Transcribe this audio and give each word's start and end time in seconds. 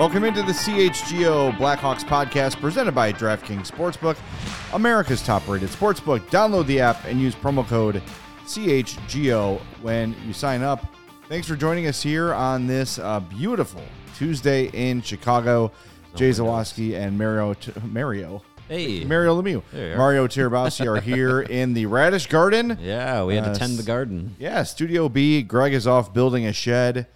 Welcome 0.00 0.24
into 0.24 0.40
the 0.42 0.52
CHGO 0.52 1.52
Blackhawks 1.58 2.04
podcast 2.04 2.58
presented 2.58 2.92
by 2.94 3.12
DraftKings 3.12 3.70
Sportsbook, 3.70 4.16
America's 4.72 5.22
top 5.22 5.46
rated 5.46 5.68
sportsbook. 5.68 6.20
Download 6.30 6.64
the 6.64 6.80
app 6.80 7.04
and 7.04 7.20
use 7.20 7.34
promo 7.34 7.66
code 7.66 8.02
CHGO 8.46 9.60
when 9.82 10.16
you 10.26 10.32
sign 10.32 10.62
up. 10.62 10.86
Thanks 11.28 11.46
for 11.46 11.54
joining 11.54 11.86
us 11.86 12.02
here 12.02 12.32
on 12.32 12.66
this 12.66 12.98
uh, 12.98 13.20
beautiful 13.20 13.82
Tuesday 14.16 14.70
in 14.72 15.02
Chicago. 15.02 15.70
Jay 16.14 16.30
Zawaski 16.30 16.94
and 16.98 17.18
Mario, 17.18 17.52
T- 17.52 17.70
Mario, 17.84 18.42
Hey. 18.68 19.04
Mario 19.04 19.40
Lemieux, 19.40 19.62
There 19.70 19.88
you 19.88 19.94
are. 19.94 19.98
Mario 19.98 20.26
Tirabassi 20.26 20.86
are 20.86 20.98
here 21.00 21.40
in 21.48 21.74
the 21.74 21.84
Radish 21.84 22.26
Garden. 22.26 22.78
Yeah, 22.80 23.22
we 23.24 23.34
had 23.34 23.44
Uh, 23.44 23.52
to 23.52 23.58
tend 23.58 23.76
the 23.78 23.82
garden. 23.82 24.34
Yeah, 24.38 24.62
Studio 24.62 25.10
B. 25.10 25.42
Greg 25.42 25.74
is 25.74 25.86
off 25.86 26.12
building 26.14 26.46
a 26.46 26.54
shed, 26.54 27.06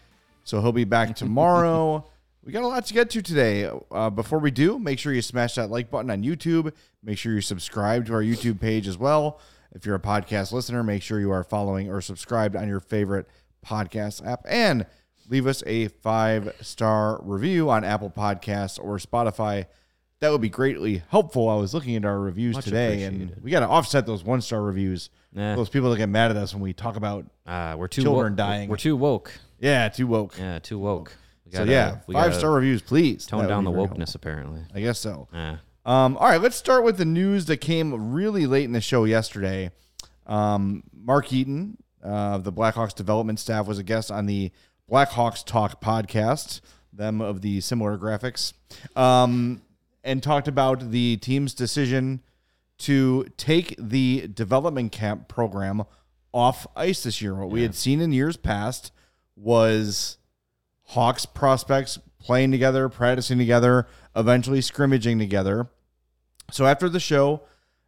so 0.44 0.60
he'll 0.60 0.70
be 0.72 0.84
back 0.84 1.16
tomorrow. 1.16 2.04
We 2.44 2.52
got 2.52 2.62
a 2.62 2.66
lot 2.68 2.84
to 2.86 2.94
get 2.94 3.10
to 3.10 3.22
today. 3.22 3.70
Uh, 3.90 4.10
before 4.10 4.38
we 4.38 4.50
do, 4.50 4.78
make 4.78 4.98
sure 4.98 5.12
you 5.12 5.22
smash 5.22 5.54
that 5.54 5.70
like 5.70 5.90
button 5.90 6.10
on 6.10 6.22
YouTube. 6.22 6.72
Make 7.02 7.18
sure 7.18 7.32
you 7.32 7.40
subscribe 7.40 8.06
to 8.06 8.14
our 8.14 8.22
YouTube 8.22 8.60
page 8.60 8.86
as 8.86 8.98
well. 8.98 9.40
If 9.72 9.86
you're 9.86 9.94
a 9.96 10.00
podcast 10.00 10.52
listener, 10.52 10.82
make 10.82 11.02
sure 11.02 11.18
you 11.20 11.30
are 11.30 11.42
following 11.42 11.90
or 11.90 12.00
subscribed 12.00 12.54
on 12.54 12.68
your 12.68 12.80
favorite 12.80 13.26
podcast 13.66 14.24
app 14.26 14.42
and 14.48 14.86
leave 15.28 15.46
us 15.46 15.62
a 15.66 15.88
five 15.88 16.54
star 16.60 17.18
review 17.22 17.70
on 17.70 17.82
Apple 17.82 18.10
Podcasts 18.10 18.78
or 18.82 18.98
Spotify. 18.98 19.66
That 20.20 20.30
would 20.30 20.40
be 20.40 20.48
greatly 20.48 21.02
helpful. 21.08 21.48
I 21.48 21.56
was 21.56 21.74
looking 21.74 21.96
at 21.96 22.04
our 22.04 22.18
reviews 22.20 22.54
Much 22.56 22.64
today, 22.64 23.02
and 23.04 23.34
we 23.42 23.50
got 23.50 23.60
to 23.60 23.68
offset 23.68 24.06
those 24.06 24.22
one 24.22 24.40
star 24.40 24.62
reviews. 24.62 25.10
Nah. 25.32 25.56
Those 25.56 25.68
people 25.68 25.90
that 25.90 25.96
get 25.98 26.08
mad 26.08 26.30
at 26.30 26.36
us 26.36 26.54
when 26.54 26.62
we 26.62 26.72
talk 26.72 26.96
about 26.96 27.26
Uh, 27.46 27.74
we're 27.76 27.88
too 27.88 28.02
Children 28.02 28.32
woke. 28.32 28.36
dying. 28.36 28.68
We're 28.68 28.76
too 28.76 28.96
woke. 28.96 29.32
yeah, 29.58 29.88
too 29.88 30.06
woke. 30.06 30.36
Yeah, 30.38 30.60
too 30.60 30.78
woke. 30.78 31.12
We 31.54 31.58
so 31.58 31.64
gotta- 31.66 31.72
yeah, 31.72 32.20
five 32.22 32.34
star 32.34 32.52
reviews, 32.52 32.82
please. 32.82 33.26
Tone 33.26 33.46
down 33.46 33.64
the 33.64 33.70
wokeness, 33.70 34.14
apparently. 34.14 34.62
I 34.74 34.80
guess 34.80 34.98
so. 34.98 35.28
Yeah. 35.32 35.56
Um, 35.86 36.16
all 36.16 36.28
right, 36.28 36.40
let's 36.40 36.56
start 36.56 36.82
with 36.82 36.96
the 36.96 37.04
news 37.04 37.44
that 37.46 37.58
came 37.58 38.12
really 38.12 38.46
late 38.46 38.64
in 38.64 38.72
the 38.72 38.80
show 38.80 39.04
yesterday. 39.04 39.70
Um, 40.26 40.82
Mark 40.92 41.32
Eaton 41.32 41.76
uh, 42.02 42.08
of 42.08 42.44
the 42.44 42.52
Blackhawks 42.52 42.94
development 42.94 43.38
staff 43.38 43.66
was 43.66 43.78
a 43.78 43.82
guest 43.82 44.10
on 44.10 44.26
the 44.26 44.50
Blackhawks 44.90 45.44
Talk 45.44 45.82
podcast, 45.82 46.60
them 46.92 47.20
of 47.20 47.42
the 47.42 47.60
similar 47.60 47.98
graphics, 47.98 48.54
um, 48.96 49.62
and 50.02 50.22
talked 50.22 50.48
about 50.48 50.90
the 50.90 51.18
team's 51.18 51.52
decision 51.54 52.22
to 52.78 53.26
take 53.36 53.74
the 53.78 54.26
development 54.28 54.90
camp 54.90 55.28
program 55.28 55.84
off 56.32 56.66
ice 56.74 57.02
this 57.02 57.22
year. 57.22 57.34
What 57.34 57.50
we 57.50 57.62
had 57.62 57.74
seen 57.74 58.00
in 58.00 58.12
years 58.12 58.36
past 58.36 58.90
was 59.36 60.18
Hawks 60.88 61.26
prospects 61.26 61.98
playing 62.20 62.50
together, 62.50 62.88
practicing 62.88 63.38
together, 63.38 63.86
eventually 64.16 64.60
scrimmaging 64.60 65.18
together. 65.18 65.68
So 66.50 66.66
after 66.66 66.88
the 66.88 67.00
show, 67.00 67.42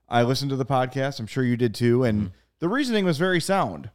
I 0.09 0.23
listened 0.23 0.51
to 0.51 0.57
the 0.57 0.67
podcast. 0.67 1.21
I'm 1.21 1.27
sure 1.27 1.45
you 1.45 1.57
did 1.57 1.75
too, 1.75 2.05
and 2.05 2.33
the 2.59 2.69
reasoning 2.69 3.05
was 3.05 3.19
very 3.19 3.41
sound. 3.41 3.91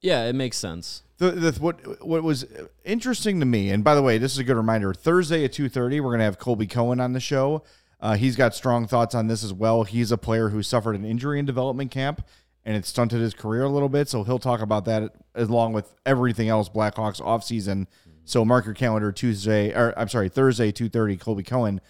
Yeah, 0.00 0.24
it 0.24 0.34
makes 0.34 0.56
sense. 0.56 1.02
The, 1.18 1.30
the 1.30 1.52
what 1.60 2.04
what 2.04 2.22
was 2.22 2.44
interesting 2.84 3.40
to 3.40 3.46
me, 3.46 3.70
and 3.70 3.84
by 3.84 3.94
the 3.94 4.02
way, 4.02 4.18
this 4.18 4.32
is 4.32 4.38
a 4.38 4.44
good 4.44 4.56
reminder. 4.56 4.92
Thursday 4.92 5.44
at 5.44 5.52
two 5.52 5.68
thirty, 5.68 6.00
we're 6.00 6.10
gonna 6.10 6.24
have 6.24 6.38
Colby 6.38 6.66
Cohen 6.66 7.00
on 7.00 7.12
the 7.12 7.20
show. 7.20 7.62
Uh, 8.00 8.16
he's 8.16 8.36
got 8.36 8.54
strong 8.54 8.86
thoughts 8.86 9.14
on 9.14 9.28
this 9.28 9.44
as 9.44 9.52
well. 9.52 9.84
He's 9.84 10.12
a 10.12 10.18
player 10.18 10.50
who 10.50 10.62
suffered 10.62 10.94
an 10.94 11.04
injury 11.04 11.38
in 11.38 11.46
development 11.46 11.90
camp, 11.90 12.26
and 12.64 12.76
it 12.76 12.84
stunted 12.84 13.20
his 13.20 13.32
career 13.32 13.62
a 13.62 13.70
little 13.70 13.88
bit. 13.88 14.08
So 14.08 14.24
he'll 14.24 14.38
talk 14.38 14.60
about 14.60 14.84
that 14.86 15.14
along 15.34 15.72
with 15.72 15.94
everything 16.04 16.48
else 16.48 16.68
Blackhawks 16.68 17.20
offseason. 17.20 17.86
So 18.24 18.44
mark 18.44 18.64
your 18.64 18.74
calendar 18.74 19.12
Tuesday, 19.12 19.72
or 19.72 19.92
I'm 19.98 20.08
sorry, 20.08 20.28
Thursday 20.28 20.72
two 20.72 20.88
thirty, 20.88 21.16
Colby 21.16 21.42
Cohen. 21.42 21.80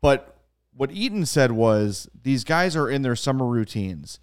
But 0.00 0.36
what 0.72 0.92
Eaton 0.92 1.26
said 1.26 1.52
was 1.52 2.08
these 2.22 2.44
guys 2.44 2.76
are 2.76 2.88
in 2.88 3.02
their 3.02 3.16
summer 3.16 3.46
routines 3.46 4.20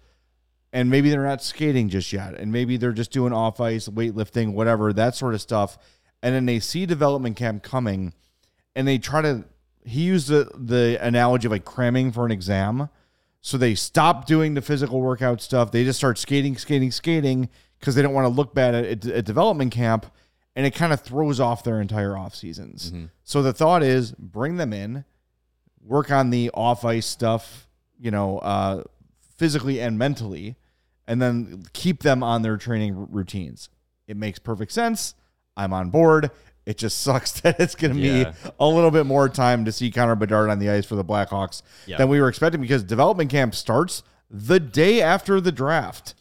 and 0.76 0.90
maybe 0.90 1.08
they're 1.08 1.24
not 1.24 1.42
skating 1.42 1.88
just 1.88 2.12
yet, 2.12 2.34
and 2.34 2.52
maybe 2.52 2.76
they're 2.76 2.92
just 2.92 3.10
doing 3.10 3.32
off 3.32 3.60
ice, 3.60 3.88
weightlifting, 3.88 4.52
whatever, 4.52 4.92
that 4.92 5.14
sort 5.14 5.32
of 5.32 5.40
stuff. 5.40 5.78
And 6.22 6.34
then 6.34 6.44
they 6.44 6.60
see 6.60 6.84
development 6.84 7.36
camp 7.36 7.62
coming, 7.62 8.12
and 8.74 8.86
they 8.86 8.98
try 8.98 9.22
to. 9.22 9.44
He 9.84 10.02
used 10.02 10.28
the 10.28 10.50
the 10.54 10.98
analogy 11.00 11.46
of 11.46 11.52
like 11.52 11.64
cramming 11.64 12.12
for 12.12 12.26
an 12.26 12.32
exam, 12.32 12.90
so 13.40 13.56
they 13.56 13.74
stop 13.74 14.26
doing 14.26 14.52
the 14.52 14.60
physical 14.60 15.00
workout 15.00 15.40
stuff. 15.40 15.70
They 15.70 15.82
just 15.82 15.98
start 15.98 16.18
skating, 16.18 16.58
skating, 16.58 16.90
skating 16.90 17.48
because 17.80 17.94
they 17.94 18.02
don't 18.02 18.12
want 18.12 18.26
to 18.26 18.30
look 18.30 18.54
bad 18.54 18.74
at, 18.74 18.84
at, 18.84 19.06
at 19.06 19.24
development 19.24 19.72
camp, 19.72 20.06
and 20.56 20.66
it 20.66 20.74
kind 20.74 20.92
of 20.92 21.00
throws 21.02 21.38
off 21.38 21.62
their 21.62 21.80
entire 21.80 22.16
off 22.16 22.34
seasons. 22.34 22.92
So 23.22 23.42
the 23.42 23.52
thought 23.52 23.82
is 23.84 24.10
bring 24.12 24.56
them 24.56 24.72
in, 24.72 25.04
work 25.84 26.10
on 26.10 26.30
the 26.30 26.50
off 26.54 26.84
ice 26.84 27.06
stuff, 27.06 27.68
you 28.00 28.10
know, 28.10 28.38
uh, 28.38 28.82
physically 29.36 29.80
and 29.80 29.98
mentally, 29.98 30.56
and 31.06 31.20
then 31.22 31.66
keep 31.72 32.02
them 32.02 32.22
on 32.22 32.42
their 32.42 32.56
training 32.56 32.96
r- 32.96 33.06
routines. 33.10 33.68
It 34.08 34.16
makes 34.16 34.38
perfect 34.38 34.72
sense. 34.72 35.14
I'm 35.56 35.72
on 35.72 35.90
board. 35.90 36.30
It 36.64 36.78
just 36.78 37.00
sucks 37.02 37.40
that 37.42 37.60
it's 37.60 37.74
going 37.74 37.94
to 37.94 38.00
Yeah. 38.00 38.30
be 38.30 38.36
a 38.58 38.66
little 38.66 38.90
bit 38.90 39.06
more 39.06 39.28
time 39.28 39.64
to 39.66 39.72
see 39.72 39.90
Connor 39.90 40.16
Bedard 40.16 40.50
on 40.50 40.58
the 40.58 40.70
ice 40.70 40.86
for 40.86 40.96
the 40.96 41.04
Blackhawks 41.04 41.62
Yeah. 41.86 41.98
than 41.98 42.08
we 42.08 42.20
were 42.20 42.28
expecting 42.28 42.60
because 42.60 42.82
development 42.82 43.30
camp 43.30 43.54
starts 43.54 44.02
the 44.30 44.58
day 44.58 45.00
after 45.02 45.40
the 45.40 45.52
draft. 45.52 46.14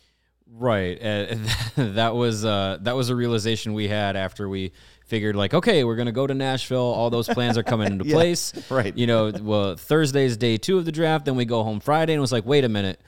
Right. 0.58 0.98
Uh, 1.02 1.36
that 1.76 2.16
was 2.16 2.46
uh, 2.46 2.78
that 2.82 2.96
was 2.96 3.10
a 3.10 3.16
realization 3.16 3.74
we 3.74 3.88
had 3.88 4.16
after 4.16 4.48
we 4.48 4.72
figured 5.06 5.36
like, 5.36 5.54
okay, 5.54 5.84
we're 5.84 5.96
gonna 5.98 6.12
go 6.12 6.26
to 6.26 6.34
Nashville. 6.34 6.80
All 6.80 7.10
those 7.10 7.28
plans 7.28 7.58
are 7.58 7.64
coming 7.64 7.88
into 7.92 8.06
Yeah, 8.06 8.14
place. 8.16 8.54
right. 8.72 8.96
You 8.98 9.06
know, 9.08 9.32
well, 9.42 9.76
Thursday's 9.76 10.38
day 10.38 10.58
two 10.58 10.78
of 10.78 10.86
the 10.86 10.92
draft. 10.92 11.26
Then 11.26 11.36
we 11.36 11.46
go 11.46 11.64
home 11.64 11.80
Friday, 11.80 12.14
and 12.14 12.18
it 12.20 12.22
was 12.22 12.32
like, 12.32 12.46
wait 12.46 12.64
a 12.64 12.70
minute. 12.70 13.00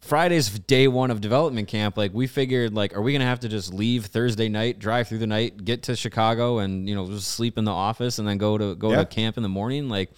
Friday's 0.00 0.48
day 0.58 0.88
one 0.88 1.12
of 1.12 1.20
development 1.20 1.68
camp. 1.68 1.96
Like 1.96 2.12
we 2.12 2.26
figured, 2.26 2.74
like, 2.74 2.96
are 2.96 3.02
we 3.02 3.12
gonna 3.12 3.24
have 3.24 3.40
to 3.40 3.48
just 3.48 3.72
leave 3.72 4.06
Thursday 4.06 4.48
night, 4.48 4.78
drive 4.80 5.06
through 5.08 5.18
the 5.18 5.28
night, 5.28 5.64
get 5.64 5.84
to 5.84 5.94
Chicago, 5.96 6.58
and 6.58 6.88
you 6.88 6.94
know 6.94 7.06
just 7.06 7.28
sleep 7.28 7.56
in 7.58 7.64
the 7.64 7.70
office, 7.72 8.18
and 8.18 8.26
then 8.26 8.38
go 8.38 8.58
to 8.58 8.74
go 8.74 8.90
Yeah. 8.90 8.96
to 8.98 9.04
camp 9.04 9.36
in 9.36 9.42
the 9.44 9.48
morning? 9.48 9.88
Like, 9.88 10.10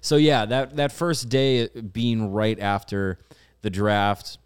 so 0.00 0.16
yeah, 0.16 0.44
that 0.46 0.76
that 0.76 0.92
first 0.92 1.28
day 1.30 1.66
being 1.68 2.30
right 2.32 2.60
after 2.60 3.18
the 3.62 3.70
draft, 3.70 4.38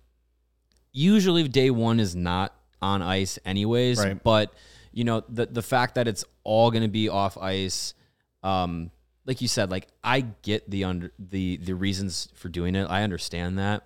usually 0.92 1.46
day 1.48 1.70
one 1.70 2.00
is 2.00 2.14
not 2.16 2.54
on 2.80 3.02
ice 3.02 3.38
anyways 3.44 3.98
Right. 3.98 4.22
but 4.22 4.52
you 4.92 5.04
know 5.04 5.22
the 5.28 5.46
the 5.46 5.62
fact 5.62 5.96
that 5.96 6.06
it's 6.08 6.24
all 6.44 6.70
going 6.70 6.82
to 6.82 6.88
be 6.88 7.08
off 7.08 7.36
ice 7.38 7.94
um 8.42 8.90
like 9.26 9.40
you 9.40 9.48
said 9.48 9.70
like 9.70 9.88
i 10.02 10.20
get 10.42 10.68
the 10.70 10.84
under 10.84 11.12
the 11.18 11.56
the 11.58 11.74
reasons 11.74 12.28
for 12.34 12.48
doing 12.48 12.74
it. 12.74 12.84
I 12.84 13.02
understand 13.02 13.58
that. 13.58 13.82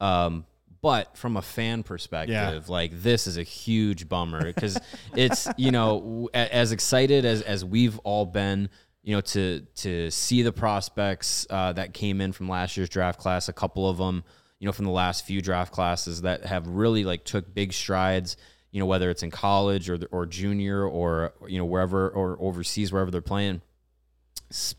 Um 0.00 0.44
but 0.80 1.16
from 1.16 1.36
a 1.36 1.42
fan 1.42 1.82
perspective 1.82 2.68
like 2.68 2.92
this 3.02 3.26
is 3.26 3.36
a 3.36 3.42
huge 3.42 4.08
bummer 4.08 4.44
because 4.44 4.78
it's 5.16 5.48
you 5.56 5.72
know 5.72 6.28
as 6.32 6.70
excited 6.70 7.24
as 7.24 7.42
as 7.42 7.64
we've 7.64 7.98
all 8.00 8.24
been 8.24 8.68
you 9.02 9.14
know 9.16 9.20
to 9.20 9.66
to 9.74 10.08
see 10.12 10.42
the 10.42 10.52
prospects 10.52 11.46
uh, 11.50 11.72
that 11.72 11.92
came 11.94 12.20
in 12.20 12.30
from 12.32 12.48
last 12.48 12.76
year's 12.76 12.88
draft 12.88 13.18
class 13.18 13.48
a 13.48 13.52
couple 13.52 13.88
of 13.90 13.96
them 13.98 14.22
you 14.58 14.66
know 14.66 14.72
from 14.72 14.84
the 14.84 14.90
last 14.90 15.24
few 15.24 15.40
draft 15.40 15.72
classes 15.72 16.22
that 16.22 16.44
have 16.44 16.66
really 16.66 17.04
like 17.04 17.24
took 17.24 17.54
big 17.54 17.72
strides 17.72 18.36
you 18.70 18.80
know, 18.80 18.86
whether 18.86 19.10
it's 19.10 19.22
in 19.22 19.30
college 19.30 19.88
or 19.88 19.98
or 20.10 20.26
junior 20.26 20.84
or 20.84 21.32
you 21.46 21.58
know 21.58 21.64
wherever 21.64 22.08
or 22.10 22.36
overseas 22.40 22.92
wherever 22.92 23.10
they're 23.10 23.20
playing. 23.20 23.62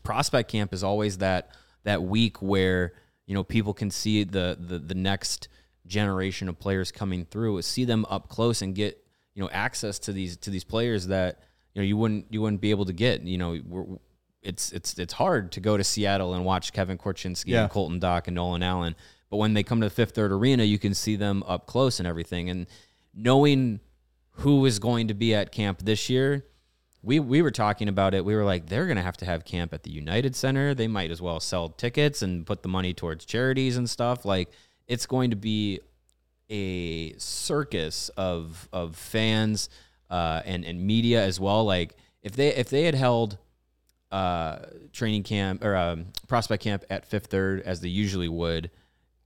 Prospect 0.02 0.50
camp 0.50 0.72
is 0.72 0.84
always 0.84 1.18
that 1.18 1.50
that 1.84 2.02
week 2.02 2.40
where 2.40 2.92
you 3.26 3.34
know 3.34 3.44
people 3.44 3.74
can 3.74 3.90
see 3.90 4.24
the 4.24 4.56
the 4.60 4.78
the 4.78 4.94
next 4.94 5.48
generation 5.86 6.48
of 6.48 6.58
players 6.58 6.92
coming 6.92 7.24
through, 7.24 7.60
see 7.62 7.84
them 7.84 8.06
up 8.08 8.28
close 8.28 8.62
and 8.62 8.74
get 8.74 9.04
you 9.34 9.42
know 9.42 9.50
access 9.50 9.98
to 10.00 10.12
these 10.12 10.36
to 10.38 10.50
these 10.50 10.64
players 10.64 11.08
that 11.08 11.40
you 11.74 11.82
know 11.82 11.86
you 11.86 11.96
wouldn't 11.96 12.26
you 12.30 12.40
wouldn't 12.40 12.60
be 12.60 12.70
able 12.70 12.84
to 12.84 12.92
get. 12.92 13.22
You 13.22 13.38
know, 13.38 13.98
it's 14.40 14.70
it's 14.70 14.98
it's 14.98 15.14
hard 15.14 15.50
to 15.52 15.60
go 15.60 15.76
to 15.76 15.82
Seattle 15.82 16.34
and 16.34 16.44
watch 16.44 16.72
Kevin 16.72 16.96
Korchinski 16.96 17.48
yeah. 17.48 17.62
and 17.62 17.70
Colton 17.70 17.98
Dach 17.98 18.28
and 18.28 18.36
Nolan 18.36 18.62
Allan, 18.62 18.94
but 19.30 19.36
when 19.36 19.54
they 19.54 19.62
come 19.62 19.80
to 19.80 19.86
the 19.86 19.94
Fifth 19.94 20.14
Third 20.14 20.32
Arena, 20.32 20.64
you 20.64 20.78
can 20.78 20.92
see 20.92 21.16
them 21.16 21.42
up 21.46 21.66
close 21.66 22.00
and 22.00 22.06
everything. 22.06 22.50
And 22.50 22.66
knowing 23.14 23.80
who 24.32 24.66
is 24.66 24.78
going 24.78 25.08
to 25.08 25.14
be 25.14 25.34
at 25.34 25.52
camp 25.52 25.80
this 25.82 26.10
year, 26.10 26.44
we 27.02 27.20
we 27.20 27.40
were 27.40 27.50
talking 27.50 27.88
about 27.88 28.12
it. 28.12 28.24
We 28.24 28.34
were 28.34 28.44
like, 28.44 28.66
they're 28.66 28.86
going 28.86 28.96
to 28.96 29.02
have 29.02 29.16
to 29.18 29.24
have 29.24 29.44
camp 29.44 29.72
at 29.72 29.84
the 29.84 29.90
United 29.90 30.36
Center. 30.36 30.74
They 30.74 30.88
might 30.88 31.10
as 31.10 31.22
well 31.22 31.40
sell 31.40 31.70
tickets 31.70 32.22
and 32.22 32.44
put 32.44 32.62
the 32.62 32.68
money 32.68 32.92
towards 32.92 33.24
charities 33.24 33.76
and 33.76 33.88
stuff. 33.88 34.24
Like 34.24 34.50
it's 34.86 35.06
going 35.06 35.30
to 35.30 35.36
be 35.36 35.80
a 36.50 37.16
circus 37.16 38.08
of 38.16 38.68
of 38.72 38.96
fans 38.96 39.70
uh, 40.10 40.42
and 40.44 40.64
and 40.64 40.84
media 40.84 41.24
as 41.24 41.38
well. 41.38 41.64
Like 41.64 41.96
if 42.22 42.32
they 42.32 42.48
if 42.54 42.68
they 42.68 42.84
had 42.84 42.94
held 42.94 43.38
uh, 44.10 44.58
training 44.92 45.22
camp 45.22 45.64
or 45.64 45.76
um, 45.76 46.06
prospect 46.28 46.62
camp 46.62 46.84
at 46.90 47.06
Fifth 47.06 47.26
Third 47.26 47.62
as 47.62 47.80
they 47.80 47.88
usually 47.88 48.28
would, 48.28 48.70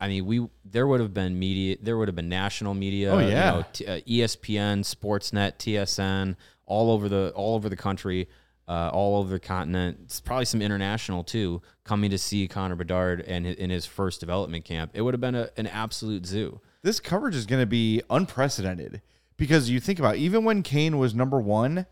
I 0.01 0.09
mean, 0.09 0.27
we 0.27 0.49
there 0.65 0.87
would 0.87 1.01
have 1.01 1.15
been 1.15 1.39
media, 1.39 1.77
there 1.81 1.97
would 1.97 2.09
have 2.09 2.17
been 2.17 2.29
national 2.29 2.75
media, 2.75 3.13
oh, 3.13 3.19
yeah. 3.19 3.27
you 3.29 3.35
know, 3.35 3.65
t- 3.73 3.87
uh, 3.87 4.01
ESPN, 4.01 4.81
Sportsnet, 4.85 5.59
TSN, 5.59 6.37
all 6.67 6.91
over 6.91 7.09
the 7.09 7.33
all 7.35 7.55
over 7.55 7.69
the 7.69 7.77
country, 7.77 8.29
uh, 8.69 8.91
all 8.93 9.19
over 9.19 9.31
the 9.31 9.41
continent. 9.41 9.99
It's 10.05 10.21
probably 10.21 10.45
some 10.45 10.61
international 10.61 11.25
too, 11.25 11.63
coming 11.85 12.11
to 12.11 12.19
see 12.19 12.49
Connor 12.49 12.77
Bedard 12.77 13.21
and 13.23 13.47
in 13.47 13.71
his 13.71 13.87
first 13.87 14.21
development 14.21 14.65
camp. 14.65 14.91
It 14.95 15.03
would 15.03 15.15
have 15.15 15.21
been 15.21 15.35
a, 15.35 15.51
an 15.57 15.67
absolute 15.67 16.27
zoo. 16.27 16.61
This 16.83 17.01
coverage 17.01 17.35
is 17.35 17.47
going 17.47 17.63
to 17.63 17.67
be 17.67 18.03
unprecedented 18.11 19.01
because 19.37 19.71
you 19.71 19.81
think 19.81 19.99
about 19.99 20.17
it, 20.17 20.19
even 20.19 20.45
when 20.45 20.63
Kane 20.63 20.99
was 20.99 21.15
number 21.15 21.41
one, 21.41 21.87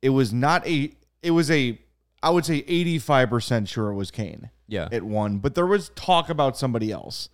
it 0.00 0.10
was 0.10 0.32
not 0.32 0.66
a 0.66 0.92
it 1.22 1.30
was 1.30 1.50
a 1.50 1.78
I 2.22 2.30
would 2.30 2.44
say 2.44 2.62
85% 2.62 3.68
sure 3.68 3.90
it 3.90 3.94
was 3.94 4.10
Kane. 4.10 4.50
Yeah. 4.72 4.88
It 4.90 5.04
won, 5.04 5.36
but 5.36 5.54
there 5.54 5.66
was 5.66 5.90
talk 5.90 6.30
about 6.30 6.56
somebody 6.56 6.90
else. 6.90 7.28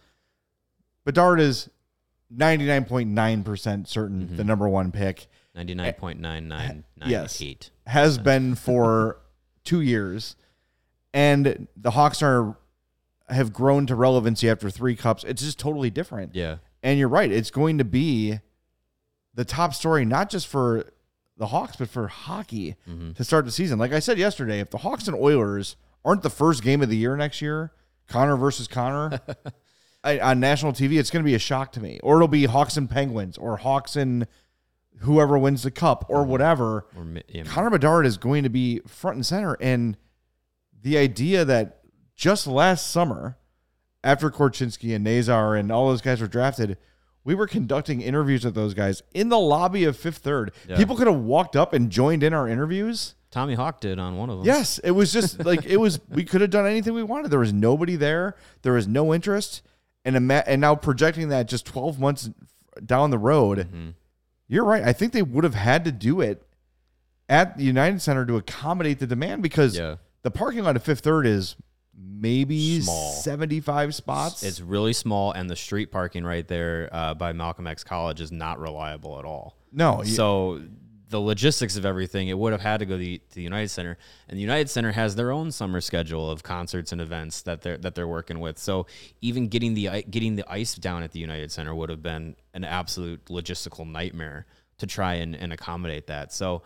Bedard 1.05 1.39
is 1.39 1.71
99.9% 2.37 3.87
certain 3.87 4.23
mm-hmm. 4.23 4.37
the 4.37 4.43
number 4.43 4.69
one 4.69 4.91
pick. 4.91 5.29
99.9998. 5.57 6.85
Yes. 7.07 7.43
Has 7.87 8.19
been 8.19 8.55
for 8.57 9.21
two 9.63 9.81
years. 9.81 10.35
And 11.15 11.69
the 11.77 11.93
Hawks 11.93 12.23
are 12.23 12.59
have 13.29 13.53
grown 13.53 13.87
to 13.87 13.95
relevancy 13.95 14.51
after 14.51 14.69
three 14.69 14.97
cups. 14.97 15.23
It's 15.23 15.43
just 15.43 15.61
totally 15.61 15.91
different. 15.91 16.35
Yeah. 16.35 16.57
And 16.83 16.99
you're 16.99 17.09
right. 17.09 17.31
It's 17.31 17.51
going 17.53 17.79
to 17.79 17.85
be 17.85 18.41
the 19.35 19.45
top 19.45 19.75
story, 19.75 20.05
not 20.05 20.29
just 20.29 20.49
for 20.49 20.87
the 21.37 21.47
Hawks, 21.47 21.77
but 21.77 21.89
for 21.89 22.09
hockey 22.09 22.75
mm-hmm. 22.89 23.13
to 23.13 23.23
start 23.23 23.45
the 23.45 23.53
season. 23.53 23.79
Like 23.79 23.93
I 23.93 24.01
said 24.01 24.19
yesterday, 24.19 24.59
if 24.59 24.71
the 24.71 24.79
Hawks 24.79 25.07
and 25.07 25.17
Oilers 25.17 25.77
aren't 26.05 26.23
the 26.23 26.31
first 26.31 26.63
game 26.63 26.83
of 26.83 26.89
the 26.89 26.97
year 26.97 27.17
next 27.17 27.43
year, 27.43 27.73
Connor 28.09 28.37
versus 28.37 28.69
Connor 28.69 29.21
I, 30.05 30.19
on 30.21 30.41
national 30.41 30.73
TV, 30.73 30.99
it's 30.99 31.11
going 31.11 31.23
to 31.23 31.29
be 31.29 31.35
a 31.35 31.41
shock 31.41 31.73
to 31.73 31.81
me. 31.81 31.99
Or 32.03 32.17
it'll 32.17 32.29
be 32.29 32.45
Hawks 32.45 32.77
and 32.77 32.89
Penguins, 32.89 33.37
or 33.37 33.57
Hawks 33.57 33.97
and 33.97 34.27
whoever 35.01 35.37
wins 35.37 35.63
the 35.63 35.71
cup, 35.71 36.07
or 36.09 36.21
mm-hmm. 36.21 36.31
whatever. 36.31 36.87
Or, 36.97 37.07
yeah, 37.29 37.43
Connor 37.45 37.71
Bedard 37.71 38.07
is 38.07 38.17
going 38.17 38.45
to 38.45 38.49
be 38.49 38.81
front 38.87 39.17
and 39.17 39.27
center, 39.27 39.57
and 39.61 39.97
the 40.81 40.97
idea 40.97 41.45
that 41.45 41.81
just 42.15 42.47
last 42.47 42.91
summer, 42.91 43.37
after 44.05 44.31
Korchinski 44.31 44.95
and 44.95 45.05
Nazar 45.05 45.57
and 45.57 45.73
all 45.73 45.89
those 45.89 46.01
guys 46.01 46.21
were 46.21 46.29
drafted 46.29 46.79
we 47.29 47.35
were 47.35 47.47
conducting 47.47 48.01
interviews 48.01 48.43
with 48.43 48.55
those 48.55 48.73
guys 48.73 49.03
in 49.13 49.29
the 49.29 49.39
lobby 49.39 49.85
of 49.85 49.99
Fifth 49.99 50.17
Third. 50.17 50.51
Yeah. 50.67 50.79
People 50.79 50.97
could 50.97 51.07
have 51.07 51.21
walked 51.21 51.57
up 51.57 51.75
and 51.75 51.91
joined 51.91 52.23
in 52.23 52.33
our 52.33 52.49
interviews. 52.49 53.17
Tommy 53.31 53.55
Hawk 53.55 53.81
did 53.81 53.99
on 53.99 54.17
one 54.17 54.31
of 54.31 54.39
them. 54.39 54.47
Yes, 54.47 54.79
it 54.79 54.93
was 54.93 55.13
just 55.13 55.45
like 55.45 55.67
it 55.67 55.77
was. 55.77 56.01
We 56.09 56.25
could 56.25 56.41
have 56.41 56.51
done 56.51 56.67
anything 56.67 56.95
we 56.95 57.03
wanted. 57.03 57.31
There 57.31 57.39
was 57.39 57.53
nobody 57.53 57.97
there. 57.97 58.37
There 58.63 58.73
was 58.73 58.89
no 58.89 59.13
interest, 59.13 59.63
and 60.05 60.17
ima- 60.17 60.45
and 60.47 60.61
now 60.61 60.75
projecting 60.75 61.29
that 61.29 61.49
just 61.49 61.67
twelve 61.67 62.01
months 62.01 62.31
down 62.85 63.11
the 63.11 63.19
road, 63.19 63.59
mm-hmm. 63.59 63.91
you're 64.47 64.65
right. 64.65 64.83
I 64.83 64.93
think 64.93 65.13
they 65.13 65.23
would 65.23 65.45
have 65.45 65.55
had 65.55 65.85
to 65.85 65.93
do 65.93 66.21
it 66.21 66.43
at 67.29 67.59
the 67.59 67.65
United 67.65 68.01
Center 68.01 68.25
to 68.25 68.37
accommodate 68.37 68.99
the 68.99 69.07
demand 69.07 69.43
because 69.43 69.77
yeah. 69.77 69.97
the 70.23 70.31
parking 70.31 70.65
lot 70.65 70.77
of 70.77 70.83
Fifth 70.83 71.01
Third 71.01 71.27
is 71.27 71.57
maybe 71.95 72.81
small. 72.81 73.13
75 73.13 73.95
spots. 73.95 74.43
It's 74.43 74.61
really 74.61 74.93
small, 74.93 75.33
and 75.33 75.51
the 75.51 75.57
street 75.57 75.91
parking 75.91 76.25
right 76.25 76.47
there 76.47 76.89
uh, 76.93 77.15
by 77.15 77.33
Malcolm 77.33 77.67
X 77.67 77.85
College 77.85 78.21
is 78.21 78.33
not 78.33 78.59
reliable 78.59 79.19
at 79.19 79.25
all. 79.25 79.57
No. 79.73 80.03
So 80.05 80.63
the 81.09 81.21
logistics 81.21 81.77
of 81.77 81.87
everything, 81.87 82.29
it 82.29 82.39
would 82.39 82.53
have 82.53 82.61
had 82.61 82.81
to 82.81 82.87
go 82.87 82.95
to 82.95 82.99
the, 82.99 83.19
to 83.19 83.35
the, 83.35 83.43
United 83.43 83.69
Center, 83.69 83.97
and 84.29 84.37
the 84.37 84.43
United 84.43 84.69
Center 84.69 84.93
has 84.93 85.15
their 85.15 85.31
own 85.31 85.51
summer 85.51 85.81
schedule 85.81 86.31
of 86.31 86.43
concerts 86.43 86.93
and 86.93 87.01
events 87.01 87.43
that 87.43 87.63
they're 87.63 87.79
that 87.79 87.95
they're 87.95 88.09
working 88.09 88.41
with. 88.41 88.59
So 88.59 88.87
even 89.21 89.49
getting 89.49 89.75
the 89.75 90.03
getting 90.11 90.37
the 90.37 90.45
ice 90.51 90.75
down 90.75 91.03
at 91.03 91.13
the 91.13 91.21
United 91.21 91.51
Center 91.51 91.75
would 91.75 91.91
have 91.91 92.03
been 92.03 92.37
an 92.55 92.65
absolute 92.65 93.25
logistical 93.27 93.91
nightmare 93.91 94.47
to 94.79 94.87
try 94.87 95.15
and, 95.15 95.35
and 95.35 95.53
accommodate 95.53 96.07
that. 96.07 96.33
So 96.33 96.63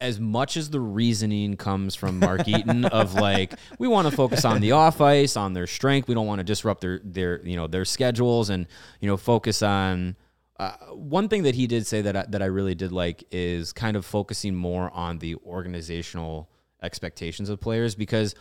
as 0.00 0.18
much 0.18 0.56
as 0.56 0.70
the 0.70 0.80
reasoning 0.80 1.56
comes 1.56 1.94
from 1.94 2.18
Mark 2.18 2.48
Eaton 2.48 2.86
of 2.86 3.14
like 3.14 3.54
we 3.78 3.86
want 3.86 4.08
to 4.08 4.16
focus 4.16 4.44
on 4.44 4.60
the 4.60 4.72
off 4.72 5.00
ice, 5.00 5.36
on 5.36 5.52
their 5.52 5.66
strength, 5.66 6.08
we 6.08 6.14
don't 6.14 6.26
want 6.26 6.38
to 6.38 6.44
disrupt 6.44 6.80
their 6.80 7.00
their 7.04 7.46
you 7.46 7.56
know 7.56 7.66
their 7.66 7.84
schedules, 7.84 8.50
and 8.50 8.66
you 9.00 9.08
know 9.08 9.16
focus 9.16 9.62
on. 9.62 10.16
Uh, 10.60 10.72
one 10.94 11.28
thing 11.28 11.44
that 11.44 11.54
he 11.54 11.66
did 11.66 11.86
say 11.86 12.02
that 12.02 12.16
I, 12.16 12.26
that 12.28 12.42
I 12.42 12.46
really 12.46 12.74
did 12.74 12.92
like 12.92 13.24
is 13.30 13.72
kind 13.72 13.96
of 13.96 14.04
focusing 14.04 14.54
more 14.54 14.90
on 14.90 15.18
the 15.18 15.36
organizational 15.36 16.50
expectations 16.82 17.48
of 17.48 17.60
players 17.60 17.94
because 17.94 18.34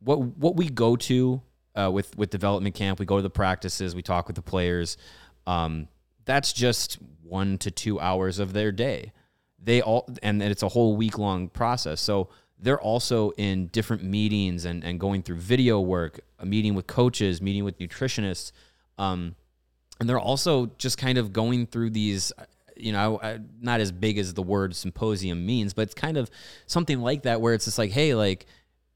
what 0.00 0.20
what 0.20 0.56
we 0.56 0.68
go 0.68 0.96
to 0.96 1.40
uh, 1.76 1.90
with 1.92 2.16
with 2.16 2.30
development 2.30 2.74
camp, 2.74 2.98
we 2.98 3.06
go 3.06 3.16
to 3.16 3.22
the 3.22 3.30
practices, 3.30 3.94
we 3.94 4.02
talk 4.02 4.26
with 4.26 4.36
the 4.36 4.42
players. 4.42 4.96
Um, 5.46 5.88
that's 6.24 6.52
just 6.52 6.98
one 7.22 7.58
to 7.58 7.70
two 7.70 8.00
hours 8.00 8.38
of 8.38 8.52
their 8.52 8.72
day 8.72 9.12
they 9.62 9.80
all 9.80 10.08
and 10.22 10.42
it's 10.42 10.62
a 10.62 10.68
whole 10.68 10.96
week 10.96 11.18
long 11.18 11.48
process. 11.48 12.00
So 12.00 12.28
they're 12.58 12.80
also 12.80 13.30
in 13.32 13.68
different 13.68 14.02
meetings 14.02 14.64
and, 14.64 14.84
and 14.84 15.00
going 15.00 15.22
through 15.22 15.36
video 15.36 15.80
work, 15.80 16.20
a 16.38 16.46
meeting 16.46 16.74
with 16.74 16.86
coaches, 16.86 17.40
meeting 17.40 17.64
with 17.64 17.78
nutritionists. 17.78 18.52
Um, 18.98 19.34
and 20.02 20.08
they're 20.08 20.18
also 20.18 20.66
just 20.78 20.98
kind 20.98 21.16
of 21.16 21.32
going 21.32 21.64
through 21.64 21.90
these, 21.90 22.32
uh, 22.36 22.42
you 22.76 22.90
know, 22.90 23.20
not 23.60 23.80
as 23.80 23.92
big 23.92 24.18
as 24.18 24.34
the 24.34 24.42
word 24.42 24.74
symposium 24.74 25.46
means, 25.46 25.74
but 25.74 25.82
it's 25.82 25.94
kind 25.94 26.16
of 26.16 26.28
something 26.66 27.00
like 27.00 27.22
that 27.22 27.40
where 27.40 27.54
it's 27.54 27.66
just 27.66 27.78
like, 27.78 27.92
hey, 27.92 28.16
like, 28.16 28.46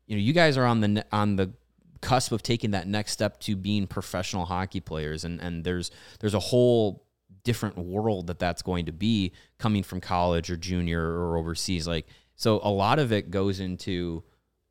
you 0.09 0.17
know, 0.17 0.21
you 0.21 0.33
guys 0.33 0.57
are 0.57 0.67
on 0.67 0.81
the 0.81 1.07
on 1.13 1.37
the 1.37 1.53
cusp 2.01 2.33
of 2.33 2.43
taking 2.43 2.73
that 2.73 2.89
next 2.89 3.13
step 3.13 3.39
to 3.39 3.55
being 3.55 3.87
professional 3.87 4.47
hockey 4.47 4.81
players, 4.81 5.23
and 5.23 5.41
and 5.41 5.63
there's 5.63 5.93
there's 6.19 6.35
a 6.35 6.41
whole 6.41 7.05
different 7.45 7.79
world 7.79 8.27
that 8.27 8.41
that's 8.41 8.63
going 8.63 8.87
to 8.87 8.93
be 8.93 9.31
coming 9.59 9.85
from 9.85 10.01
college 10.01 10.51
or 10.51 10.57
junior 10.57 11.01
or 11.01 11.37
overseas. 11.37 11.87
Like 11.87 12.09
so 12.35 12.59
a 12.65 12.71
lot 12.71 12.99
of 12.99 13.13
it 13.13 13.31
goes 13.31 13.61
into 13.61 14.25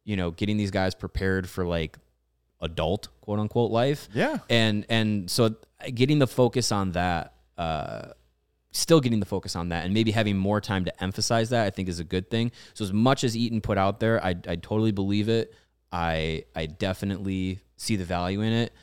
you 0.03 0.17
know 0.17 0.31
getting 0.31 0.57
these 0.57 0.71
guys 0.71 0.95
prepared 0.95 1.47
for 1.49 1.65
like 1.65 1.97
adult 2.61 3.07
quote 3.21 3.39
unquote 3.39 3.71
life. 3.71 4.09
Yeah. 4.13 4.39
And 4.49 4.85
and 4.89 5.29
so 5.29 5.55
getting 5.93 6.19
the 6.19 6.27
focus 6.27 6.71
on 6.71 6.91
that 6.91 7.33
uh 7.57 8.09
still 8.71 8.99
getting 8.99 9.19
the 9.21 9.25
focus 9.25 9.55
on 9.55 9.69
that 9.69 9.85
and 9.85 9.93
maybe 9.93 10.11
having 10.11 10.35
more 10.35 10.59
time 10.59 10.83
to 10.83 11.03
emphasize 11.03 11.49
that 11.49 11.65
i 11.65 11.69
think 11.69 11.87
is 11.87 11.99
a 11.99 12.03
good 12.03 12.29
thing. 12.29 12.51
So 12.73 12.83
as 12.83 12.91
much 12.91 13.23
as 13.23 13.35
eaton 13.37 13.61
put 13.61 13.77
out 13.77 13.99
there 13.99 14.23
i, 14.23 14.29
I 14.29 14.55
totally 14.55 14.91
believe 14.91 15.29
it. 15.29 15.53
I 15.91 16.45
i 16.55 16.65
definitely 16.65 17.59
see 17.77 17.95
the 17.95 18.05
value 18.05 18.41
in 18.41 18.53
it. 18.53 18.73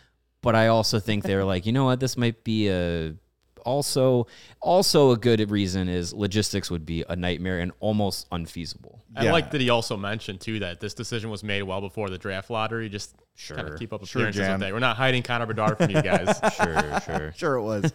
But 0.41 0.55
i 0.55 0.69
also 0.69 0.99
think 0.99 1.25
they're 1.25 1.45
like 1.45 1.67
you 1.67 1.73
know 1.73 1.85
what 1.85 2.01
this 2.01 2.17
might 2.17 2.43
be 2.45 2.69
a 2.69 3.15
also 3.63 4.27
also 4.61 5.11
a 5.11 5.17
good 5.17 5.51
reason 5.51 5.89
is 5.89 6.13
logistics 6.13 6.71
would 6.71 6.87
be 6.87 7.05
a 7.09 7.17
nightmare 7.17 7.59
and 7.59 7.73
almost 7.81 8.27
unfeasible. 8.31 9.03
I 9.17 9.25
yeah. 9.25 9.33
like 9.33 9.51
that 9.51 9.61
he 9.61 9.71
also 9.71 9.97
mentioned 9.97 10.41
too 10.41 10.61
that 10.61 10.81
this 10.81 10.95
decision 10.95 11.31
was 11.31 11.43
made 11.43 11.63
well 11.63 11.81
before 11.81 12.11
the 12.11 12.19
draft 12.19 12.51
lottery. 12.51 12.89
Just 12.89 13.15
sure. 13.35 13.57
kind 13.57 13.69
of 13.69 13.79
keep 13.79 13.93
up 13.93 14.03
appearances 14.03 14.45
sure, 14.45 14.59
with 14.59 14.73
We're 14.73 14.79
not 14.79 14.97
hiding 14.97 15.23
Connor 15.23 15.47
Bedard 15.47 15.79
from 15.79 15.91
you 15.91 16.03
guys. 16.03 16.39
sure, 16.57 17.01
sure, 17.01 17.33
sure. 17.37 17.55
It 17.57 17.63
was. 17.63 17.93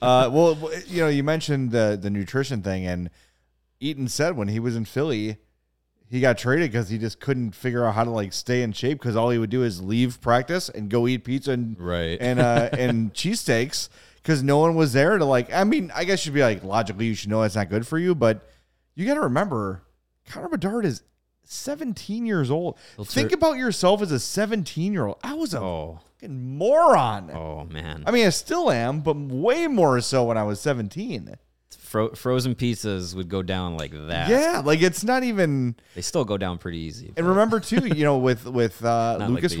Uh, 0.00 0.30
well, 0.32 0.58
you 0.86 1.02
know, 1.02 1.08
you 1.08 1.22
mentioned 1.22 1.70
the 1.70 1.98
the 2.00 2.10
nutrition 2.10 2.62
thing, 2.62 2.86
and 2.86 3.10
Eaton 3.80 4.08
said 4.08 4.36
when 4.36 4.48
he 4.48 4.60
was 4.60 4.76
in 4.76 4.84
Philly, 4.84 5.38
he 6.10 6.20
got 6.20 6.38
traded 6.38 6.70
because 6.70 6.88
he 6.88 6.98
just 6.98 7.20
couldn't 7.20 7.52
figure 7.52 7.84
out 7.84 7.94
how 7.94 8.04
to 8.04 8.10
like 8.10 8.32
stay 8.32 8.62
in 8.62 8.72
shape 8.72 8.98
because 8.98 9.16
all 9.16 9.30
he 9.30 9.38
would 9.38 9.50
do 9.50 9.62
is 9.62 9.82
leave 9.82 10.20
practice 10.20 10.68
and 10.68 10.88
go 10.88 11.06
eat 11.06 11.24
pizza 11.24 11.52
and 11.52 11.78
right 11.78 12.18
and 12.20 12.40
uh, 12.40 12.68
and 12.72 13.12
cheesesteaks 13.14 13.88
because 14.22 14.42
no 14.42 14.58
one 14.58 14.74
was 14.74 14.92
there 14.92 15.16
to 15.18 15.24
like. 15.24 15.52
I 15.52 15.64
mean, 15.64 15.90
I 15.94 16.04
guess 16.04 16.24
you'd 16.26 16.34
be 16.34 16.42
like 16.42 16.62
logically 16.64 17.06
you 17.06 17.14
should 17.14 17.30
know 17.30 17.42
that's 17.42 17.54
not 17.56 17.68
good 17.70 17.86
for 17.86 17.98
you, 17.98 18.14
but 18.14 18.48
you 18.94 19.06
got 19.06 19.14
to 19.14 19.20
remember 19.22 19.82
Connor 20.28 20.48
Bedard 20.48 20.84
is 20.84 21.02
17 21.44 22.26
years 22.26 22.50
old. 22.50 22.76
Think 23.04 23.32
about 23.32 23.56
yourself 23.56 24.02
as 24.02 24.12
a 24.12 24.18
17 24.18 24.92
year 24.92 25.06
old. 25.06 25.18
I 25.22 25.34
was 25.34 25.54
a 25.54 25.60
Oh. 25.60 26.00
fucking 26.20 26.56
moron. 26.58 27.30
Oh 27.30 27.64
man. 27.64 28.04
I 28.06 28.10
mean, 28.10 28.26
I 28.26 28.30
still 28.30 28.70
am, 28.70 29.00
but 29.00 29.16
way 29.16 29.66
more 29.66 30.00
so 30.00 30.24
when 30.24 30.36
I 30.36 30.42
was 30.44 30.60
17. 30.60 31.34
Fro- 31.78 32.10
frozen 32.14 32.54
pizzas 32.54 33.14
would 33.14 33.30
go 33.30 33.42
down 33.42 33.78
like 33.78 33.92
that. 33.92 34.28
Yeah, 34.28 34.60
like 34.62 34.82
it's 34.82 35.04
not 35.04 35.22
even. 35.22 35.74
They 35.94 36.02
still 36.02 36.24
go 36.24 36.36
down 36.36 36.58
pretty 36.58 36.78
easy. 36.78 37.06
And 37.08 37.16
but- 37.16 37.24
remember 37.24 37.60
too, 37.60 37.86
you 37.96 38.04
know, 38.04 38.18
with 38.18 38.44
with 38.46 38.84
uh, 38.84 39.16
Not 39.18 39.30
like 39.30 39.42
Lukas 39.42 39.54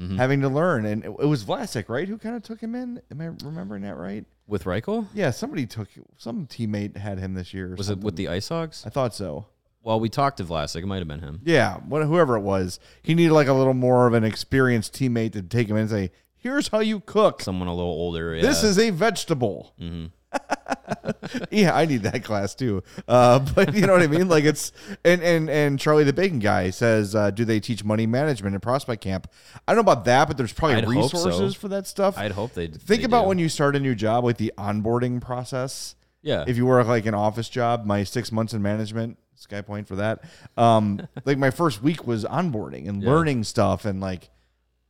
they 0.00 0.04
used 0.06 0.12
to. 0.12 0.16
Reichel 0.16 0.18
having 0.18 0.40
to 0.40 0.48
learn, 0.48 0.86
and 0.86 1.04
it, 1.04 1.08
it 1.20 1.26
was 1.26 1.44
Vlasic, 1.44 1.88
right, 1.88 2.08
who 2.08 2.18
kind 2.18 2.34
of 2.36 2.42
took 2.42 2.60
him 2.60 2.74
in. 2.74 3.00
Am 3.10 3.20
I 3.20 3.26
remembering 3.46 3.82
that 3.82 3.96
right? 3.96 4.24
with 4.46 4.64
Reichel, 4.64 5.06
Yeah, 5.14 5.30
somebody 5.30 5.64
took 5.64 5.88
some 6.18 6.46
teammate 6.48 6.96
had 6.96 7.18
him 7.20 7.34
this 7.34 7.54
year. 7.54 7.72
or 7.72 7.76
was 7.76 7.88
it 7.88 8.00
with 8.00 8.16
the 8.16 8.26
Ice 8.26 8.48
Hogs? 8.48 8.82
I 8.84 8.90
thought 8.90 9.14
so. 9.14 9.46
Well, 9.82 10.00
we 10.00 10.08
talked 10.08 10.38
to 10.38 10.44
Vlasic. 10.44 10.82
It 10.82 10.86
might 10.86 10.98
have 10.98 11.06
been 11.08 11.20
him. 11.20 11.40
Yeah, 11.44 11.76
what, 11.78 12.02
whoever 12.04 12.36
it 12.36 12.40
was, 12.40 12.80
he 13.00 13.14
needed 13.14 13.32
like 13.32 13.46
a 13.46 13.52
little 13.52 13.74
more 13.74 14.08
of 14.08 14.12
an 14.14 14.24
experienced 14.24 14.92
teammate 14.92 15.32
to 15.34 15.42
take 15.42 15.68
him 15.68 15.76
in 15.76 15.82
and 15.82 15.90
say, 15.90 16.10
"Here's 16.36 16.66
how 16.68 16.80
you 16.80 16.98
cook. 17.00 17.40
Someone 17.42 17.68
a 17.68 17.74
little 17.74 17.90
older. 17.92 18.34
Yeah. 18.34 18.42
This 18.42 18.62
is 18.64 18.76
a 18.78 18.90
vegetable." 18.90 19.72
Mm-hmm. 19.80 20.06
yeah, 21.50 21.74
I 21.74 21.86
need 21.86 22.02
that 22.02 22.24
class 22.24 22.54
too. 22.54 22.82
Uh, 23.08 23.38
but 23.38 23.74
you 23.74 23.86
know 23.86 23.92
what 23.92 24.02
I 24.02 24.06
mean? 24.06 24.28
Like 24.28 24.44
it's 24.44 24.72
and 25.04 25.22
and 25.22 25.48
and 25.50 25.78
Charlie 25.78 26.04
the 26.04 26.12
Bacon 26.12 26.38
guy 26.38 26.70
says, 26.70 27.14
uh, 27.14 27.30
"Do 27.30 27.44
they 27.44 27.60
teach 27.60 27.84
money 27.84 28.06
management 28.06 28.54
in 28.54 28.60
prospect 28.60 29.02
camp?" 29.02 29.30
I 29.66 29.74
don't 29.74 29.84
know 29.84 29.92
about 29.92 30.04
that, 30.04 30.28
but 30.28 30.36
there's 30.36 30.52
probably 30.52 30.76
I'd 30.76 30.84
hope 30.84 31.10
so. 31.10 31.18
resources 31.18 31.54
for 31.54 31.68
that 31.68 31.86
stuff. 31.86 32.16
I'd 32.18 32.32
hope 32.32 32.54
they 32.54 32.68
Think 32.68 33.00
they 33.00 33.04
about 33.04 33.22
do. 33.22 33.28
when 33.28 33.38
you 33.38 33.48
start 33.48 33.76
a 33.76 33.80
new 33.80 33.94
job, 33.94 34.24
like 34.24 34.36
the 34.36 34.52
onboarding 34.56 35.20
process. 35.20 35.94
Yeah. 36.22 36.44
If 36.46 36.56
you 36.56 36.66
work 36.66 36.86
like 36.86 37.06
an 37.06 37.14
office 37.14 37.48
job, 37.48 37.86
my 37.86 38.04
six 38.04 38.30
months 38.30 38.52
in 38.52 38.60
management, 38.60 39.16
Sky 39.36 39.62
Point 39.62 39.88
for 39.88 39.96
that. 39.96 40.22
Um, 40.56 41.06
like 41.24 41.38
my 41.38 41.50
first 41.50 41.82
week 41.82 42.06
was 42.06 42.24
onboarding 42.24 42.88
and 42.88 43.02
learning 43.02 43.44
stuff 43.44 43.84
and 43.84 44.00
like 44.00 44.28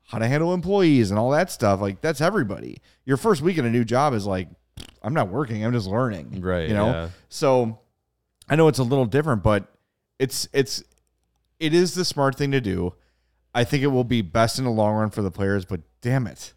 how 0.09 0.19
to 0.19 0.27
handle 0.27 0.53
employees 0.53 1.11
and 1.11 1.21
all 1.21 1.31
that 1.31 1.51
stuff. 1.53 1.81
Like 1.81 2.01
that's 2.01 2.21
everybody. 2.21 2.83
Your 3.05 3.17
first 3.17 3.43
week 3.43 3.59
in 3.59 3.65
a 3.65 3.71
new 3.71 3.85
job 3.85 4.13
is 4.13 4.27
like, 4.27 4.49
I'm 5.03 5.15
not 5.15 5.29
working. 5.29 5.65
I'm 5.65 5.73
just 5.73 5.87
learning. 5.87 6.41
Right, 6.41 6.69
You 6.69 6.75
know. 6.75 6.87
yeah. 6.87 7.09
So 7.29 7.79
I 8.49 8.57
know 8.57 8.69
it's 8.69 8.79
a 8.79 8.85
little 8.85 9.07
different, 9.07 9.43
but 9.43 9.73
it's 10.19 10.49
it's 10.53 10.83
it 11.59 11.75
is 11.75 11.95
the 11.95 12.05
smart 12.05 12.37
thing 12.37 12.51
to 12.53 12.61
do. 12.61 12.95
I 13.55 13.65
think 13.65 13.83
it 13.83 13.89
will 13.89 14.05
be 14.05 14.23
best 14.23 14.59
in 14.59 14.65
the 14.65 14.71
long 14.71 14.95
run 14.95 15.11
for 15.11 15.23
the 15.23 15.31
players, 15.31 15.65
but 15.65 15.81
damn 16.01 16.27
it. 16.27 16.53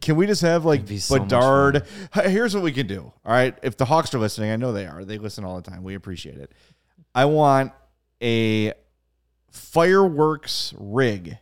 Can 0.00 0.16
we 0.16 0.26
just 0.26 0.42
have 0.42 0.64
like 0.64 0.86
so 0.98 1.18
Bedard? 1.18 1.86
Here's 2.14 2.54
what 2.54 2.62
we 2.62 2.72
can 2.72 2.86
do. 2.86 3.12
All 3.24 3.32
right. 3.32 3.56
If 3.62 3.76
the 3.76 3.86
Hawks 3.86 4.14
are 4.14 4.18
listening, 4.18 4.50
I 4.50 4.56
know 4.56 4.72
they 4.72 4.86
are. 4.86 5.04
They 5.04 5.16
listen 5.18 5.44
all 5.44 5.60
the 5.60 5.68
time. 5.70 5.82
We 5.82 5.94
appreciate 5.94 6.36
it. 6.36 6.52
I 7.14 7.24
want 7.24 7.72
a 8.22 8.74
fireworks 9.50 10.74
rig 10.78 11.38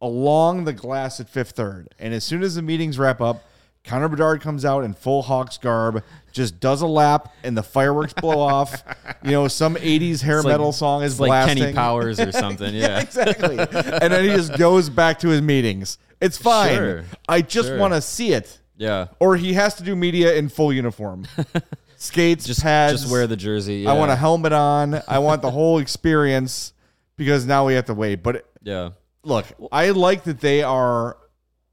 along 0.00 0.64
the 0.64 0.72
glass 0.72 1.20
at 1.20 1.28
Fifth 1.28 1.52
Third. 1.52 1.88
And 1.98 2.14
as 2.14 2.24
soon 2.24 2.42
as 2.42 2.54
the 2.54 2.62
meetings 2.62 2.98
wrap 2.98 3.20
up, 3.20 3.44
Connor 3.84 4.08
Bedard 4.08 4.40
comes 4.40 4.64
out 4.64 4.82
in 4.84 4.94
full 4.94 5.22
Hawks 5.22 5.58
garb, 5.58 6.02
just 6.32 6.58
does 6.58 6.80
a 6.80 6.86
lap, 6.86 7.32
and 7.42 7.56
the 7.56 7.62
fireworks 7.62 8.14
blow 8.14 8.38
off. 8.40 8.82
You 9.22 9.32
know, 9.32 9.48
some 9.48 9.76
80s 9.76 10.22
hair 10.22 10.38
It's 10.38 10.44
like- 10.46 10.52
metal 10.52 10.72
song 10.72 11.02
is 11.02 11.20
like 11.20 11.28
blasting. 11.28 11.58
Kenny 11.58 11.72
Powers 11.74 12.18
or 12.18 12.32
something. 12.32 12.74
Yeah. 12.74 13.00
exactly. 13.00 13.58
and 13.58 14.12
then 14.12 14.24
he 14.24 14.30
just 14.34 14.56
goes 14.58 14.88
back 14.88 15.18
to 15.20 15.28
his 15.28 15.42
meetings. 15.42 15.98
It's 16.20 16.38
fine. 16.38 16.74
Sure. 16.76 17.04
I 17.28 17.42
just 17.42 17.68
Sure. 17.68 17.78
want 17.78 17.92
to 17.92 18.00
see 18.00 18.32
it. 18.32 18.58
Yeah. 18.76 19.08
Or 19.20 19.36
he 19.36 19.52
has 19.52 19.74
to 19.74 19.82
do 19.84 19.94
media 19.94 20.34
in 20.34 20.48
full 20.48 20.72
uniform. 20.72 21.26
Skates, 21.96 22.44
Just 22.46 22.62
pads. 22.62 23.00
just 23.02 23.12
wear 23.12 23.26
the 23.26 23.36
jersey. 23.36 23.86
I 23.86 23.92
want 23.94 24.10
a 24.10 24.16
helmet 24.16 24.52
on. 24.52 25.00
I 25.06 25.18
want 25.20 25.42
the 25.42 25.50
whole 25.50 25.78
experience 25.78 26.72
because 27.16 27.46
now 27.46 27.66
we 27.66 27.74
have 27.74 27.84
to 27.86 27.94
wait. 27.94 28.22
But 28.22 28.46
Yeah. 28.62 28.90
look, 29.22 29.46
I 29.70 29.90
like 29.90 30.24
that 30.24 30.40
they 30.40 30.62
are. 30.62 31.16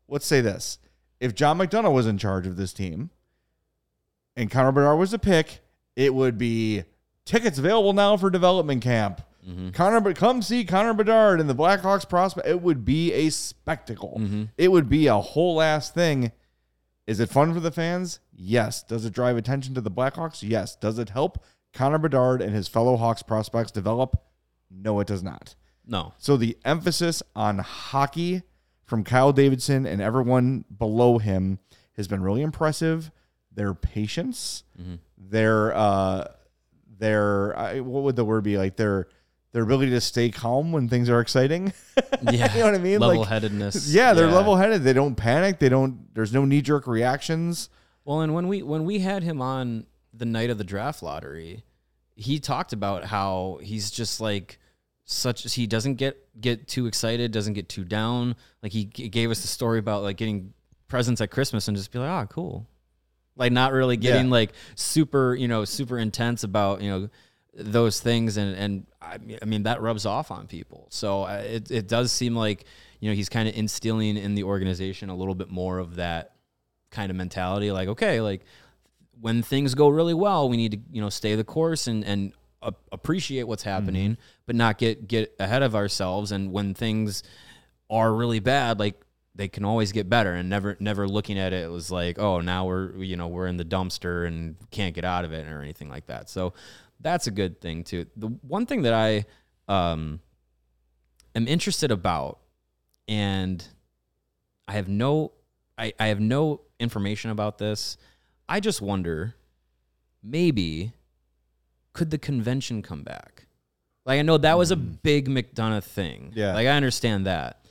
Let's 0.07 0.25
say 0.27 0.41
this: 0.41 0.77
if 1.21 1.35
John 1.35 1.59
McDonough 1.59 1.93
was 1.93 2.07
in 2.07 2.17
charge 2.17 2.47
of 2.47 2.57
this 2.57 2.73
team, 2.73 3.11
and 4.35 4.51
Connor 4.51 4.71
Bedard 4.71 4.99
was 4.99 5.13
a 5.13 5.19
pick, 5.19 5.61
it 5.95 6.13
would 6.13 6.37
be 6.37 6.83
tickets 7.25 7.59
available 7.59 7.93
now 7.93 8.17
for 8.17 8.29
development 8.29 8.81
camp. 8.81 9.21
Mm-hmm. 9.47 9.69
Connor, 9.69 10.13
come 10.13 10.41
see 10.41 10.65
Connor 10.65 10.93
Bedard 10.93 11.39
and 11.39 11.49
the 11.49 11.55
Blackhawks 11.55 12.09
prospect. 12.09 12.47
It 12.47 12.61
would 12.61 12.83
be 12.83 13.13
a 13.13 13.29
spectacle. 13.29 14.17
Mm-hmm. 14.19 14.43
It 14.57 14.71
would 14.71 14.89
be 14.89 15.07
a 15.07 15.17
whole 15.17 15.61
ass 15.61 15.91
thing. 15.91 16.31
Is 17.05 17.19
it 17.19 17.29
fun 17.29 17.53
for 17.53 17.59
the 17.59 17.71
fans? 17.71 18.19
Yes. 18.33 18.83
Does 18.83 19.05
it 19.05 19.13
drive 19.13 19.37
attention 19.37 19.73
to 19.75 19.81
the 19.81 19.91
Blackhawks? 19.91 20.47
Yes. 20.47 20.75
Does 20.75 20.97
it 20.97 21.09
help 21.09 21.43
Connor 21.73 21.97
Bedard 21.99 22.41
and 22.41 22.53
his 22.53 22.67
fellow 22.67 22.97
Hawks 22.97 23.21
prospects 23.21 23.71
develop? 23.71 24.23
No, 24.69 24.99
it 24.99 25.07
does 25.07 25.23
not. 25.23 25.55
No. 25.85 26.13
So 26.17 26.37
the 26.37 26.57
emphasis 26.63 27.21
on 27.35 27.59
hockey 27.59 28.43
from 28.91 29.05
Kyle 29.05 29.31
Davidson 29.31 29.85
and 29.85 30.01
everyone 30.01 30.65
below 30.77 31.17
him 31.17 31.59
has 31.95 32.09
been 32.09 32.21
really 32.21 32.41
impressive. 32.41 33.09
Their 33.53 33.73
patience, 33.73 34.65
their 35.17 35.73
uh, 35.73 36.27
their 36.99 37.57
I, 37.57 37.79
what 37.79 38.03
would 38.03 38.17
the 38.17 38.25
word 38.25 38.43
be 38.43 38.57
like? 38.57 38.75
Their 38.75 39.07
their 39.53 39.63
ability 39.63 39.91
to 39.91 40.01
stay 40.01 40.29
calm 40.29 40.73
when 40.73 40.89
things 40.89 41.09
are 41.09 41.21
exciting. 41.21 41.71
Yeah. 42.23 42.53
you 42.53 42.59
know 42.59 42.65
what 42.65 42.75
I 42.75 42.77
mean? 42.77 42.99
Like, 42.99 43.07
Level 43.07 43.23
headedness. 43.23 43.91
yeah, 43.93 44.13
they're 44.13 44.27
level 44.27 44.55
headed. 44.55 44.83
They 44.83 44.93
don't 44.93 45.15
panic. 45.15 45.57
They 45.57 45.69
don't. 45.69 46.13
There's 46.13 46.31
no 46.33 46.45
knee 46.45 46.61
jerk 46.61 46.85
reactions. 46.85 47.69
Well, 48.05 48.21
and 48.21 48.35
when 48.35 48.47
we 48.49 48.61
when 48.61 48.83
we 48.85 48.99
had 48.99 49.23
him 49.23 49.41
on 49.41 49.87
the 50.13 50.25
night 50.25 50.49
of 50.49 50.57
the 50.57 50.63
draft 50.65 51.01
lottery, 51.01 51.63
he 52.15 52.39
talked 52.39 52.73
about 52.73 53.05
how 53.05 53.59
he's 53.63 53.89
just 53.89 54.19
like 54.21 54.59
such 55.11 55.45
as 55.45 55.53
he 55.53 55.67
doesn't 55.67 55.95
get 55.95 56.17
get 56.39 56.67
too 56.67 56.87
excited, 56.87 57.31
doesn't 57.31 57.53
get 57.53 57.67
too 57.69 57.83
down. 57.83 58.35
Like 58.63 58.71
he 58.71 58.85
g- 58.85 59.09
gave 59.09 59.29
us 59.31 59.41
the 59.41 59.47
story 59.47 59.79
about 59.79 60.03
like 60.03 60.17
getting 60.17 60.53
presents 60.87 61.21
at 61.21 61.31
Christmas 61.31 61.67
and 61.67 61.75
just 61.77 61.91
be 61.91 61.99
like, 61.99 62.09
"Ah, 62.09 62.25
cool." 62.25 62.65
Like 63.35 63.51
not 63.51 63.71
really 63.73 63.97
getting 63.97 64.25
Yeah. 64.27 64.31
like 64.31 64.53
super, 64.75 65.35
you 65.35 65.47
know, 65.47 65.65
super 65.65 65.97
intense 65.97 66.43
about, 66.43 66.81
you 66.81 66.89
know, 66.89 67.09
those 67.53 67.99
things 67.99 68.37
and 68.37 68.55
and 68.55 68.85
I 69.01 69.17
mean, 69.17 69.39
I 69.41 69.45
mean 69.45 69.63
that 69.63 69.81
rubs 69.81 70.05
off 70.05 70.31
on 70.31 70.47
people. 70.47 70.87
So 70.89 71.23
uh, 71.23 71.41
it 71.45 71.71
it 71.71 71.87
does 71.87 72.11
seem 72.11 72.35
like, 72.35 72.65
you 72.99 73.09
know, 73.09 73.15
he's 73.15 73.29
kind 73.29 73.47
of 73.49 73.55
instilling 73.55 74.15
in 74.17 74.35
the 74.35 74.43
organization 74.43 75.09
a 75.09 75.15
little 75.15 75.35
bit 75.35 75.49
more 75.49 75.79
of 75.79 75.95
that 75.95 76.35
kind 76.91 77.09
of 77.09 77.15
mentality 77.15 77.71
like 77.71 77.87
okay 77.87 78.19
like 78.19 78.41
when 79.21 79.41
things 79.41 79.75
go 79.75 79.87
really 79.87 80.13
well 80.13 80.49
we 80.49 80.57
need 80.57 80.73
to 80.73 80.79
you 80.91 80.99
know 81.01 81.07
stay 81.09 81.35
the 81.35 81.43
course 81.43 81.87
and 81.87 82.03
and 82.03 82.33
a- 82.61 82.73
appreciate 82.91 83.43
what's 83.43 83.63
happening 83.63 84.17
but 84.45 84.55
not 84.55 84.77
get 84.77 85.07
get 85.07 85.35
ahead 85.39 85.63
of 85.63 85.75
ourselves. 85.75 86.31
And 86.31 86.51
when 86.51 86.73
things 86.73 87.23
are 87.89 88.13
really 88.13 88.39
bad 88.39 88.79
like 88.79 89.01
they 89.33 89.47
can 89.47 89.63
always 89.63 89.91
get 89.91 90.09
better. 90.09 90.33
And 90.33 90.49
never 90.49 90.77
never 90.79 91.07
looking 91.07 91.39
at 91.39 91.53
it 91.53 91.69
was 91.69 91.91
like 91.91 92.19
oh 92.19 92.41
now 92.41 92.65
we're 92.65 92.95
you 92.97 93.15
know 93.15 93.27
we're 93.27 93.47
in 93.47 93.57
the 93.57 93.65
dumpster 93.65 94.27
and 94.27 94.55
can't 94.71 94.93
get 94.93 95.05
out 95.05 95.25
of 95.25 95.33
it 95.33 95.47
or 95.47 95.61
anything 95.61 95.89
like 95.89 96.07
that. 96.07 96.29
So 96.29 96.53
that's 96.99 97.27
a 97.27 97.31
good 97.31 97.61
thing 97.61 97.83
too. 97.83 98.05
The 98.15 98.27
one 98.27 98.65
thing 98.65 98.83
that 98.83 98.93
i 98.93 99.25
um 99.67 100.19
am 101.35 101.47
interested 101.47 101.91
about 101.91 102.39
and 103.07 103.65
I 104.67 104.73
have 104.73 104.87
no 104.87 105.33
I, 105.77 105.93
I 105.99 106.07
have 106.07 106.19
no 106.19 106.61
information 106.79 107.31
about 107.31 107.57
this. 107.57 107.97
I 108.47 108.59
just 108.59 108.81
wonder 108.81 109.35
maybe 110.23 110.93
could 111.93 112.11
the 112.11 112.17
convention 112.17 112.81
come 112.81 113.03
back? 113.03 113.47
Like 114.05 114.19
I 114.19 114.21
know 114.23 114.37
that 114.37 114.57
was 114.57 114.71
a 114.71 114.75
hmm. 114.75 114.93
big 115.03 115.29
McDonough 115.29 115.83
thing. 115.83 116.33
Yeah. 116.35 116.53
Like 116.53 116.67
I 116.67 116.71
understand 116.71 117.25
that. 117.25 117.65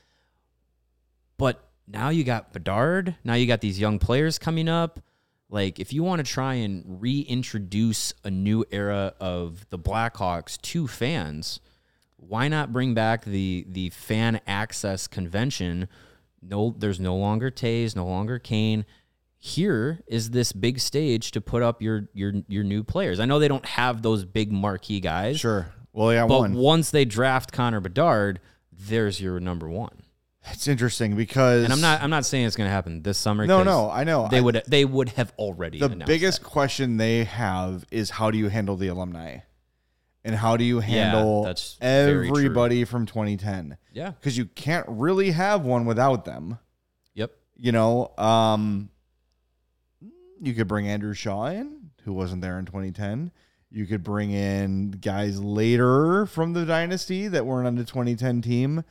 But 1.36 1.66
now 1.86 2.10
you 2.10 2.22
got 2.24 2.52
Bedard, 2.52 3.16
now 3.24 3.34
you 3.34 3.46
got 3.46 3.60
these 3.60 3.80
young 3.80 3.98
players 3.98 4.38
coming 4.38 4.68
up. 4.68 5.00
Like 5.48 5.80
if 5.80 5.92
you 5.92 6.02
want 6.02 6.24
to 6.24 6.32
try 6.32 6.54
and 6.54 7.02
reintroduce 7.02 8.12
a 8.24 8.30
new 8.30 8.64
era 8.70 9.14
of 9.20 9.66
the 9.70 9.78
Blackhawks 9.78 10.60
to 10.62 10.86
fans, 10.86 11.60
why 12.16 12.48
not 12.48 12.72
bring 12.72 12.94
back 12.94 13.24
the 13.24 13.66
the 13.68 13.90
fan 13.90 14.40
access 14.46 15.06
convention? 15.06 15.88
No, 16.42 16.74
there's 16.78 17.00
no 17.00 17.16
longer 17.16 17.50
Toews, 17.50 17.96
no 17.96 18.06
longer 18.06 18.38
Kane. 18.38 18.84
Here 19.42 20.00
is 20.06 20.30
this 20.30 20.52
big 20.52 20.78
stage 20.80 21.30
to 21.30 21.40
put 21.40 21.62
up 21.62 21.80
your 21.80 22.08
your 22.12 22.32
your 22.46 22.62
new 22.62 22.84
players. 22.84 23.18
I 23.20 23.24
know 23.24 23.38
they 23.38 23.48
don't 23.48 23.64
have 23.64 24.02
those 24.02 24.24
big 24.26 24.52
marquee 24.52 25.00
guys, 25.00 25.40
Sure. 25.40 25.72
Well, 25.94 26.12
yeah, 26.12 26.26
but 26.26 26.38
one. 26.40 26.54
once 26.54 26.90
they 26.90 27.04
draft 27.06 27.50
Connor 27.50 27.80
Bedard, 27.80 28.40
there's 28.70 29.20
your 29.20 29.40
number 29.40 29.68
one. 29.68 30.02
It's 30.50 30.68
interesting 30.68 31.16
because 31.16 31.64
And 31.64 31.72
I'm 31.72 31.80
not 31.80 32.02
I'm 32.02 32.10
not 32.10 32.26
saying 32.26 32.46
it's 32.46 32.56
going 32.56 32.68
to 32.68 32.72
happen 32.72 33.02
this 33.02 33.16
summer. 33.18 33.46
No, 33.46 33.62
no, 33.62 33.90
I 33.90 34.04
know. 34.04 34.28
they 34.30 34.38
I- 34.38 34.40
would 34.42 34.62
they 34.68 34.84
would 34.84 35.08
have 35.10 35.32
already. 35.38 35.78
the 35.80 35.88
biggest 35.88 36.42
that. 36.42 36.46
question 36.48 36.98
they 36.98 37.24
have 37.24 37.84
is 37.90 38.10
how 38.10 38.30
do 38.30 38.36
you 38.38 38.48
handle 38.48 38.76
the 38.76 38.88
alumni 38.88 39.38
and 40.22 40.34
how 40.34 40.58
do 40.58 40.64
you 40.64 40.80
handle 40.80 41.44
that's 41.44 41.78
everybody 41.80 42.84
from 42.84 43.06
2010 43.06 43.78
Yeah. 43.92 44.10
because 44.10 44.36
you 44.36 44.44
can't 44.44 44.84
really 44.88 45.30
have 45.30 45.64
one 45.64 45.86
without 45.86 46.26
them 46.26 46.58
Yep. 47.14 47.32
you 47.56 47.72
know 47.72 48.12
um 48.18 48.90
You 50.40 50.54
could 50.54 50.68
bring 50.68 50.88
Andrew 50.88 51.14
Shaw 51.14 51.46
in, 51.46 51.90
who 52.04 52.12
wasn't 52.12 52.42
there 52.42 52.58
in 52.58 52.64
2010. 52.64 53.30
You 53.70 53.86
could 53.86 54.02
bring 54.02 54.32
in 54.32 54.90
guys 54.90 55.40
later 55.40 56.26
from 56.26 56.54
the 56.54 56.64
dynasty 56.64 57.28
that 57.28 57.46
weren't 57.46 57.66
on 57.66 57.76
the 57.76 57.84
2010 57.84 58.42
team, 58.42 58.84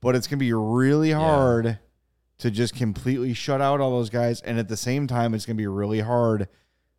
but 0.00 0.14
it's 0.14 0.26
going 0.26 0.38
to 0.38 0.44
be 0.44 0.52
really 0.52 1.10
hard 1.10 1.64
yeah. 1.66 1.74
to 2.38 2.50
just 2.50 2.74
completely 2.74 3.34
shut 3.34 3.60
out 3.60 3.80
all 3.80 3.90
those 3.90 4.10
guys. 4.10 4.40
And 4.40 4.58
at 4.58 4.68
the 4.68 4.76
same 4.76 5.06
time, 5.06 5.34
it's 5.34 5.44
going 5.44 5.56
to 5.56 5.60
be 5.60 5.66
really 5.66 6.00
hard 6.00 6.48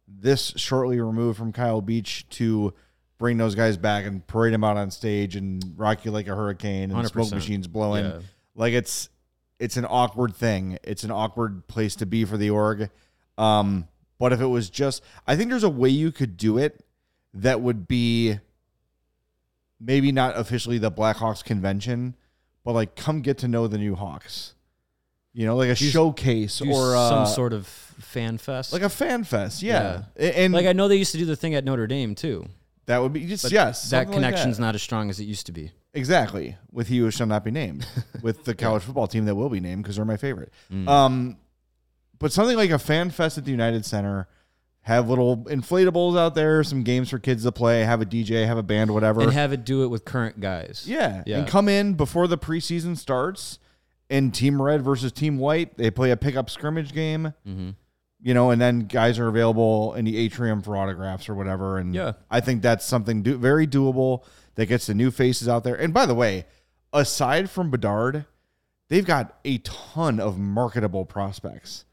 this 0.08 0.54
shortly 0.58 1.00
removed 1.00 1.38
from 1.38 1.52
Kyle 1.52 1.82
Beach 1.82 2.28
to 2.30 2.74
bring 3.18 3.38
those 3.38 3.56
guys 3.56 3.78
back 3.78 4.06
and 4.06 4.26
parade 4.28 4.54
them 4.54 4.64
out 4.64 4.78
on 4.78 4.92
stage 4.92 5.36
and 5.36 5.64
rock 5.76 6.06
you 6.06 6.12
like 6.12 6.28
a 6.28 6.36
hurricane 6.36 6.92
and 6.92 6.94
100%. 6.94 7.12
smoke 7.12 7.32
machines 7.32 7.68
blowing. 7.68 8.06
Yeah. 8.06 8.20
Like 8.56 8.74
it's 8.74 9.10
it's 9.60 9.78
an 9.78 9.86
awkward 9.86 10.36
thing. 10.36 10.78
It's 10.84 11.04
an 11.04 11.12
awkward 11.12 11.68
place 11.68 11.96
to 11.98 12.06
be 12.06 12.26
for 12.26 12.38
the 12.38 12.50
org. 12.50 12.90
Um, 13.38 13.88
but 14.24 14.32
if 14.32 14.40
it 14.40 14.46
was 14.46 14.70
just, 14.70 15.04
I 15.28 15.36
think 15.36 15.50
there's 15.50 15.66
a 15.66 15.70
way 15.70 15.90
you 15.90 16.10
could 16.10 16.38
do 16.38 16.58
it 16.58 16.82
that 17.34 17.60
would 17.60 17.90
be 17.90 18.40
maybe 19.82 20.14
not 20.14 20.38
officially 20.38 20.78
the 20.78 20.90
Blackhawks 20.90 21.44
convention, 21.44 22.16
but 22.64 22.72
like 22.72 22.96
come 22.96 23.20
get 23.20 23.40
to 23.40 23.50
know 23.50 23.68
the 23.68 23.78
new 23.78 23.96
Hawks. 23.96 24.54
You 25.34 25.46
know, 25.46 25.58
like 25.58 25.68
a 25.68 25.76
do 25.76 25.90
showcase 25.90 26.62
or 26.62 26.96
uh, 26.96 27.10
some 27.10 27.26
sort 27.26 27.52
of 27.52 27.68
fan 27.68 28.38
fest, 28.38 28.72
like 28.72 28.82
a 28.82 28.88
fan 28.88 29.26
fest. 29.26 29.62
Yeah. 29.62 30.04
yeah. 30.18 30.28
and 30.28 30.54
like 30.54 30.68
I 30.68 30.72
know 30.72 30.88
they 30.88 30.96
used 30.96 31.12
to 31.12 31.18
do 31.18 31.26
the 31.26 31.36
thing 31.36 31.54
at 31.54 31.66
Notre 31.66 31.86
Dame 31.86 32.16
too. 32.16 32.46
That 32.86 33.00
would 33.00 33.12
be 33.12 33.26
just 33.26 33.52
yes. 33.52 33.90
That 33.90 34.10
connection's 34.10 34.46
like 34.46 34.56
that. 34.56 34.62
not 34.62 34.76
as 34.76 34.82
strong 34.82 35.10
as 35.10 35.20
it 35.20 35.26
used 35.26 35.48
to 35.48 35.52
be. 35.52 35.74
Exactly. 35.94 36.56
With 36.72 36.88
he 36.88 37.00
who 37.00 37.12
shall 37.12 37.28
not 37.28 37.44
be 37.44 37.52
named, 37.52 37.86
with 38.22 38.46
the 38.46 38.56
college 38.56 38.84
football 38.84 39.08
team 39.08 39.26
that 39.26 39.36
will 39.36 39.50
be 39.50 39.60
named 39.60 39.84
because 39.84 39.98
they're 39.98 40.06
my 40.06 40.16
favorite. 40.16 40.54
Mm. 40.72 40.88
Um, 40.88 41.38
but 42.24 42.32
something 42.32 42.56
like 42.56 42.70
a 42.70 42.80
fan 42.80 43.10
fest 43.10 43.38
at 43.38 43.44
the 43.44 43.52
United 43.52 43.86
Center, 43.86 44.30
have 44.84 45.10
little 45.10 45.38
inflatables 45.46 46.18
out 46.18 46.36
there, 46.36 46.64
some 46.64 46.84
games 46.84 47.10
for 47.10 47.20
kids 47.20 47.44
to 47.44 47.52
play, 47.52 47.84
have 47.84 48.02
a 48.02 48.06
DJ, 48.06 48.46
have 48.46 48.58
a 48.58 48.64
band, 48.64 48.92
whatever, 48.92 49.22
and 49.22 49.34
have 49.34 49.52
it 49.52 49.66
do 49.66 49.84
it 49.84 49.88
with 49.88 50.06
current 50.06 50.40
guys. 50.40 50.86
Yeah, 50.88 51.24
yeah. 51.26 51.40
and 51.40 51.48
come 51.48 51.68
in 51.68 51.96
before 51.96 52.28
the 52.28 52.38
preseason 52.38 52.98
starts. 52.98 53.60
In 54.10 54.32
Team 54.32 54.62
Red 54.62 54.84
versus 54.84 55.12
Team 55.12 55.38
White, 55.38 55.78
they 55.78 55.92
play 55.92 56.12
a 56.12 56.18
pickup 56.18 56.50
scrimmage 56.50 56.94
game. 56.94 57.34
Mm-hmm 57.48 57.72
you 58.24 58.34
know, 58.34 58.52
and 58.52 58.62
then 58.62 58.80
guys 58.80 59.20
are 59.20 59.28
available 59.28 59.94
in 59.96 60.06
the 60.06 60.16
atrium 60.18 60.62
for 60.62 60.78
autographs 60.78 61.28
or 61.28 61.36
whatever. 61.36 61.78
And 61.78 61.94
yeah. 61.94 62.14
I 62.32 62.40
think 62.40 62.62
that's 62.62 62.86
something 62.86 63.22
do- 63.22 63.38
very 63.38 63.68
doable 63.68 64.24
that 64.56 64.68
gets 64.68 64.88
the 64.88 64.94
new 64.94 65.12
faces 65.12 65.50
out 65.50 65.66
there. 65.66 65.76
And 65.76 65.94
by 65.94 66.06
the 66.06 66.16
way, 66.16 66.46
aside 66.94 67.50
from 67.50 67.70
Bedard, 67.70 68.26
they've 68.88 69.06
got 69.06 69.38
a 69.44 69.58
ton 69.58 70.22
of 70.22 70.40
marketable 70.40 71.04
prospects. 71.04 71.84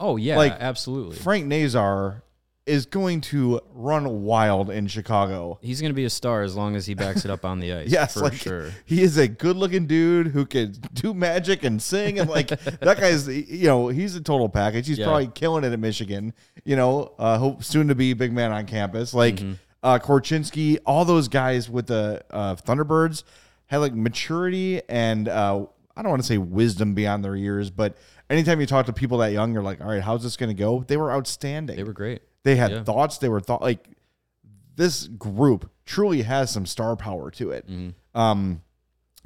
Oh 0.00 0.16
yeah, 0.16 0.36
like 0.36 0.56
absolutely. 0.58 1.16
Frank 1.16 1.46
Nazar 1.46 2.24
is 2.66 2.86
going 2.86 3.20
to 3.20 3.60
run 3.72 4.22
wild 4.22 4.70
in 4.70 4.86
Chicago. 4.86 5.58
He's 5.60 5.80
going 5.80 5.90
to 5.90 5.94
be 5.94 6.04
a 6.04 6.10
star 6.10 6.42
as 6.42 6.54
long 6.54 6.76
as 6.76 6.86
he 6.86 6.94
backs 6.94 7.24
it 7.24 7.30
up 7.30 7.44
on 7.44 7.58
the 7.58 7.72
ice. 7.74 7.88
yes, 7.88 8.14
for 8.14 8.20
like, 8.20 8.34
sure. 8.34 8.70
He 8.84 9.02
is 9.02 9.18
a 9.18 9.26
good-looking 9.26 9.86
dude 9.86 10.28
who 10.28 10.46
can 10.46 10.72
do 10.92 11.12
magic 11.12 11.64
and 11.64 11.82
sing, 11.82 12.18
and 12.18 12.30
like 12.30 12.48
that 12.80 12.98
guy's, 12.98 13.28
you 13.28 13.66
know, 13.66 13.88
he's 13.88 14.14
a 14.14 14.20
total 14.20 14.48
package. 14.48 14.86
He's 14.86 14.98
yeah. 14.98 15.06
probably 15.06 15.26
killing 15.28 15.64
it 15.64 15.72
at 15.72 15.80
Michigan. 15.80 16.32
You 16.64 16.76
know, 16.76 17.12
uh, 17.18 17.38
hope 17.38 17.64
soon 17.64 17.88
to 17.88 17.94
be 17.94 18.12
big 18.14 18.32
man 18.32 18.52
on 18.52 18.66
campus. 18.66 19.12
Like 19.12 19.36
mm-hmm. 19.36 19.54
uh, 19.82 19.98
Korchinski, 19.98 20.78
all 20.86 21.04
those 21.04 21.28
guys 21.28 21.68
with 21.68 21.88
the 21.88 22.22
uh, 22.30 22.54
Thunderbirds 22.56 23.24
had 23.66 23.78
like 23.78 23.94
maturity 23.94 24.82
and 24.88 25.28
uh, 25.28 25.64
I 25.96 26.02
don't 26.02 26.10
want 26.10 26.22
to 26.22 26.26
say 26.26 26.38
wisdom 26.38 26.94
beyond 26.94 27.24
their 27.24 27.36
years, 27.36 27.70
but 27.70 27.96
anytime 28.30 28.60
you 28.60 28.66
talk 28.66 28.86
to 28.86 28.92
people 28.92 29.18
that 29.18 29.32
young, 29.32 29.52
you're 29.52 29.62
like, 29.62 29.80
all 29.80 29.88
right, 29.88 30.02
how's 30.02 30.22
this 30.22 30.36
going 30.36 30.48
to 30.48 30.54
go? 30.54 30.84
They 30.86 30.96
were 30.96 31.12
outstanding. 31.12 31.76
They 31.76 31.84
were 31.84 31.92
great. 31.92 32.22
They 32.44 32.56
had 32.56 32.70
yeah. 32.70 32.84
thoughts. 32.84 33.18
They 33.18 33.28
were 33.28 33.40
thought 33.40 33.60
like 33.60 33.86
this 34.76 35.08
group 35.08 35.70
truly 35.84 36.22
has 36.22 36.50
some 36.50 36.64
star 36.64 36.96
power 36.96 37.30
to 37.32 37.50
it. 37.50 37.68
Mm-hmm. 37.68 38.18
Um, 38.18 38.62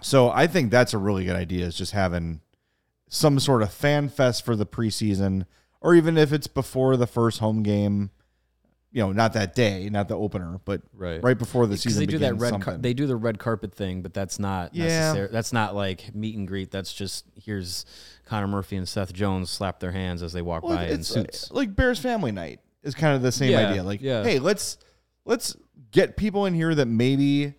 so 0.03 0.31
I 0.31 0.47
think 0.47 0.71
that's 0.71 0.95
a 0.95 0.99
really 0.99 1.25
good 1.25 1.37
idea. 1.37 1.67
Is 1.67 1.77
just 1.77 1.93
having 1.93 2.41
some 3.09 3.39
sort 3.39 3.63
of 3.63 3.73
fan 3.73 4.09
fest 4.09 4.45
for 4.45 4.57
the 4.57 4.67
preseason, 4.67 5.47
or 5.81 5.95
even 5.95 6.19
if 6.19 6.33
it's 6.33 6.49
before 6.49 6.97
the 6.97 7.07
first 7.07 7.39
home 7.39 7.63
game. 7.63 8.11
You 8.91 9.01
know, 9.01 9.11
not 9.11 9.33
that 9.33 9.57
day, 9.57 9.89
not 9.91 10.07
the 10.07 10.17
opener, 10.17 10.61
but 10.65 10.81
right, 10.93 11.21
right 11.21 11.37
before 11.37 11.67
the 11.67 11.77
season. 11.77 11.99
They 11.99 12.07
do 12.07 12.19
that 12.19 12.37
red. 12.37 12.63
Car- 12.63 12.77
they 12.77 12.95
do 12.95 13.09
the 13.09 13.17
red 13.17 13.41
carpet 13.41 13.75
thing, 13.75 14.03
but 14.03 14.15
that's 14.15 14.39
not 14.39 14.73
yeah. 14.73 14.85
necessary. 14.85 15.29
That's 15.33 15.53
not 15.53 15.75
like 15.75 16.15
meet 16.15 16.37
and 16.37 16.47
greet. 16.47 16.71
That's 16.71 16.95
just 16.95 17.25
here's 17.35 17.87
Connor 18.25 18.49
Murphy 18.49 18.77
and 18.77 18.89
Seth 18.89 19.13
Jones 19.13 19.51
slap 19.51 19.81
their 19.81 19.93
hands 19.93 20.23
as 20.23 20.33
they 20.33 20.43
walk 20.43 20.63
well, 20.63 20.77
by 20.77 20.87
in 20.87 21.03
suits, 21.03 21.51
like 21.51 21.75
Bears 21.75 21.99
family 21.99 22.33
night 22.33 22.61
is 22.83 22.95
kind 22.95 23.15
of 23.15 23.23
the 23.23 23.33
same 23.33 23.51
yeah, 23.51 23.69
idea. 23.69 23.83
Like, 23.83 24.01
yeah. 24.01 24.23
hey, 24.23 24.39
let's 24.39 24.79
let's 25.25 25.57
get 25.91 26.17
people 26.17 26.47
in 26.47 26.55
here 26.55 26.75
that 26.75 26.87
maybe 26.87 27.55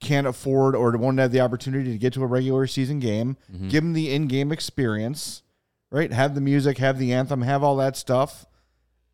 can't 0.00 0.26
afford 0.26 0.74
or 0.74 0.90
won't 0.96 1.18
have 1.18 1.32
the 1.32 1.40
opportunity 1.40 1.92
to 1.92 1.98
get 1.98 2.12
to 2.14 2.22
a 2.22 2.26
regular 2.26 2.66
season 2.66 2.98
game. 2.98 3.36
Mm-hmm. 3.52 3.68
Give 3.68 3.84
them 3.84 3.92
the 3.92 4.12
in-game 4.12 4.50
experience, 4.50 5.42
right? 5.90 6.12
Have 6.12 6.34
the 6.34 6.40
music, 6.40 6.78
have 6.78 6.98
the 6.98 7.12
anthem, 7.12 7.42
have 7.42 7.62
all 7.62 7.76
that 7.76 7.96
stuff, 7.96 8.46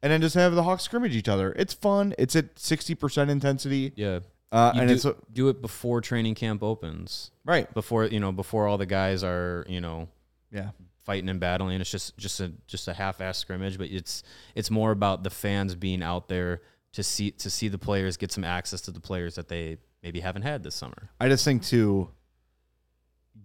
and 0.02 0.12
then 0.12 0.20
just 0.20 0.34
have 0.34 0.54
the 0.54 0.62
Hawks 0.62 0.82
scrimmage 0.82 1.14
each 1.14 1.28
other. 1.28 1.52
It's 1.52 1.74
fun. 1.74 2.14
It's 2.18 2.34
at 2.34 2.58
sixty 2.58 2.94
percent 2.94 3.30
intensity. 3.30 3.92
Yeah. 3.96 4.20
Uh, 4.50 4.72
and 4.74 4.88
do, 4.88 4.94
it's 4.94 5.06
do 5.30 5.48
it 5.50 5.61
before 5.61 6.00
training 6.00 6.34
camp 6.34 6.62
opens, 6.62 7.32
right? 7.44 7.72
Before 7.74 8.06
you 8.06 8.18
know, 8.18 8.32
before 8.32 8.66
all 8.66 8.78
the 8.78 8.87
guys 8.87 9.22
are 9.22 9.66
you 9.68 9.82
know, 9.82 10.08
yeah, 10.50 10.70
fighting 11.08 11.30
and 11.30 11.40
battling. 11.40 11.80
It's 11.80 11.90
just 11.90 12.18
just 12.18 12.38
a 12.38 12.52
just 12.66 12.86
a 12.86 12.92
half-ass 12.92 13.38
scrimmage, 13.38 13.78
but 13.78 13.88
it's 13.90 14.22
it's 14.54 14.70
more 14.70 14.90
about 14.90 15.22
the 15.24 15.30
fans 15.30 15.74
being 15.74 16.02
out 16.02 16.28
there 16.28 16.60
to 16.92 17.02
see 17.02 17.30
to 17.30 17.48
see 17.48 17.68
the 17.68 17.78
players 17.78 18.18
get 18.18 18.30
some 18.30 18.44
access 18.44 18.82
to 18.82 18.90
the 18.90 19.00
players 19.00 19.34
that 19.36 19.48
they 19.48 19.78
maybe 20.02 20.20
haven't 20.20 20.42
had 20.42 20.62
this 20.62 20.74
summer. 20.74 21.08
I 21.18 21.30
just 21.30 21.46
think 21.46 21.62
too 21.62 22.10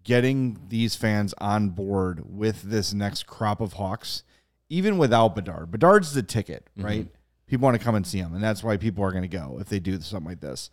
getting 0.03 0.59
these 0.67 0.97
fans 0.97 1.33
on 1.37 1.69
board 1.69 2.23
with 2.25 2.63
this 2.63 2.93
next 2.93 3.27
crop 3.27 3.61
of 3.61 3.73
Hawks, 3.73 4.23
even 4.67 4.97
without 4.97 5.33
Bedard. 5.33 5.71
Bedard's 5.71 6.13
the 6.13 6.21
ticket, 6.21 6.69
mm-hmm. 6.77 6.85
right? 6.85 7.05
Mm-hmm. 7.05 7.47
People 7.47 7.63
want 7.63 7.79
to 7.79 7.83
come 7.83 7.95
and 7.95 8.05
see 8.05 8.17
him, 8.17 8.33
and 8.33 8.43
that's 8.43 8.61
why 8.61 8.75
people 8.75 9.05
are 9.05 9.11
going 9.11 9.23
to 9.23 9.29
go 9.29 9.57
if 9.61 9.69
they 9.69 9.79
do 9.79 10.01
something 10.01 10.29
like 10.29 10.41
this. 10.41 10.69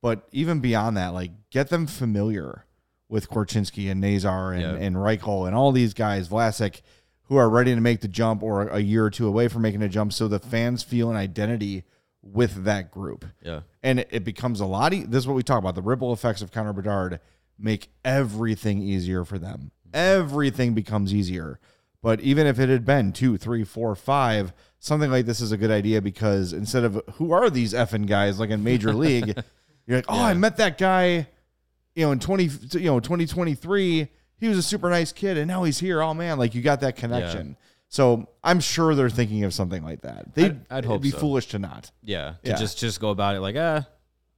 But 0.00 0.28
even 0.30 0.60
beyond 0.60 0.96
that, 0.98 1.14
like 1.14 1.32
get 1.50 1.68
them 1.68 1.88
familiar 1.88 2.64
with 3.08 3.30
Korchinski 3.30 3.90
and 3.90 4.00
Nazar 4.00 4.52
and, 4.52 4.62
yep. 4.62 4.80
and 4.80 4.96
Reichel 4.96 5.46
and 5.46 5.56
all 5.56 5.72
these 5.72 5.94
guys, 5.94 6.28
Vlasic, 6.28 6.82
who 7.24 7.36
are 7.36 7.48
ready 7.48 7.74
to 7.74 7.80
make 7.80 8.00
the 8.00 8.08
jump 8.08 8.42
or 8.42 8.68
a 8.68 8.80
year 8.80 9.04
or 9.04 9.10
two 9.10 9.26
away 9.26 9.48
from 9.48 9.62
making 9.62 9.82
a 9.82 9.88
jump. 9.88 10.12
So 10.12 10.28
the 10.28 10.38
fans 10.38 10.82
feel 10.82 11.10
an 11.10 11.16
identity 11.16 11.84
with 12.22 12.64
that 12.64 12.90
group. 12.90 13.24
Yeah. 13.42 13.60
And 13.82 14.00
it, 14.00 14.08
it 14.10 14.24
becomes 14.24 14.60
a 14.60 14.66
lot. 14.66 14.92
E- 14.92 15.04
this 15.04 15.20
is 15.20 15.26
what 15.26 15.34
we 15.36 15.42
talk 15.42 15.58
about. 15.58 15.74
The 15.74 15.82
ripple 15.82 16.12
effects 16.12 16.42
of 16.42 16.52
Connor 16.52 16.72
Bedard 16.72 17.20
make 17.58 17.90
everything 18.04 18.80
easier 18.80 19.24
for 19.24 19.38
them. 19.38 19.72
Everything 19.92 20.74
becomes 20.74 21.14
easier. 21.14 21.58
But 22.02 22.20
even 22.20 22.46
if 22.46 22.58
it 22.58 22.68
had 22.68 22.84
been 22.84 23.12
two, 23.12 23.36
three, 23.36 23.64
four, 23.64 23.94
five, 23.96 24.52
something 24.78 25.10
like 25.10 25.26
this 25.26 25.40
is 25.40 25.50
a 25.50 25.56
good 25.56 25.70
idea 25.70 26.00
because 26.00 26.52
instead 26.52 26.84
of 26.84 27.02
who 27.14 27.32
are 27.32 27.50
these 27.50 27.72
effing 27.72 28.06
guys 28.06 28.38
like 28.38 28.50
in 28.50 28.62
Major 28.62 28.92
League, 28.94 29.36
you're 29.86 29.98
like, 29.98 30.06
oh, 30.08 30.16
yeah. 30.16 30.26
I 30.26 30.34
met 30.34 30.58
that 30.58 30.78
guy 30.78 31.26
you 31.98 32.04
know, 32.04 32.12
in 32.12 32.20
20, 32.20 32.44
you 32.74 32.80
know, 32.82 33.00
2023, 33.00 34.08
he 34.36 34.48
was 34.48 34.56
a 34.56 34.62
super 34.62 34.88
nice 34.88 35.10
kid 35.10 35.36
and 35.36 35.48
now 35.48 35.64
he's 35.64 35.80
here. 35.80 36.00
Oh 36.00 36.14
man, 36.14 36.38
like 36.38 36.54
you 36.54 36.62
got 36.62 36.80
that 36.82 36.94
connection. 36.94 37.48
Yeah. 37.48 37.66
So 37.88 38.28
I'm 38.44 38.60
sure 38.60 38.94
they're 38.94 39.10
thinking 39.10 39.42
of 39.42 39.52
something 39.52 39.82
like 39.82 40.02
that. 40.02 40.32
They'd, 40.32 40.60
I'd, 40.70 40.78
I'd 40.78 40.84
hope 40.84 41.02
be 41.02 41.10
so. 41.10 41.18
foolish 41.18 41.48
to 41.48 41.58
not. 41.58 41.90
Yeah, 42.04 42.34
to 42.44 42.50
yeah. 42.50 42.56
just 42.56 42.78
just 42.78 43.00
go 43.00 43.10
about 43.10 43.34
it 43.34 43.40
like 43.40 43.56
ah, 43.56 43.84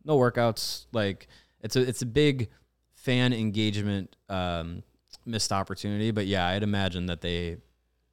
no 0.07 0.17
workouts. 0.17 0.87
Like 0.93 1.29
it's 1.61 1.77
a 1.77 1.83
it's 1.83 2.01
a 2.01 2.07
big 2.07 2.49
fan 2.95 3.35
engagement 3.35 4.17
um, 4.31 4.83
missed 5.27 5.53
opportunity. 5.53 6.13
But 6.13 6.27
yeah, 6.27 6.47
I'd 6.47 6.63
imagine 6.63 7.07
that 7.07 7.21
they 7.21 7.59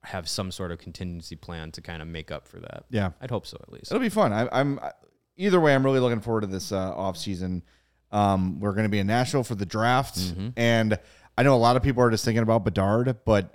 have 0.04 0.28
some 0.28 0.52
sort 0.52 0.74
of 0.74 0.80
contingency 0.80 1.38
plan 1.38 1.72
to 1.72 1.82
kind 1.82 2.02
of 2.02 2.10
make 2.10 2.32
up 2.32 2.50
for 2.50 2.60
that. 2.60 2.84
Yeah, 2.90 3.12
I'd 3.22 3.32
hope 3.32 3.48
so 3.48 3.58
at 3.62 3.72
least. 3.72 3.94
It'll 3.94 4.02
be 4.02 4.10
fun. 4.10 4.34
I, 4.34 4.60
am 4.60 4.82
either 5.38 5.62
way. 5.62 5.74
I'm 5.74 5.86
really 5.86 6.02
looking 6.02 6.20
forward 6.20 6.42
to 6.42 6.48
this 6.48 6.74
uh, 6.74 6.94
off 6.94 7.16
season. 7.16 7.64
Um, 8.12 8.60
we're 8.60 8.72
going 8.72 8.86
to 8.86 8.90
be 8.90 9.00
in 9.00 9.08
Nashville 9.08 9.44
for 9.44 9.56
the 9.56 9.66
draft, 9.66 10.18
mm-hmm. 10.18 10.50
and 10.56 10.98
I 11.38 11.44
know 11.44 11.56
a 11.56 11.58
lot 11.58 11.76
of 11.76 11.84
people 11.84 12.02
are 12.04 12.10
just 12.10 12.26
thinking 12.26 12.44
about 12.44 12.64
Bedard, 12.64 13.18
but 13.26 13.54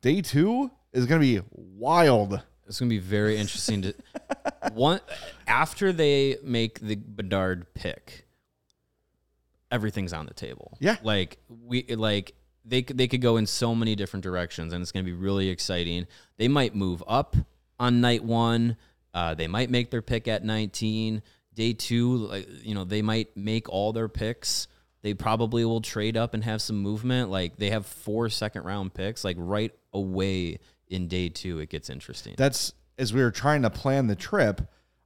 day 0.00 0.20
two 0.20 0.70
is 0.92 1.06
going 1.06 1.20
to 1.20 1.26
be 1.26 1.46
wild. 1.50 2.40
It's 2.66 2.78
going 2.78 2.88
to 2.88 2.94
be 2.94 3.00
very 3.00 3.36
interesting 3.36 3.82
to 3.82 3.94
one 4.72 5.00
after 5.46 5.92
they 5.92 6.36
make 6.42 6.80
the 6.80 6.96
Bedard 6.96 7.72
pick. 7.74 8.26
Everything's 9.70 10.12
on 10.12 10.26
the 10.26 10.34
table. 10.34 10.76
Yeah, 10.80 10.96
like 11.02 11.38
we 11.48 11.82
like 11.94 12.34
they 12.64 12.82
they 12.82 13.08
could 13.08 13.20
go 13.20 13.36
in 13.36 13.46
so 13.46 13.74
many 13.74 13.96
different 13.96 14.22
directions, 14.22 14.72
and 14.72 14.80
it's 14.80 14.92
going 14.92 15.04
to 15.04 15.10
be 15.10 15.16
really 15.16 15.48
exciting. 15.48 16.06
They 16.36 16.48
might 16.48 16.74
move 16.74 17.02
up 17.08 17.36
on 17.80 18.00
night 18.00 18.22
one. 18.22 18.76
Uh, 19.12 19.34
they 19.34 19.46
might 19.46 19.70
make 19.70 19.90
their 19.90 20.02
pick 20.02 20.28
at 20.28 20.44
19 20.44 21.22
day 21.54 21.72
two, 21.72 22.16
like 22.16 22.48
you 22.62 22.74
know, 22.74 22.84
they 22.84 23.02
might 23.02 23.36
make 23.36 23.68
all 23.68 23.92
their 23.92 24.08
picks. 24.08 24.68
They 25.02 25.14
probably 25.14 25.64
will 25.64 25.82
trade 25.82 26.16
up 26.16 26.34
and 26.34 26.42
have 26.44 26.62
some 26.62 26.78
movement. 26.78 27.30
Like 27.30 27.56
they 27.56 27.70
have 27.70 27.86
four 27.86 28.28
second 28.30 28.64
round 28.64 28.94
picks. 28.94 29.24
Like 29.24 29.36
right 29.38 29.72
away 29.92 30.58
in 30.88 31.08
day 31.08 31.28
two, 31.28 31.58
it 31.60 31.68
gets 31.68 31.90
interesting. 31.90 32.34
That's 32.36 32.72
as 32.98 33.12
we 33.12 33.22
were 33.22 33.30
trying 33.30 33.62
to 33.62 33.70
plan 33.70 34.06
the 34.06 34.16
trip, 34.16 34.62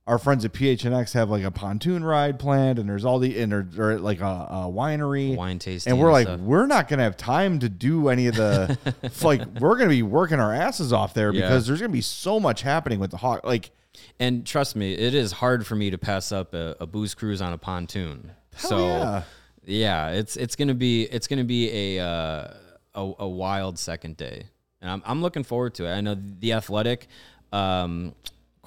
our 0.09 0.19
friends 0.19 0.45
at 0.45 0.53
PHNX 0.53 1.13
have 1.13 1.31
like 1.31 1.45
a 1.45 1.51
pontoon 1.51 2.03
ride 2.03 2.39
planned, 2.39 2.79
and 2.81 2.89
there's 2.89 3.05
all 3.05 3.19
the 3.21 3.39
and 3.41 3.53
they're, 3.53 3.63
they're 3.63 3.99
like 3.99 4.21
a, 4.21 4.25
a 4.25 4.73
winery, 4.73 5.37
Wine 5.37 5.59
tasting 5.61 5.93
and 5.93 6.01
we're 6.01 6.07
and 6.09 6.13
like, 6.15 6.27
stuff. 6.27 6.41
we're 6.41 6.67
not 6.67 6.89
gonna 6.89 7.03
have 7.05 7.17
time 7.17 7.59
to 7.61 7.69
do 7.69 8.09
any 8.09 8.27
of 8.27 8.35
the 8.35 8.77
like. 9.23 9.47
We're 9.61 9.77
gonna 9.77 9.91
be 9.91 10.03
working 10.03 10.41
our 10.41 10.53
asses 10.53 10.93
off 10.93 11.15
there 11.15 11.33
Yeah. 11.33 11.43
because 11.43 11.67
there's 11.67 11.81
gonna 11.81 11.93
be 11.93 12.01
so 12.01 12.41
much 12.41 12.63
happening 12.63 12.99
with 12.99 13.11
the 13.11 13.19
hawk. 13.19 13.45
Like, 13.45 13.71
And 14.19 14.45
trust 14.47 14.75
me, 14.77 14.95
it 14.95 15.15
is 15.15 15.31
hard 15.33 15.67
for 15.67 15.75
me 15.77 15.91
to 15.91 15.99
pass 15.99 16.33
up 16.33 16.55
a, 16.55 16.75
a 16.81 16.87
booze 16.87 17.15
cruise 17.15 17.41
on 17.43 17.53
a 17.53 17.59
pontoon. 17.59 18.33
so 18.57 18.79
yeah. 18.87 19.23
yeah. 19.67 20.09
it's 20.11 20.37
it's 20.37 20.57
gonna 20.57 20.75
be 20.75 21.03
it's 21.05 21.27
gonna 21.29 21.45
be 21.45 21.97
a 21.99 22.05
uh, 22.05 22.55
a, 22.95 23.13
a 23.21 23.29
wild 23.29 23.79
second 23.79 24.17
day, 24.17 24.47
and 24.81 24.91
I'm 24.91 25.03
I'm 25.05 25.21
looking 25.21 25.45
forward 25.45 25.75
to 25.75 25.85
it. 25.85 25.93
I 25.95 26.01
know 26.01 26.17
the 26.41 26.55
athletic, 26.55 27.09
um, 27.53 28.15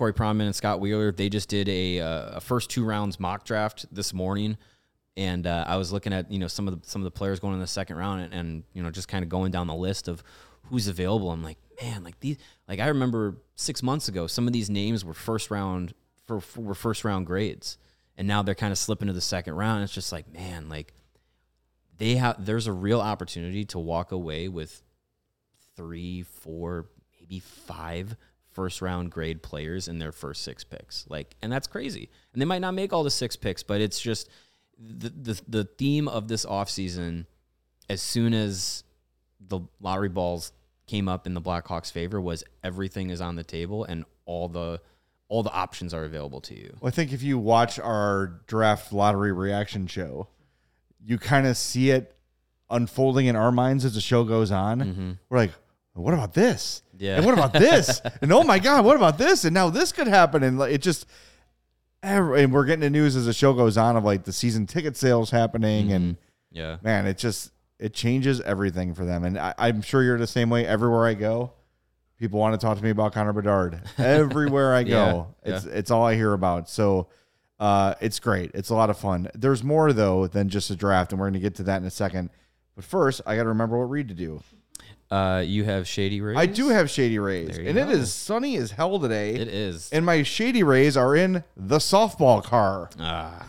Corey 0.01 0.13
Pronman 0.13 0.47
and 0.47 0.55
Scott 0.55 0.79
Wheeler, 0.79 1.11
they 1.11 1.29
just 1.29 1.47
did 1.47 1.69
a, 1.69 1.99
uh, 1.99 2.37
a 2.37 2.41
first 2.41 2.71
two 2.71 2.83
rounds 2.83 3.19
mock 3.19 3.45
draft 3.45 3.85
this 3.91 4.15
morning. 4.15 4.57
And 5.15 5.45
uh, 5.45 5.63
I 5.67 5.75
was 5.77 5.93
looking 5.93 6.11
at 6.11 6.31
you 6.31 6.39
know 6.39 6.47
some 6.47 6.67
of 6.67 6.81
the 6.81 6.89
some 6.89 7.01
of 7.01 7.03
the 7.03 7.11
players 7.11 7.39
going 7.39 7.53
in 7.53 7.59
the 7.59 7.67
second 7.67 7.97
round 7.97 8.21
and, 8.21 8.33
and 8.33 8.63
you 8.73 8.81
know 8.81 8.89
just 8.89 9.07
kind 9.07 9.21
of 9.21 9.29
going 9.29 9.51
down 9.51 9.67
the 9.67 9.75
list 9.75 10.07
of 10.07 10.23
who's 10.63 10.87
available. 10.87 11.29
I'm 11.29 11.43
like, 11.43 11.59
man, 11.79 12.03
like 12.03 12.19
these 12.19 12.37
like 12.67 12.79
I 12.79 12.87
remember 12.87 13.37
six 13.53 13.83
months 13.83 14.07
ago, 14.07 14.25
some 14.25 14.47
of 14.47 14.53
these 14.53 14.71
names 14.71 15.05
were 15.05 15.13
first 15.13 15.51
round 15.51 15.93
for, 16.25 16.41
for 16.41 16.61
were 16.61 16.73
first 16.73 17.05
round 17.05 17.27
grades, 17.27 17.77
and 18.17 18.27
now 18.27 18.41
they're 18.41 18.55
kind 18.55 18.71
of 18.71 18.79
slipping 18.79 19.07
to 19.07 19.13
the 19.13 19.21
second 19.21 19.53
round. 19.53 19.83
It's 19.83 19.93
just 19.93 20.11
like, 20.11 20.33
man, 20.33 20.67
like 20.67 20.95
they 21.99 22.15
have 22.15 22.43
there's 22.43 22.65
a 22.65 22.73
real 22.73 23.01
opportunity 23.01 23.65
to 23.65 23.77
walk 23.77 24.11
away 24.11 24.47
with 24.47 24.81
three, 25.75 26.23
four, 26.23 26.87
maybe 27.19 27.39
five 27.39 28.15
first 28.53 28.81
round 28.81 29.11
grade 29.11 29.41
players 29.41 29.87
in 29.87 29.99
their 29.99 30.11
first 30.11 30.43
six 30.43 30.63
picks. 30.63 31.05
Like, 31.09 31.35
and 31.41 31.51
that's 31.51 31.67
crazy. 31.67 32.09
And 32.33 32.41
they 32.41 32.45
might 32.45 32.61
not 32.61 32.73
make 32.73 32.93
all 32.93 33.03
the 33.03 33.11
six 33.11 33.35
picks, 33.35 33.63
but 33.63 33.81
it's 33.81 33.99
just 33.99 34.29
the 34.77 35.09
the, 35.09 35.41
the 35.47 35.63
theme 35.63 36.07
of 36.07 36.27
this 36.27 36.45
offseason, 36.45 37.25
as 37.89 38.01
soon 38.01 38.33
as 38.33 38.83
the 39.39 39.61
lottery 39.79 40.09
balls 40.09 40.51
came 40.87 41.07
up 41.07 41.25
in 41.25 41.33
the 41.33 41.41
Blackhawks' 41.41 41.91
favor, 41.91 42.19
was 42.19 42.43
everything 42.63 43.09
is 43.09 43.21
on 43.21 43.35
the 43.35 43.43
table 43.43 43.83
and 43.83 44.05
all 44.25 44.47
the 44.47 44.81
all 45.27 45.43
the 45.43 45.51
options 45.51 45.93
are 45.93 46.03
available 46.03 46.41
to 46.41 46.53
you. 46.53 46.75
Well, 46.81 46.89
I 46.89 46.91
think 46.91 47.13
if 47.13 47.23
you 47.23 47.39
watch 47.39 47.79
our 47.79 48.41
draft 48.47 48.91
lottery 48.91 49.31
reaction 49.31 49.87
show, 49.87 50.27
you 51.01 51.17
kind 51.17 51.47
of 51.47 51.55
see 51.55 51.89
it 51.89 52.17
unfolding 52.69 53.27
in 53.27 53.37
our 53.37 53.51
minds 53.51 53.85
as 53.85 53.95
the 53.95 54.01
show 54.01 54.25
goes 54.25 54.51
on. 54.51 54.79
Mm-hmm. 54.81 55.11
We're 55.29 55.37
like, 55.37 55.51
what 55.93 56.13
about 56.13 56.33
this? 56.33 56.83
Yeah. 57.01 57.17
And 57.17 57.25
what 57.25 57.33
about 57.33 57.53
this? 57.53 57.99
and 58.21 58.31
oh 58.31 58.43
my 58.43 58.59
God, 58.59 58.85
what 58.85 58.95
about 58.95 59.17
this? 59.17 59.43
And 59.43 59.53
now 59.53 59.69
this 59.69 59.91
could 59.91 60.07
happen. 60.07 60.43
And 60.43 60.59
like, 60.59 60.71
it 60.73 60.81
just, 60.81 61.05
and 62.03 62.51
we're 62.53 62.65
getting 62.65 62.81
the 62.81 62.89
news 62.89 63.15
as 63.15 63.25
the 63.25 63.33
show 63.33 63.53
goes 63.53 63.77
on 63.77 63.95
of 63.97 64.03
like 64.03 64.23
the 64.23 64.31
season 64.33 64.67
ticket 64.67 64.95
sales 64.95 65.31
happening. 65.31 65.91
And 65.91 66.17
Yeah. 66.51 66.77
man, 66.81 67.05
it 67.07 67.17
just, 67.17 67.51
it 67.79 67.93
changes 67.93 68.39
everything 68.41 68.93
for 68.93 69.03
them. 69.05 69.23
And 69.23 69.37
I, 69.39 69.53
I'm 69.57 69.81
sure 69.81 70.03
you're 70.03 70.17
the 70.19 70.27
same 70.27 70.49
way 70.51 70.65
everywhere 70.65 71.05
I 71.07 71.15
go. 71.15 71.53
People 72.17 72.39
want 72.39 72.53
to 72.59 72.63
talk 72.63 72.77
to 72.77 72.83
me 72.83 72.91
about 72.91 73.13
Connor 73.13 73.33
Bedard 73.33 73.81
everywhere 73.97 74.75
I 74.75 74.83
go. 74.97 75.27
Yeah, 75.43 75.55
It's 75.55 75.65
it's 75.65 75.91
all 75.91 76.05
I 76.05 76.13
hear 76.13 76.33
about. 76.33 76.69
So 76.69 77.07
uh, 77.59 77.95
it's 77.99 78.19
great. 78.19 78.51
It's 78.53 78.69
a 78.69 78.75
lot 78.75 78.91
of 78.91 78.97
fun. 78.99 79.27
There's 79.33 79.63
more 79.63 79.91
though 79.91 80.27
than 80.27 80.47
just 80.49 80.69
a 80.69 80.75
draft, 80.75 81.11
and 81.11 81.19
we're 81.19 81.25
going 81.25 81.33
to 81.33 81.39
get 81.39 81.55
to 81.55 81.63
that 81.63 81.81
in 81.81 81.87
a 81.87 81.89
second. 81.91 82.29
But 82.75 82.85
first, 82.85 83.21
I 83.25 83.35
got 83.35 83.43
to 83.43 83.49
remember 83.49 83.79
what 83.79 83.89
Reed 83.89 84.07
to 84.09 84.13
do. 84.13 84.43
Uh, 85.11 85.43
you 85.45 85.65
have 85.65 85.85
Shady 85.87 86.21
Rays? 86.21 86.37
I 86.37 86.45
do 86.45 86.69
have 86.69 86.89
Shady 86.89 87.19
Rays, 87.19 87.57
and 87.57 87.67
it 87.77 87.87
go. 87.87 87.89
is 87.89 88.13
sunny 88.13 88.55
as 88.55 88.71
hell 88.71 88.97
today. 88.97 89.33
It 89.35 89.49
is. 89.49 89.89
And 89.91 90.05
my 90.05 90.23
Shady 90.23 90.63
Rays 90.63 90.95
are 90.95 91.13
in 91.15 91.43
the 91.57 91.79
softball 91.79 92.41
car. 92.41 92.89
ah, 92.97 93.45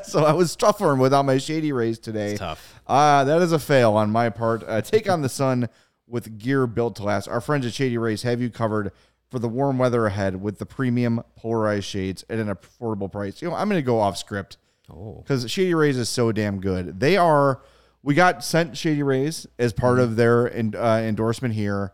so 0.04 0.24
I 0.24 0.32
was 0.32 0.56
suffering 0.60 0.98
without 0.98 1.24
my 1.24 1.38
Shady 1.38 1.70
Rays 1.70 2.00
today. 2.00 2.32
it's 2.32 2.40
tough. 2.40 2.80
Uh, 2.86 3.22
that 3.24 3.40
is 3.42 3.52
a 3.52 3.60
fail 3.60 3.94
on 3.94 4.10
my 4.10 4.28
part. 4.28 4.64
Uh, 4.66 4.80
take 4.82 5.08
on 5.08 5.22
the 5.22 5.28
sun 5.28 5.68
with 6.08 6.36
gear 6.38 6.66
built 6.66 6.96
to 6.96 7.04
last. 7.04 7.28
Our 7.28 7.40
friends 7.40 7.64
at 7.64 7.74
Shady 7.74 7.96
Rays 7.96 8.22
have 8.22 8.40
you 8.40 8.50
covered 8.50 8.90
for 9.30 9.38
the 9.38 9.48
warm 9.48 9.78
weather 9.78 10.06
ahead 10.06 10.42
with 10.42 10.58
the 10.58 10.66
premium 10.66 11.22
polarized 11.36 11.84
shades 11.84 12.24
at 12.28 12.38
an 12.40 12.48
affordable 12.48 13.12
price. 13.12 13.40
You 13.40 13.50
know, 13.50 13.54
I'm 13.54 13.68
going 13.68 13.78
to 13.80 13.86
go 13.86 14.00
off 14.00 14.16
script 14.18 14.56
Oh. 14.90 15.20
because 15.22 15.48
Shady 15.50 15.74
Rays 15.74 15.96
is 15.98 16.08
so 16.08 16.32
damn 16.32 16.60
good. 16.60 16.98
They 16.98 17.16
are. 17.16 17.60
We 18.02 18.14
got 18.14 18.44
sent 18.44 18.76
Shady 18.76 19.02
Rays 19.02 19.46
as 19.58 19.72
part 19.72 19.98
of 19.98 20.16
their 20.16 20.52
en- 20.52 20.74
uh, 20.76 21.02
endorsement 21.04 21.54
here, 21.54 21.92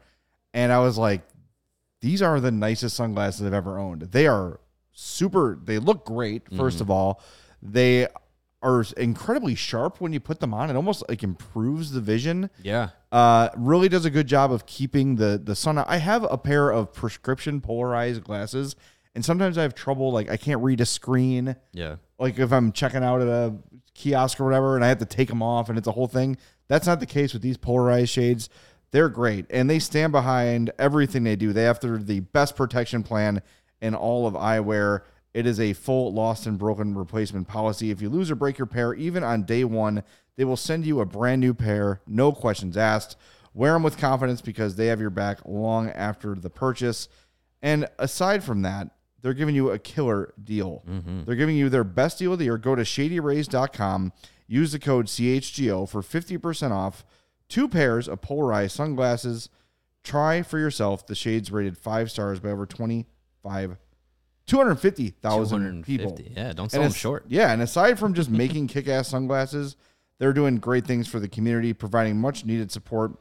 and 0.53 0.71
I 0.73 0.79
was 0.81 0.99
like, 0.99 1.23
these 2.01 2.21
are 2.21 2.39
the 2.41 2.51
nicest 2.51 2.97
sunglasses 2.97 3.47
I've 3.47 3.55
ever 3.55 3.79
owned. 3.79 4.03
They 4.03 4.27
are 4.27 4.61
super. 4.93 5.59
They 5.63 5.79
look 5.79 6.05
great. 6.05 6.45
1st 6.51 6.81
of 6.83 6.91
all, 6.91 7.23
they 7.63 8.07
are 8.63 8.85
incredibly 8.97 9.55
sharp 9.55 10.01
when 10.01 10.13
you 10.13 10.21
put 10.21 10.41
them 10.41 10.53
on. 10.55 10.71
It 10.71 10.77
almost 10.77 11.03
like 11.09 11.23
improves 11.23 11.93
the 11.93 12.01
vision. 12.01 12.51
Yeah. 12.63 12.91
Uh, 13.11 13.49
really 13.57 13.89
does 13.89 14.05
a 14.05 14.11
good 14.11 14.27
job 14.27 14.53
of 14.53 14.67
keeping 14.67 15.17
the 15.17 15.41
the 15.43 15.55
sun 15.57 15.79
out. 15.79 15.87
I 15.89 15.97
have 15.99 16.25
a 16.31 16.37
pair 16.39 16.71
of 16.71 16.93
prescription 16.93 17.61
polarized 17.61 18.25
glasses, 18.25 18.75
and 19.15 19.25
sometimes 19.25 19.57
I 19.57 19.63
have 19.63 19.75
trouble. 19.75 20.13
Like 20.13 20.31
I 20.31 20.37
can't 20.37 20.63
read 20.63 20.81
a 20.81 20.87
screen 20.87 21.57
Yeah. 21.73 21.97
Like 22.19 22.39
if 22.39 22.53
I'm 22.53 22.73
checking 22.73 23.03
out 23.03 23.21
at 23.21 23.29
a 23.29 23.55
kiosk 23.95 24.41
or 24.41 24.45
whatever 24.45 24.77
and 24.77 24.85
I 24.85 24.89
have 24.89 24.99
to 24.99 25.05
take 25.05 25.29
them 25.29 25.43
off 25.43 25.69
and 25.69 25.79
it's 25.79 25.89
a 25.89 25.93
whole 25.93 26.07
thing. 26.07 26.37
That's 26.69 26.87
not 26.87 27.01
the 27.01 27.07
case 27.07 27.33
with 27.33 27.43
these 27.43 27.57
polarized 27.57 28.11
shades. 28.11 28.49
They're 28.91 29.09
great 29.09 29.47
and 29.51 29.69
they 29.69 29.79
stand 29.79 30.13
behind 30.13 30.73
everything 30.79 31.25
they 31.25 31.37
do. 31.37 31.53
They 31.53 31.65
have 31.65 31.81
the 31.81 32.21
best 32.21 32.57
protection 32.57 33.03
plan 33.03 33.43
in 33.81 33.95
all 33.95 34.27
of 34.27 34.35
eyewear. 34.35 35.03
It 35.33 35.47
is 35.47 35.59
a 35.59 35.73
full 35.73 36.13
lost 36.13 36.47
and 36.47 36.59
broken 36.59 36.95
replacement 36.95 37.49
policy. 37.49 37.91
If 37.91 38.01
you 38.01 38.09
lose 38.09 38.31
or 38.31 38.37
break 38.37 38.57
your 38.59 38.67
pair, 38.67 38.95
even 38.95 39.25
on 39.25 39.43
day 39.43 39.65
one, 39.65 40.05
they 40.37 40.45
will 40.45 40.57
send 40.57 40.87
you 40.87 41.01
a 41.01 41.07
brand 41.07 41.41
new 41.41 41.55
pair, 41.55 42.01
no 42.07 42.33
questions 42.33 42.77
asked. 42.77 43.17
Wear 43.53 43.73
them 43.75 43.83
with 43.85 43.99
confidence 43.99 44.41
because 44.41 44.75
they 44.75 44.87
have 44.87 45.01
your 45.01 45.11
back 45.11 45.39
long 45.45 45.91
after 45.91 46.35
the 46.35 46.51
purchase. 46.51 47.09
And 47.63 47.89
aside 47.99 48.43
from 48.43 48.63
that, 48.63 48.89
they're 49.25 49.33
giving 49.33 49.55
you 49.55 49.71
a 49.71 49.79
killer 49.79 50.35
deal. 50.45 50.83
Mm-hmm. 50.87 51.25
They're 51.25 51.35
giving 51.35 51.57
you 51.57 51.71
their 51.71 51.83
best 51.83 52.19
deal 52.19 52.35
of 52.35 52.39
the 52.39 52.45
year. 52.45 52.59
Go 52.59 52.75
to 52.75 52.83
shadyrays.com, 52.83 54.13
use 54.47 54.73
the 54.73 54.79
code 54.79 55.07
CHGO 55.07 55.89
for 55.89 56.03
50% 56.03 56.71
off 56.73 57.07
two 57.49 57.67
pairs 57.67 58.07
of 58.07 58.21
polarized 58.21 58.77
sunglasses. 58.77 59.49
Try 60.03 60.43
for 60.43 60.59
yourself 60.59 61.07
the 61.07 61.15
shades 61.15 61.51
rated 61.51 61.79
five 61.79 62.11
stars 62.11 62.39
by 62.39 62.51
over 62.51 62.67
25, 62.67 63.79
250,000 64.47 65.85
people. 65.85 66.19
Yeah, 66.37 66.53
don't 66.53 66.65
And 66.65 66.71
sell 66.71 66.81
them 66.83 66.87
it's- 66.89 67.01
short. 67.01 67.25
Yeah, 67.29 67.51
and 67.53 67.63
aside 67.63 67.99
from 67.99 68.13
just 68.13 68.29
making 68.43 68.67
kick-ass 68.67 69.09
sunglasses, 69.09 69.77
they're 70.19 70.35
doing 70.35 70.59
great 70.59 70.87
things 70.87 71.09
for 71.09 71.19
the 71.19 71.29
community, 71.29 71.73
providing 71.73 72.19
much 72.21 72.45
needed 72.45 72.71
support 72.71 73.13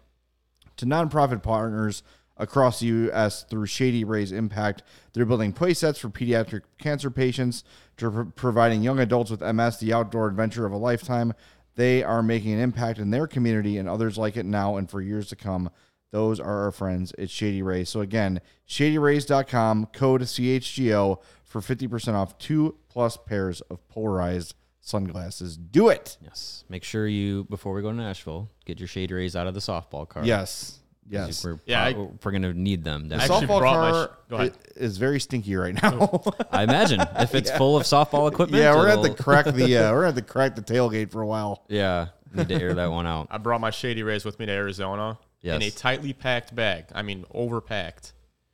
to 0.75 0.85
nonprofit 0.85 1.41
partners 1.43 2.03
across 2.43 2.79
the 2.79 2.87
U.S. 2.87 3.43
through 3.43 3.65
Shady 3.65 4.03
Rays 4.03 4.31
Impact. 4.31 4.83
They're 5.13 5.25
building 5.25 5.53
play 5.53 5.73
sets 5.73 5.97
for 5.97 6.09
pediatric 6.09 6.61
cancer 6.77 7.09
patients, 7.09 7.63
to 7.97 8.11
pro- 8.11 8.25
providing 8.25 8.83
young 8.83 8.99
adults 8.99 9.31
with 9.31 9.41
MS 9.41 9.77
the 9.79 9.93
outdoor 9.93 10.27
adventure 10.27 10.65
of 10.65 10.71
a 10.71 10.77
lifetime. 10.77 11.33
They 11.75 12.03
are 12.03 12.21
making 12.21 12.53
an 12.53 12.59
impact 12.59 12.99
in 12.99 13.09
their 13.09 13.25
community 13.25 13.77
and 13.77 13.89
others 13.89 14.17
like 14.17 14.37
it 14.37 14.45
now 14.45 14.77
and 14.77 14.89
for 14.89 15.01
years 15.01 15.27
to 15.29 15.35
come. 15.35 15.69
Those 16.11 16.39
are 16.39 16.65
our 16.65 16.71
friends 16.71 17.11
at 17.17 17.31
Shady 17.31 17.63
Rays. 17.63 17.89
So 17.89 18.01
again, 18.01 18.39
shadyrays.com, 18.67 19.87
code 19.87 20.21
CHGO 20.21 21.19
for 21.43 21.61
50% 21.61 22.13
off 22.13 22.37
two 22.37 22.77
plus 22.87 23.17
pairs 23.17 23.61
of 23.61 23.87
polarized 23.87 24.53
sunglasses. 24.79 25.57
Do 25.57 25.89
it. 25.89 26.17
Yes. 26.21 26.65
Make 26.69 26.83
sure 26.83 27.07
you 27.07 27.45
before 27.45 27.73
we 27.73 27.81
go 27.81 27.89
to 27.89 27.97
Nashville, 27.97 28.51
get 28.65 28.79
your 28.79 28.87
Shady 28.87 29.13
rays 29.13 29.35
out 29.35 29.47
of 29.47 29.55
the 29.55 29.59
softball 29.59 30.07
car. 30.07 30.23
Yes. 30.23 30.79
Yes. 31.09 31.43
We're, 31.43 31.59
Yeah, 31.65 31.83
I- 31.83 31.93
we're, 31.93 32.09
we're 32.23 32.31
gonna 32.31 32.53
need 32.53 32.83
them. 32.83 33.09
The 33.09 33.15
actually 33.15 33.45
softball 33.47 33.59
brought 33.59 33.79
my 33.81 33.91
car 33.91 34.05
sh- 34.07 34.29
go 34.29 34.35
ahead. 34.37 34.53
i- 34.77 34.79
is 34.79 34.97
very 34.97 35.19
stinky 35.19 35.55
right 35.55 35.73
now. 35.81 36.21
I 36.51 36.63
imagine 36.63 37.01
if 37.19 37.35
it's 37.35 37.51
full 37.51 37.75
of 37.77 37.83
softball 37.83 38.31
equipment. 38.31 38.61
yeah, 38.63 38.73
we're 38.75 38.87
gonna 38.87 39.07
have 39.07 39.15
to 39.17 39.23
crack 39.23 39.45
the 39.45 39.77
uh, 39.77 39.91
we're 39.91 39.97
gonna 40.03 40.05
have 40.07 40.15
to 40.15 40.21
crack 40.33 40.55
the 40.55 40.61
tailgate 40.61 41.11
for 41.11 41.21
a 41.21 41.27
while. 41.27 41.63
Yeah, 41.67 42.07
need 42.33 42.47
to 42.47 42.55
air 42.61 42.73
that 42.73 42.89
one 42.91 43.05
out. 43.05 43.27
I 43.29 43.37
brought 43.37 43.61
my 43.61 43.69
Shady 43.69 44.01
Rays 44.03 44.25
with 44.25 44.39
me 44.39 44.45
to 44.45 44.51
Arizona 44.51 45.17
in 45.43 45.61
a 45.61 45.69
tightly 45.71 46.13
packed 46.13 46.55
bag. 46.55 46.85
I 46.95 47.01
mean, 47.01 47.25
overpacked. 47.35 48.13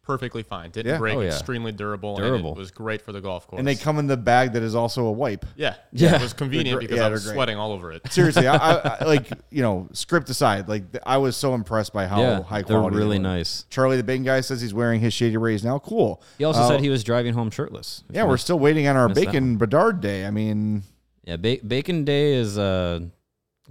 Perfectly 0.10 0.41
fine. 0.41 0.72
Didn't 0.72 0.91
Yeah. 0.93 0.98
break. 0.98 1.15
Oh, 1.15 1.22
yeah. 1.22 1.28
Extremely 1.28 1.72
durable. 1.72 2.15
Durable. 2.15 2.50
And 2.50 2.58
it 2.58 2.60
was 2.60 2.72
great 2.72 3.00
for 3.04 3.12
the 3.12 3.22
golf 3.22 3.45
course. 3.45 3.60
And 3.60 3.67
they 3.67 3.76
come 3.76 4.00
in 4.00 4.08
the 4.08 4.17
bag 4.17 4.54
that 4.54 4.63
is 4.63 4.74
also 4.74 5.06
a 5.06 5.12
wipe. 5.12 5.45
yeah. 5.56 5.76
Yeah. 5.91 6.15
It 6.15 6.22
was 6.24 6.34
convenient 6.43 6.69
They're 6.69 6.76
gr- 6.78 6.82
because 6.82 6.98
yeah, 6.98 7.02
I 7.04 7.10
they're 7.10 7.12
was 7.13 7.26
great. 7.26 7.34
sweating 7.36 7.58
all 7.58 7.72
over 7.72 7.91
it. 7.91 8.02
Seriously, 8.12 8.48
I, 8.48 8.56
I, 8.56 8.98
I 9.02 9.06
like 9.06 9.30
you 9.52 9.62
know 9.62 9.88
script 9.93 10.28
aside, 10.32 10.67
like 10.67 10.91
th- 10.91 11.04
I 11.06 11.17
was 11.17 11.38
so 11.38 11.54
impressed 11.54 11.93
by 11.93 12.08
how 12.08 12.19
yeah, 12.22 12.41
high 12.41 12.63
they're 12.63 12.78
quality. 12.80 12.95
they 12.95 13.00
really 13.04 13.17
were. 13.19 13.24
nice. 13.24 13.65
Charlie, 13.69 13.98
the 13.98 14.04
bacon 14.04 14.24
guy, 14.24 14.41
says 14.41 14.62
he's 14.62 14.74
wearing 14.74 15.00
his 15.00 15.13
shady 15.13 15.38
rays 15.38 15.63
now. 15.63 15.78
Cool. 15.78 16.24
He 16.39 16.43
also 16.43 16.62
Uh, 16.62 16.67
said 16.69 16.80
he 16.80 16.89
was 16.89 17.04
driving 17.04 17.34
home 17.36 17.52
shirtless. 17.52 18.04
Yeah, 18.10 18.24
we're 18.24 18.38
still 18.38 18.58
waiting 18.58 18.88
on 18.88 18.98
our 18.98 19.10
missed 19.10 19.19
that 19.22 19.26
bacon 19.28 19.58
Bedard 19.58 20.02
day. 20.02 20.26
I 20.26 20.32
mean, 20.32 20.82
Yeah, 21.24 21.38
ba- 21.38 21.60
Bacon 21.65 22.04
Day 22.04 22.34
is 22.34 22.58
uh, 22.58 23.02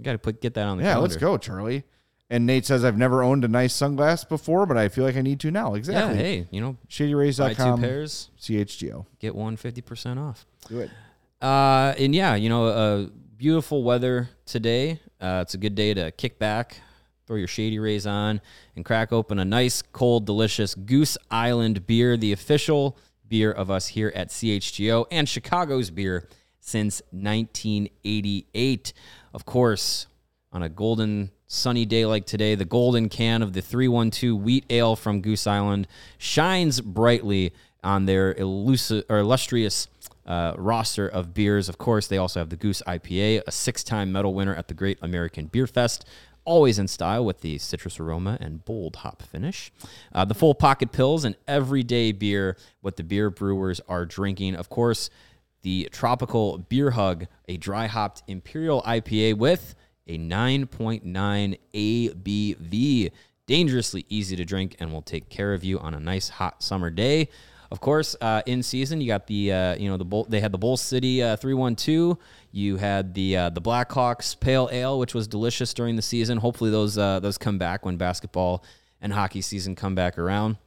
got 0.01 0.13
to 0.13 0.17
put 0.19 0.39
get 0.41 0.53
that 0.53 0.67
on 0.67 0.77
the 0.77 0.83
yeah, 0.85 0.91
calendar. 0.93 1.09
let's 1.09 1.19
go, 1.21 1.37
Charlie. 1.37 1.83
And 2.31 2.45
Nate 2.45 2.65
says, 2.65 2.85
I've 2.85 2.97
never 2.97 3.23
owned 3.23 3.43
a 3.43 3.47
nice 3.47 3.73
sunglass 3.73 4.27
before, 4.27 4.67
but 4.67 4.77
I 4.77 4.89
feel 4.89 5.03
like 5.03 5.15
I 5.15 5.21
need 5.21 5.39
to 5.39 5.51
now. 5.51 5.73
Exactly. 5.73 6.15
Yeah, 6.15 6.21
hey, 6.21 6.47
you 6.51 6.61
know, 6.61 6.73
buy 6.73 6.77
ShadyRays.com. 6.89 7.79
two 7.79 7.81
pairs, 7.81 8.29
CHGO. 8.39 9.05
get 9.19 9.33
one 9.33 9.57
50% 9.57 10.19
off. 10.19 10.45
Do 10.67 10.79
it. 10.79 10.91
Uh, 11.41 11.95
and 11.97 12.13
yeah, 12.13 12.35
you 12.35 12.49
know, 12.49 12.67
uh, 12.67 13.07
beautiful 13.37 13.83
weather 13.83 14.29
today. 14.45 14.99
Uh, 15.19 15.39
it's 15.41 15.55
a 15.55 15.57
good 15.57 15.73
day 15.73 15.93
to 15.95 16.11
kick 16.11 16.37
back, 16.37 16.77
throw 17.25 17.35
your 17.35 17.47
Shady 17.47 17.79
Rays 17.79 18.05
on, 18.05 18.41
and 18.75 18.85
crack 18.85 19.11
open 19.11 19.39
a 19.39 19.45
nice, 19.45 19.81
cold, 19.81 20.25
delicious 20.25 20.75
Goose 20.75 21.17
Island 21.31 21.87
beer, 21.87 22.15
the 22.15 22.31
official 22.31 22.95
beer 23.27 23.51
of 23.51 23.71
us 23.71 23.87
here 23.87 24.11
at 24.13 24.29
CHGO 24.29 25.05
and 25.09 25.27
Chicago's 25.27 25.89
beer 25.89 26.27
since 26.59 27.01
1988. 27.11 28.93
Of 29.33 29.45
course, 29.45 30.07
on 30.51 30.61
a 30.61 30.69
golden 30.69 31.31
sunny 31.49 31.83
day 31.83 32.05
like 32.05 32.25
today, 32.25 32.55
the 32.55 32.63
golden 32.63 33.09
can 33.09 33.41
of 33.41 33.51
the 33.53 33.61
312 33.61 34.39
wheat 34.41 34.65
ale 34.69 34.95
from 34.95 35.19
Goose 35.19 35.47
Island 35.47 35.87
shines 36.17 36.79
brightly 36.79 37.51
on 37.83 38.05
their 38.05 38.33
elusive 38.35 39.03
or 39.09 39.17
illustrious 39.17 39.87
uh, 40.25 40.53
roster 40.57 41.07
of 41.07 41.33
beers. 41.33 41.67
Of 41.67 41.77
course, 41.77 42.07
they 42.07 42.17
also 42.17 42.39
have 42.39 42.49
the 42.49 42.55
Goose 42.55 42.83
IPA, 42.87 43.41
a 43.47 43.51
six-time 43.51 44.11
medal 44.11 44.33
winner 44.33 44.55
at 44.55 44.67
the 44.67 44.75
Great 44.75 44.99
American 45.01 45.47
Beer 45.47 45.65
Fest. 45.65 46.05
Always 46.45 46.77
in 46.79 46.87
style 46.87 47.25
with 47.25 47.41
the 47.41 47.57
citrus 47.57 47.99
aroma 47.99 48.37
and 48.39 48.63
bold 48.63 48.97
hop 48.97 49.23
finish. 49.23 49.71
Uh, 50.13 50.25
the 50.25 50.35
full 50.35 50.53
pocket 50.53 50.91
pills, 50.91 51.25
an 51.25 51.35
everyday 51.47 52.11
beer, 52.11 52.57
what 52.81 52.95
the 52.95 53.03
beer 53.03 53.29
brewers 53.29 53.81
are 53.87 54.05
drinking. 54.05 54.55
Of 54.55 54.69
course, 54.69 55.09
the 55.63 55.89
tropical 55.91 56.59
beer 56.59 56.91
hug, 56.91 57.25
a 57.47 57.57
dry 57.57 57.87
hopped 57.87 58.23
imperial 58.27 58.81
IPA 58.83 59.37
with 59.37 59.75
a 60.09 60.17
9.9 60.17 61.57
ABV. 61.73 63.11
Dangerously 63.47 64.05
easy 64.09 64.35
to 64.35 64.43
drink 64.43 64.75
and 64.79 64.91
will 64.91 65.01
take 65.01 65.29
care 65.29 65.53
of 65.53 65.63
you 65.63 65.79
on 65.79 65.93
a 65.93 65.99
nice 65.99 66.29
hot 66.29 66.61
summer 66.61 66.89
day. 66.89 67.29
Of 67.71 67.79
course, 67.81 68.15
uh, 68.19 68.41
in 68.47 68.63
season 68.63 68.99
you 68.99 69.07
got 69.07 69.27
the 69.27 69.53
uh, 69.53 69.75
you 69.75 69.89
know 69.89 69.97
the 69.97 70.05
Bull, 70.05 70.25
they 70.27 70.39
had 70.39 70.51
the 70.51 70.57
Bull 70.57 70.75
City 70.75 71.21
uh, 71.21 71.35
three 71.35 71.53
one 71.53 71.75
two. 71.75 72.17
You 72.51 72.77
had 72.77 73.13
the 73.13 73.37
uh, 73.37 73.49
the 73.51 73.61
Blackhawks 73.61 74.39
Pale 74.39 74.69
Ale, 74.71 74.97
which 74.97 75.13
was 75.13 75.27
delicious 75.27 75.73
during 75.73 75.95
the 75.95 76.01
season. 76.01 76.39
Hopefully 76.39 76.71
those 76.71 76.97
uh, 76.97 77.19
those 77.19 77.37
come 77.37 77.59
back 77.59 77.85
when 77.85 77.97
basketball 77.97 78.63
and 79.01 79.13
hockey 79.13 79.41
season 79.41 79.75
come 79.75 79.93
back 79.93 80.17
around. 80.17 80.57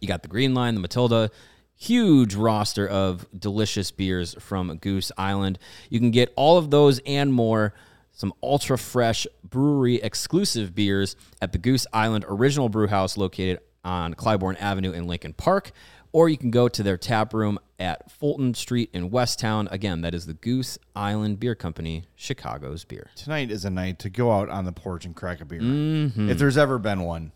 You 0.00 0.08
got 0.08 0.22
the 0.22 0.28
Green 0.28 0.52
Line, 0.52 0.74
the 0.74 0.80
Matilda, 0.80 1.30
huge 1.76 2.34
roster 2.34 2.88
of 2.88 3.26
delicious 3.38 3.90
beers 3.90 4.34
from 4.40 4.76
Goose 4.78 5.12
Island. 5.16 5.58
You 5.90 6.00
can 6.00 6.10
get 6.10 6.32
all 6.36 6.58
of 6.58 6.70
those 6.70 7.00
and 7.06 7.32
more, 7.32 7.72
some 8.16 8.32
ultra 8.42 8.76
fresh 8.78 9.26
brewery 9.44 9.96
exclusive 9.96 10.74
beers 10.74 11.14
at 11.40 11.52
the 11.52 11.58
Goose 11.58 11.86
Island 11.92 12.24
Original 12.26 12.68
Brew 12.68 12.88
House 12.88 13.16
located 13.16 13.60
on 13.84 14.14
Clybourne 14.14 14.56
Avenue 14.58 14.90
in 14.90 15.06
Lincoln 15.06 15.34
Park. 15.34 15.70
Or 16.12 16.30
you 16.30 16.38
can 16.38 16.50
go 16.50 16.66
to 16.66 16.82
their 16.82 16.96
tap 16.96 17.34
room 17.34 17.58
at 17.78 18.10
Fulton 18.10 18.54
Street 18.54 18.88
in 18.94 19.10
Westtown. 19.10 19.70
Again, 19.70 20.00
that 20.00 20.14
is 20.14 20.24
the 20.24 20.32
Goose 20.32 20.78
Island 20.94 21.38
Beer 21.38 21.54
Company, 21.54 22.04
Chicago's 22.14 22.84
beer. 22.84 23.10
Tonight 23.16 23.50
is 23.50 23.66
a 23.66 23.70
night 23.70 23.98
to 23.98 24.08
go 24.08 24.32
out 24.32 24.48
on 24.48 24.64
the 24.64 24.72
porch 24.72 25.04
and 25.04 25.14
crack 25.14 25.42
a 25.42 25.44
beer. 25.44 25.60
Mm-hmm. 25.60 26.30
If 26.30 26.38
there's 26.38 26.56
ever 26.56 26.78
been 26.78 27.02
one. 27.02 27.32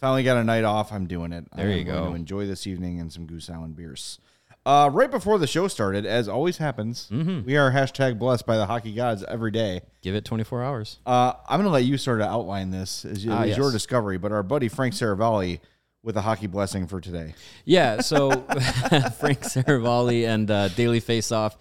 Finally 0.00 0.22
got 0.22 0.38
a 0.38 0.44
night 0.44 0.64
off. 0.64 0.90
I'm 0.90 1.06
doing 1.06 1.32
it. 1.32 1.48
There 1.54 1.70
you 1.70 1.80
I'm 1.80 1.86
going 1.86 2.04
go. 2.04 2.10
To 2.10 2.14
enjoy 2.14 2.46
this 2.46 2.66
evening 2.66 2.98
and 2.98 3.12
some 3.12 3.26
Goose 3.26 3.50
Island 3.50 3.76
beers. 3.76 4.20
Uh, 4.68 4.90
right 4.90 5.10
before 5.10 5.38
the 5.38 5.46
show 5.46 5.66
started, 5.66 6.04
as 6.04 6.28
always 6.28 6.58
happens, 6.58 7.08
Mm-hmm. 7.10 7.46
we 7.46 7.56
are 7.56 7.72
hashtag 7.72 8.18
blessed 8.18 8.44
by 8.44 8.58
the 8.58 8.66
hockey 8.66 8.92
gods 8.92 9.24
every 9.26 9.50
day. 9.50 9.80
Give 10.02 10.14
it 10.14 10.26
24 10.26 10.62
hours. 10.62 10.98
Uh, 11.06 11.32
I'm 11.48 11.58
going 11.58 11.64
to 11.68 11.70
let 11.72 11.84
you 11.86 11.96
sort 11.96 12.20
of 12.20 12.26
outline 12.26 12.70
this 12.70 13.06
as, 13.06 13.26
Ah, 13.26 13.44
as 13.44 13.56
your 13.56 13.66
yes. 13.68 13.72
discovery, 13.72 14.18
but 14.18 14.30
our 14.30 14.42
buddy 14.42 14.68
Frank 14.68 14.92
Seravalli 14.92 15.60
with 16.02 16.18
a 16.18 16.20
hockey 16.20 16.48
blessing 16.48 16.86
for 16.86 17.00
today. 17.00 17.32
Yeah, 17.64 18.02
so 18.02 18.30
Frank 19.18 19.40
Seravalli 19.40 20.28
and 20.28 20.50
uh, 20.50 20.68
Daily 20.68 21.00
Face 21.00 21.32
Off 21.32 21.56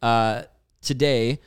uh, 0.00 0.44
today 0.80 1.40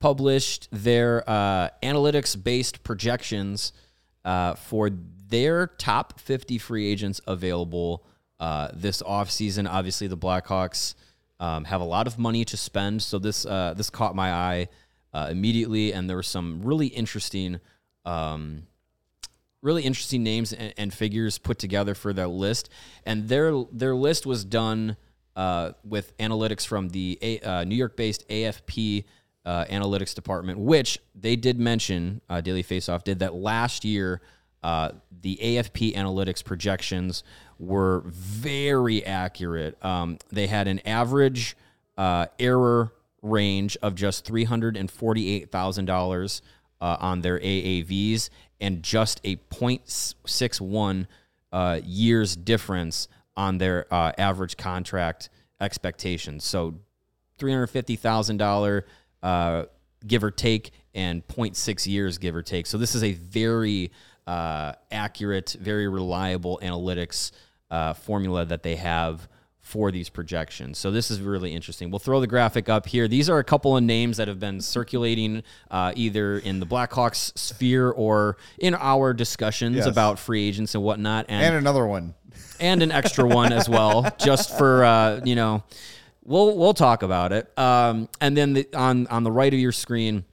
published 0.00 0.68
their 0.72 1.28
uh, 1.28 1.68
analytics 1.82 2.42
based 2.42 2.82
projections 2.84 3.74
uh, 4.24 4.54
for 4.54 4.88
their 5.28 5.66
top 5.66 6.18
50 6.20 6.56
free 6.56 6.86
agents 6.90 7.20
available 7.26 8.06
uh, 8.44 8.68
this 8.74 9.00
offseason. 9.00 9.66
Obviously, 9.66 10.06
the 10.06 10.18
Blackhawks 10.18 10.94
um, 11.40 11.64
have 11.64 11.80
a 11.80 11.84
lot 11.84 12.06
of 12.06 12.18
money 12.18 12.44
to 12.44 12.58
spend, 12.58 13.02
so 13.02 13.18
this 13.18 13.46
uh, 13.46 13.72
this 13.74 13.88
caught 13.88 14.14
my 14.14 14.30
eye 14.30 14.68
uh, 15.14 15.28
immediately, 15.30 15.94
and 15.94 16.10
there 16.10 16.16
were 16.16 16.22
some 16.22 16.60
really 16.62 16.88
interesting. 16.88 17.58
Um, 18.04 18.66
really 19.62 19.82
interesting 19.82 20.22
names 20.22 20.52
and, 20.52 20.74
and 20.76 20.92
figures 20.92 21.38
put 21.38 21.58
together 21.58 21.94
for 21.94 22.12
their 22.12 22.28
list, 22.28 22.68
and 23.06 23.30
their 23.30 23.64
their 23.72 23.94
list 23.94 24.26
was 24.26 24.44
done 24.44 24.98
uh, 25.36 25.70
with 25.82 26.14
analytics 26.18 26.66
from 26.66 26.90
the 26.90 27.18
A, 27.22 27.40
uh, 27.40 27.64
New 27.64 27.76
York-based 27.76 28.28
AFP 28.28 29.04
uh, 29.46 29.64
analytics 29.70 30.14
department, 30.14 30.58
which 30.58 30.98
they 31.14 31.34
did 31.34 31.58
mention. 31.58 32.20
Uh, 32.28 32.42
Daily 32.42 32.62
Faceoff 32.62 33.04
did 33.04 33.20
that 33.20 33.34
last 33.34 33.86
year. 33.86 34.20
Uh, 34.62 34.92
the 35.22 35.38
AFP 35.42 35.94
analytics 35.94 36.42
projections 36.42 37.22
were 37.58 38.02
very 38.06 39.04
accurate. 39.04 39.82
Um, 39.84 40.18
they 40.30 40.46
had 40.46 40.68
an 40.68 40.80
average 40.86 41.56
uh, 41.96 42.26
error 42.38 42.92
range 43.22 43.76
of 43.82 43.94
just 43.94 44.24
three 44.24 44.44
hundred 44.44 44.76
and 44.76 44.90
forty-eight 44.90 45.50
thousand 45.50 45.86
dollars 45.86 46.42
uh, 46.80 46.96
on 47.00 47.22
their 47.22 47.38
AAVs 47.38 48.28
and 48.60 48.82
just 48.82 49.20
a 49.24 49.36
0.61 49.36 51.06
uh, 51.52 51.80
years 51.84 52.36
difference 52.36 53.08
on 53.36 53.58
their 53.58 53.86
uh, 53.92 54.12
average 54.18 54.56
contract 54.56 55.28
expectations. 55.60 56.44
So 56.44 56.74
$350,000 57.38 58.82
uh, 59.22 59.64
give 60.06 60.22
or 60.22 60.30
take 60.30 60.70
and 60.94 61.26
0.6 61.26 61.86
years 61.86 62.18
give 62.18 62.36
or 62.36 62.42
take. 62.42 62.66
So 62.66 62.78
this 62.78 62.94
is 62.94 63.02
a 63.02 63.12
very 63.12 63.90
uh, 64.26 64.72
accurate, 64.90 65.56
very 65.60 65.88
reliable 65.88 66.58
analytics 66.62 67.30
uh, 67.70 67.92
formula 67.94 68.44
that 68.44 68.62
they 68.62 68.76
have 68.76 69.28
for 69.60 69.90
these 69.90 70.10
projections. 70.10 70.76
So 70.76 70.90
this 70.90 71.10
is 71.10 71.22
really 71.22 71.54
interesting. 71.54 71.90
We'll 71.90 71.98
throw 71.98 72.20
the 72.20 72.26
graphic 72.26 72.68
up 72.68 72.86
here. 72.86 73.08
These 73.08 73.30
are 73.30 73.38
a 73.38 73.44
couple 73.44 73.76
of 73.76 73.82
names 73.82 74.18
that 74.18 74.28
have 74.28 74.38
been 74.38 74.60
circulating 74.60 75.42
uh, 75.70 75.92
either 75.96 76.38
in 76.38 76.60
the 76.60 76.66
Blackhawks 76.66 77.36
sphere 77.38 77.90
or 77.90 78.36
in 78.58 78.74
our 78.74 79.14
discussions 79.14 79.76
Yes. 79.76 79.86
about 79.86 80.18
free 80.18 80.46
agents 80.46 80.74
and 80.74 80.84
whatnot. 80.84 81.26
And 81.28 81.54
another 81.56 81.86
one. 81.86 82.14
and 82.60 82.82
an 82.82 82.92
extra 82.92 83.26
one 83.26 83.52
as 83.52 83.68
well, 83.68 84.14
just 84.18 84.56
for 84.58 84.84
uh, 84.84 85.20
you 85.24 85.34
know, 85.34 85.62
we'll 86.24 86.56
we'll 86.58 86.74
talk 86.74 87.02
about 87.02 87.32
it. 87.32 87.50
Um, 87.58 88.08
and 88.20 88.36
then 88.36 88.52
the, 88.52 88.68
on 88.74 89.06
on 89.06 89.24
the 89.24 89.32
right 89.32 89.52
of 89.52 89.58
your 89.58 89.72
screen 89.72 90.24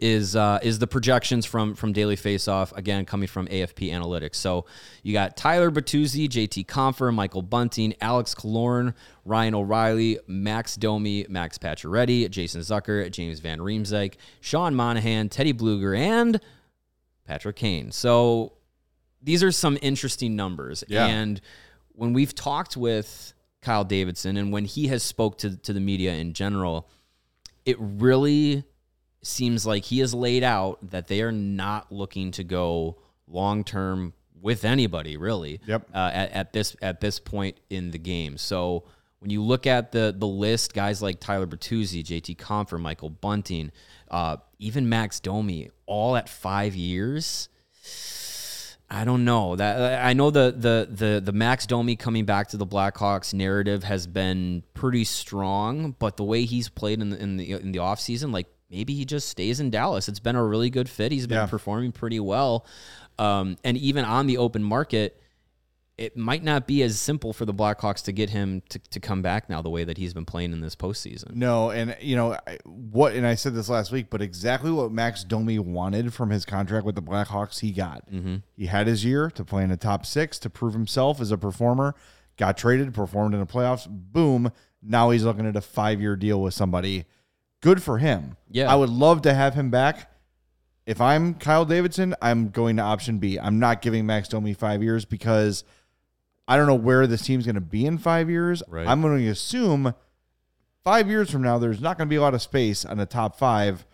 is 0.00 0.36
uh, 0.36 0.58
is 0.62 0.78
the 0.78 0.86
projections 0.86 1.44
from 1.44 1.74
from 1.74 1.92
Daily 1.92 2.16
Faceoff 2.16 2.76
again 2.76 3.04
coming 3.04 3.26
from 3.26 3.46
AFP 3.48 3.90
Analytics. 3.90 4.36
So 4.36 4.66
you 5.02 5.12
got 5.12 5.36
Tyler 5.36 5.70
Bertuzzi, 5.70 6.28
JT 6.28 6.66
Compher, 6.66 7.12
Michael 7.12 7.42
Bunting, 7.42 7.94
Alex 8.00 8.34
Killorn, 8.34 8.94
Ryan 9.24 9.54
O'Reilly, 9.54 10.18
Max 10.26 10.76
Domi, 10.76 11.26
Max 11.28 11.58
Pacioretty, 11.58 12.30
Jason 12.30 12.60
Zucker, 12.60 13.10
James 13.10 13.40
Van 13.40 13.58
Riemsdyk, 13.58 14.14
Sean 14.40 14.74
Monahan, 14.74 15.28
Teddy 15.28 15.52
Blueger, 15.52 15.96
and 15.98 16.40
Patrick 17.26 17.56
Kane. 17.56 17.90
So 17.90 18.52
these 19.22 19.42
are 19.42 19.52
some 19.52 19.78
interesting 19.82 20.36
numbers. 20.36 20.84
Yeah. 20.88 21.06
And 21.06 21.40
when 21.92 22.12
we've 22.12 22.34
talked 22.34 22.76
with 22.76 23.32
Kyle 23.60 23.84
Davidson 23.84 24.36
and 24.36 24.52
when 24.52 24.64
he 24.64 24.86
has 24.88 25.02
spoke 25.02 25.38
to, 25.38 25.56
to 25.56 25.72
the 25.72 25.80
media 25.80 26.14
in 26.14 26.32
general, 26.32 26.88
it 27.64 27.76
really 27.80 28.64
seems 29.22 29.66
like 29.66 29.84
he 29.84 29.98
has 29.98 30.14
laid 30.14 30.42
out 30.44 30.78
that 30.90 31.08
they 31.08 31.22
are 31.22 31.32
not 31.32 31.90
looking 31.90 32.30
to 32.32 32.44
go 32.44 32.96
long 33.26 33.64
term 33.64 34.12
with 34.40 34.64
anybody 34.64 35.16
really 35.16 35.60
Yep. 35.66 35.88
uh, 35.92 36.10
at, 36.12 36.32
at 36.32 36.52
this 36.52 36.76
at 36.80 37.00
this 37.00 37.18
point 37.18 37.58
in 37.70 37.90
the 37.90 37.98
game. 37.98 38.38
So 38.38 38.84
when 39.18 39.30
you 39.30 39.42
look 39.42 39.66
at 39.66 39.90
the 39.92 40.14
the 40.16 40.26
list, 40.28 40.74
guys 40.74 41.02
like 41.02 41.18
Tyler 41.20 41.46
Bertuzzi, 41.46 42.04
JT 42.04 42.36
Compher, 42.36 42.80
Michael 42.80 43.10
Bunting, 43.10 43.72
uh, 44.10 44.36
even 44.58 44.88
Max 44.88 45.18
Domi, 45.20 45.70
all 45.86 46.16
at 46.16 46.28
five 46.28 46.74
years. 46.74 47.48
I 48.90 49.04
don't 49.04 49.24
know 49.26 49.54
that 49.56 50.04
I 50.04 50.14
know 50.14 50.30
the 50.30 50.54
the 50.56 50.88
the 50.90 51.20
the 51.20 51.32
Max 51.32 51.66
Domi 51.66 51.94
coming 51.96 52.24
back 52.24 52.48
to 52.48 52.56
the 52.56 52.66
Blackhawks 52.66 53.34
narrative 53.34 53.84
has 53.84 54.06
been 54.06 54.62
pretty 54.72 55.04
strong, 55.04 55.94
but 55.98 56.16
the 56.16 56.24
way 56.24 56.44
he's 56.44 56.68
played 56.70 57.00
in 57.00 57.10
the 57.10 57.20
in 57.22 57.36
the 57.36 57.52
in 57.52 57.72
the 57.72 57.80
offseason, 57.80 58.32
like 58.32 58.46
maybe 58.70 58.94
he 58.94 59.04
just 59.04 59.28
stays 59.28 59.60
in 59.60 59.70
Dallas. 59.70 60.08
It's 60.08 60.20
been 60.20 60.36
a 60.36 60.44
really 60.44 60.70
good 60.70 60.88
fit. 60.88 61.12
He's 61.12 61.26
been 61.26 61.36
Yeah. 61.38 61.46
performing 61.46 61.92
pretty 61.92 62.20
well. 62.20 62.66
Um, 63.18 63.56
and 63.64 63.76
even 63.76 64.04
on 64.04 64.26
the 64.26 64.36
open 64.38 64.62
market, 64.62 65.20
it 65.96 66.16
might 66.16 66.44
not 66.44 66.68
be 66.68 66.84
as 66.84 67.00
simple 67.00 67.32
for 67.32 67.44
the 67.44 67.52
Blackhawks 67.52 68.04
to 68.04 68.12
get 68.12 68.30
him 68.30 68.62
to, 68.68 68.78
to 68.78 69.00
come 69.00 69.20
back 69.20 69.50
now 69.50 69.60
the 69.60 69.68
way 69.70 69.82
that 69.82 69.98
he's 69.98 70.14
been 70.14 70.24
playing 70.24 70.52
in 70.52 70.60
this 70.60 70.76
postseason. 70.76 71.34
No, 71.34 71.70
and 71.70 71.96
you 72.00 72.14
know 72.14 72.36
what? 72.64 73.14
And 73.14 73.26
I 73.26 73.34
said 73.34 73.52
this 73.54 73.68
last 73.68 73.90
week, 73.90 74.06
but 74.08 74.22
exactly 74.22 74.70
what 74.70 74.92
Max 74.92 75.24
Domi 75.24 75.58
wanted 75.58 76.14
from 76.14 76.30
his 76.30 76.44
contract 76.44 76.86
with 76.86 76.94
the 76.94 77.02
Blackhawks, 77.02 77.58
he 77.60 77.72
got. 77.72 78.08
Mm-hmm. 78.12 78.36
He 78.56 78.66
had 78.66 78.86
his 78.86 79.04
year 79.04 79.28
to 79.32 79.44
play 79.44 79.64
in 79.64 79.70
the 79.70 79.76
top 79.76 80.06
six 80.06 80.38
to 80.40 80.50
prove 80.50 80.72
himself 80.74 81.20
as 81.20 81.32
a 81.32 81.38
performer. 81.38 81.96
Got 82.36 82.56
traded, 82.56 82.94
performed 82.94 83.34
in 83.34 83.40
the 83.40 83.46
playoffs. 83.46 83.88
Boom! 83.90 84.52
Now 84.80 85.10
he's 85.10 85.24
looking 85.24 85.44
at 85.48 85.56
a 85.56 85.60
five-year 85.60 86.14
deal 86.14 86.40
with 86.40 86.54
somebody. 86.54 87.06
Good 87.60 87.82
for 87.82 87.98
him. 87.98 88.36
Yeah, 88.50 88.70
I 88.70 88.76
would 88.76 88.90
love 88.90 89.22
to 89.22 89.34
have 89.34 89.54
him 89.54 89.70
back. 89.70 90.12
If 90.86 91.00
I'm 91.00 91.34
Kyle 91.34 91.64
Davidson, 91.64 92.14
I'm 92.22 92.48
going 92.48 92.76
to 92.76 92.82
option 92.82 93.18
B. 93.18 93.38
I'm 93.38 93.58
not 93.58 93.82
giving 93.82 94.06
Max 94.06 94.28
Domi 94.28 94.54
five 94.54 94.82
years 94.82 95.04
because 95.04 95.64
I 96.46 96.56
don't 96.56 96.66
know 96.66 96.74
where 96.74 97.06
this 97.06 97.22
team's 97.22 97.44
going 97.44 97.56
to 97.56 97.60
be 97.60 97.84
in 97.84 97.98
five 97.98 98.30
years. 98.30 98.62
Right. 98.68 98.86
I'm 98.86 99.02
going 99.02 99.18
to 99.18 99.28
assume 99.28 99.92
five 100.84 101.08
years 101.08 101.30
from 101.30 101.42
now, 101.42 101.58
there's 101.58 101.80
not 101.80 101.98
going 101.98 102.08
to 102.08 102.10
be 102.10 102.16
a 102.16 102.22
lot 102.22 102.32
of 102.32 102.40
space 102.40 102.86
on 102.86 102.96
the 102.96 103.04
top 103.04 103.38
five 103.38 103.84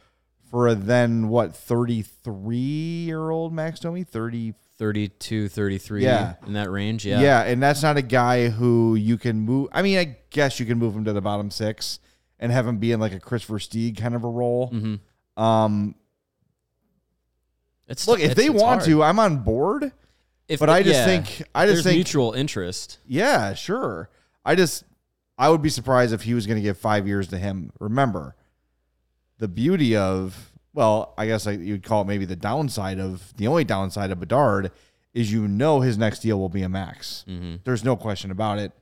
for 0.51 0.69
a 0.69 0.77
then, 0.77 1.29
what, 1.29 1.57
33 1.57 2.57
year 2.57 3.31
old 3.31 3.53
Max 3.53 3.81
Domi? 3.81 4.05
30. 4.05 4.55
32, 4.77 5.49
33 5.49 6.03
Yeah. 6.03 6.35
in 6.47 6.53
that 6.55 6.69
range. 6.71 7.07
Yeah. 7.07 7.21
Yeah. 7.21 7.43
And 7.43 7.63
that's 7.63 7.83
not 7.83 7.97
a 7.97 8.03
guy 8.03 8.49
who 8.49 8.97
you 8.97 9.17
can 9.17 9.39
move. 9.41 9.69
I 9.73 9.83
mean, 9.83 9.99
I 9.99 10.17
guess 10.31 10.59
you 10.59 10.67
can 10.67 10.79
move 10.79 10.95
him 10.97 11.05
to 11.05 11.13
the 11.13 11.21
bottom 11.21 11.51
six 11.51 12.01
and 12.39 12.51
have 12.53 12.67
him 12.67 12.79
be 12.79 12.93
in 12.93 13.01
like 13.01 13.13
a 13.13 13.21
Kris 13.21 13.45
Versteeg 13.45 13.97
kind 13.97 14.15
of 14.15 14.25
a 14.25 14.29
role. 14.29 14.71
Mm-hmm. 14.71 15.43
Um, 15.43 15.95
It's, 17.87 18.07
look, 18.09 18.19
if 18.19 18.33
it's- 18.33 18.37
they 18.37 18.51
it's 18.53 18.63
want 18.63 18.81
hard. 18.81 18.91
to, 18.91 19.03
I'm 19.03 19.19
on 19.19 19.39
board. 19.39 19.93
If 20.49 20.61
but 20.61 20.69
I 20.71 20.83
just 20.83 20.95
yeah, 20.95 21.07
think- 21.07 21.43
I 21.55 21.67
just 21.67 21.85
think- 21.85 21.97
mutual 21.97 22.33
interest. 22.33 22.99
Yeah, 23.07 23.55
sure. 23.55 24.11
I 24.45 24.55
just 24.55 24.85
I 25.39 25.49
would 25.49 25.63
be 25.63 25.71
surprised 25.71 26.13
if 26.13 26.23
he 26.23 26.35
was 26.35 26.47
going 26.47 26.59
to 26.59 26.63
give 26.63 26.77
five 26.79 27.07
years 27.09 27.29
to 27.29 27.39
him. 27.39 27.73
Remember, 27.81 28.37
the 29.39 29.49
beauty 29.49 29.97
of 29.97 30.53
well, 30.75 31.15
I 31.17 31.27
guess 31.27 31.47
like 31.47 31.61
you'd 31.61 31.83
call 31.83 32.03
it 32.03 32.07
maybe 32.07 32.25
the 32.27 32.37
downside 32.37 32.99
of 32.99 33.35
the 33.37 33.47
only 33.47 33.65
downside 33.65 34.11
of 34.11 34.21
Bedard 34.21 34.71
is 35.15 35.33
you 35.33 35.47
know 35.49 35.81
his 35.81 35.97
next 35.97 36.19
deal 36.21 36.39
will 36.39 36.49
be 36.51 36.63
a 36.63 36.69
max. 36.69 37.25
Mm-hmm. 37.29 37.57
There's 37.65 37.85
no 37.85 37.97
question 37.97 38.31
about 38.31 38.59
it, 38.59 38.73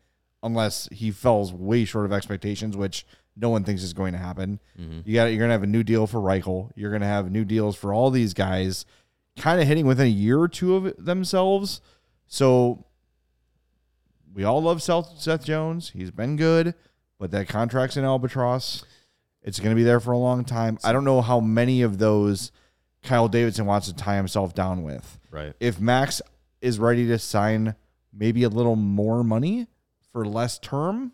unless 0.42 0.88
he 0.90 1.10
falls 1.12 1.52
way 1.52 1.84
short 1.84 2.06
of 2.06 2.12
expectations, 2.12 2.76
which 2.76 3.06
no 3.36 3.48
one 3.48 3.64
thinks 3.64 3.82
is 3.82 3.92
going 3.92 4.12
to 4.12 4.18
happen. 4.18 4.60
Mm-hmm. 4.78 5.00
You 5.04 5.14
got 5.14 5.26
you're 5.26 5.40
gonna 5.40 5.52
have 5.52 5.62
a 5.62 5.66
new 5.66 5.82
deal 5.82 6.06
for 6.06 6.20
Reichel. 6.20 6.70
You're 6.76 6.92
gonna 6.92 7.06
have 7.06 7.30
new 7.30 7.44
deals 7.44 7.76
for 7.76 7.92
all 7.94 8.10
these 8.10 8.34
guys, 8.34 8.84
kind 9.38 9.60
of 9.60 9.66
hitting 9.66 9.86
within 9.86 10.06
a 10.06 10.10
year 10.10 10.38
or 10.38 10.48
two 10.48 10.76
of 10.76 11.04
themselves. 11.04 11.80
So 12.26 12.86
we 14.34 14.44
all 14.44 14.62
love 14.62 14.82
Seth, 14.82 15.18
Seth 15.18 15.44
Jones. 15.44 15.90
He's 15.90 16.10
been 16.10 16.36
good, 16.36 16.74
but 17.18 17.30
that 17.32 17.48
contract's 17.48 17.96
in 17.96 18.04
albatross. 18.04 18.84
It's 19.42 19.58
going 19.58 19.70
to 19.70 19.76
be 19.76 19.82
there 19.82 20.00
for 20.00 20.12
a 20.12 20.18
long 20.18 20.44
time. 20.44 20.78
I 20.84 20.92
don't 20.92 21.04
know 21.04 21.20
how 21.20 21.40
many 21.40 21.82
of 21.82 21.98
those 21.98 22.52
Kyle 23.02 23.28
Davidson 23.28 23.66
wants 23.66 23.88
to 23.88 23.94
tie 23.94 24.16
himself 24.16 24.54
down 24.54 24.82
with. 24.82 25.18
Right. 25.30 25.52
If 25.58 25.80
Max 25.80 26.22
is 26.60 26.78
ready 26.78 27.06
to 27.08 27.18
sign 27.18 27.74
maybe 28.12 28.44
a 28.44 28.48
little 28.48 28.76
more 28.76 29.24
money 29.24 29.66
for 30.12 30.24
less 30.24 30.58
term, 30.58 31.12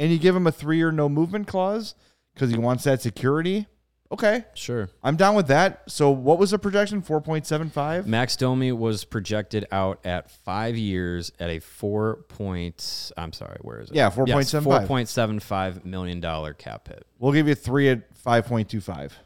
and 0.00 0.10
you 0.10 0.18
give 0.18 0.34
him 0.34 0.48
a 0.48 0.52
three-year 0.52 0.90
no 0.90 1.08
movement 1.08 1.46
clause 1.46 1.94
because 2.34 2.50
he 2.50 2.58
wants 2.58 2.82
that 2.84 3.00
security, 3.02 3.66
okay, 4.10 4.44
Sure. 4.54 4.88
I'm 5.02 5.14
down 5.16 5.34
with 5.36 5.46
that. 5.48 5.82
So, 5.88 6.10
what 6.10 6.38
was 6.38 6.50
the 6.52 6.58
projection? 6.58 7.02
Four 7.02 7.20
point 7.20 7.46
seven 7.46 7.70
five. 7.70 8.06
Max 8.08 8.34
Domi 8.34 8.72
was 8.72 9.04
projected 9.04 9.66
out 9.70 10.00
at 10.04 10.30
five 10.30 10.76
years 10.76 11.30
at 11.38 11.50
a 11.50 11.58
four 11.60 12.24
point. 12.28 13.12
I'm 13.16 13.32
sorry, 13.32 13.58
where 13.60 13.80
is 13.80 13.90
it? 13.90 13.96
Yeah, 13.96 14.08
Four 14.10 14.26
4.75. 14.26 14.86
point 14.86 15.08
seven 15.08 15.38
five 15.38 15.84
million 15.84 16.18
dollar 16.20 16.54
cap 16.54 16.88
hit. 16.88 17.06
We'll 17.18 17.32
give 17.32 17.46
you 17.46 17.54
three 17.54 17.88
at 17.90 18.16
five 18.16 18.46
point 18.46 18.68
two 18.68 18.80
five. 18.80 19.16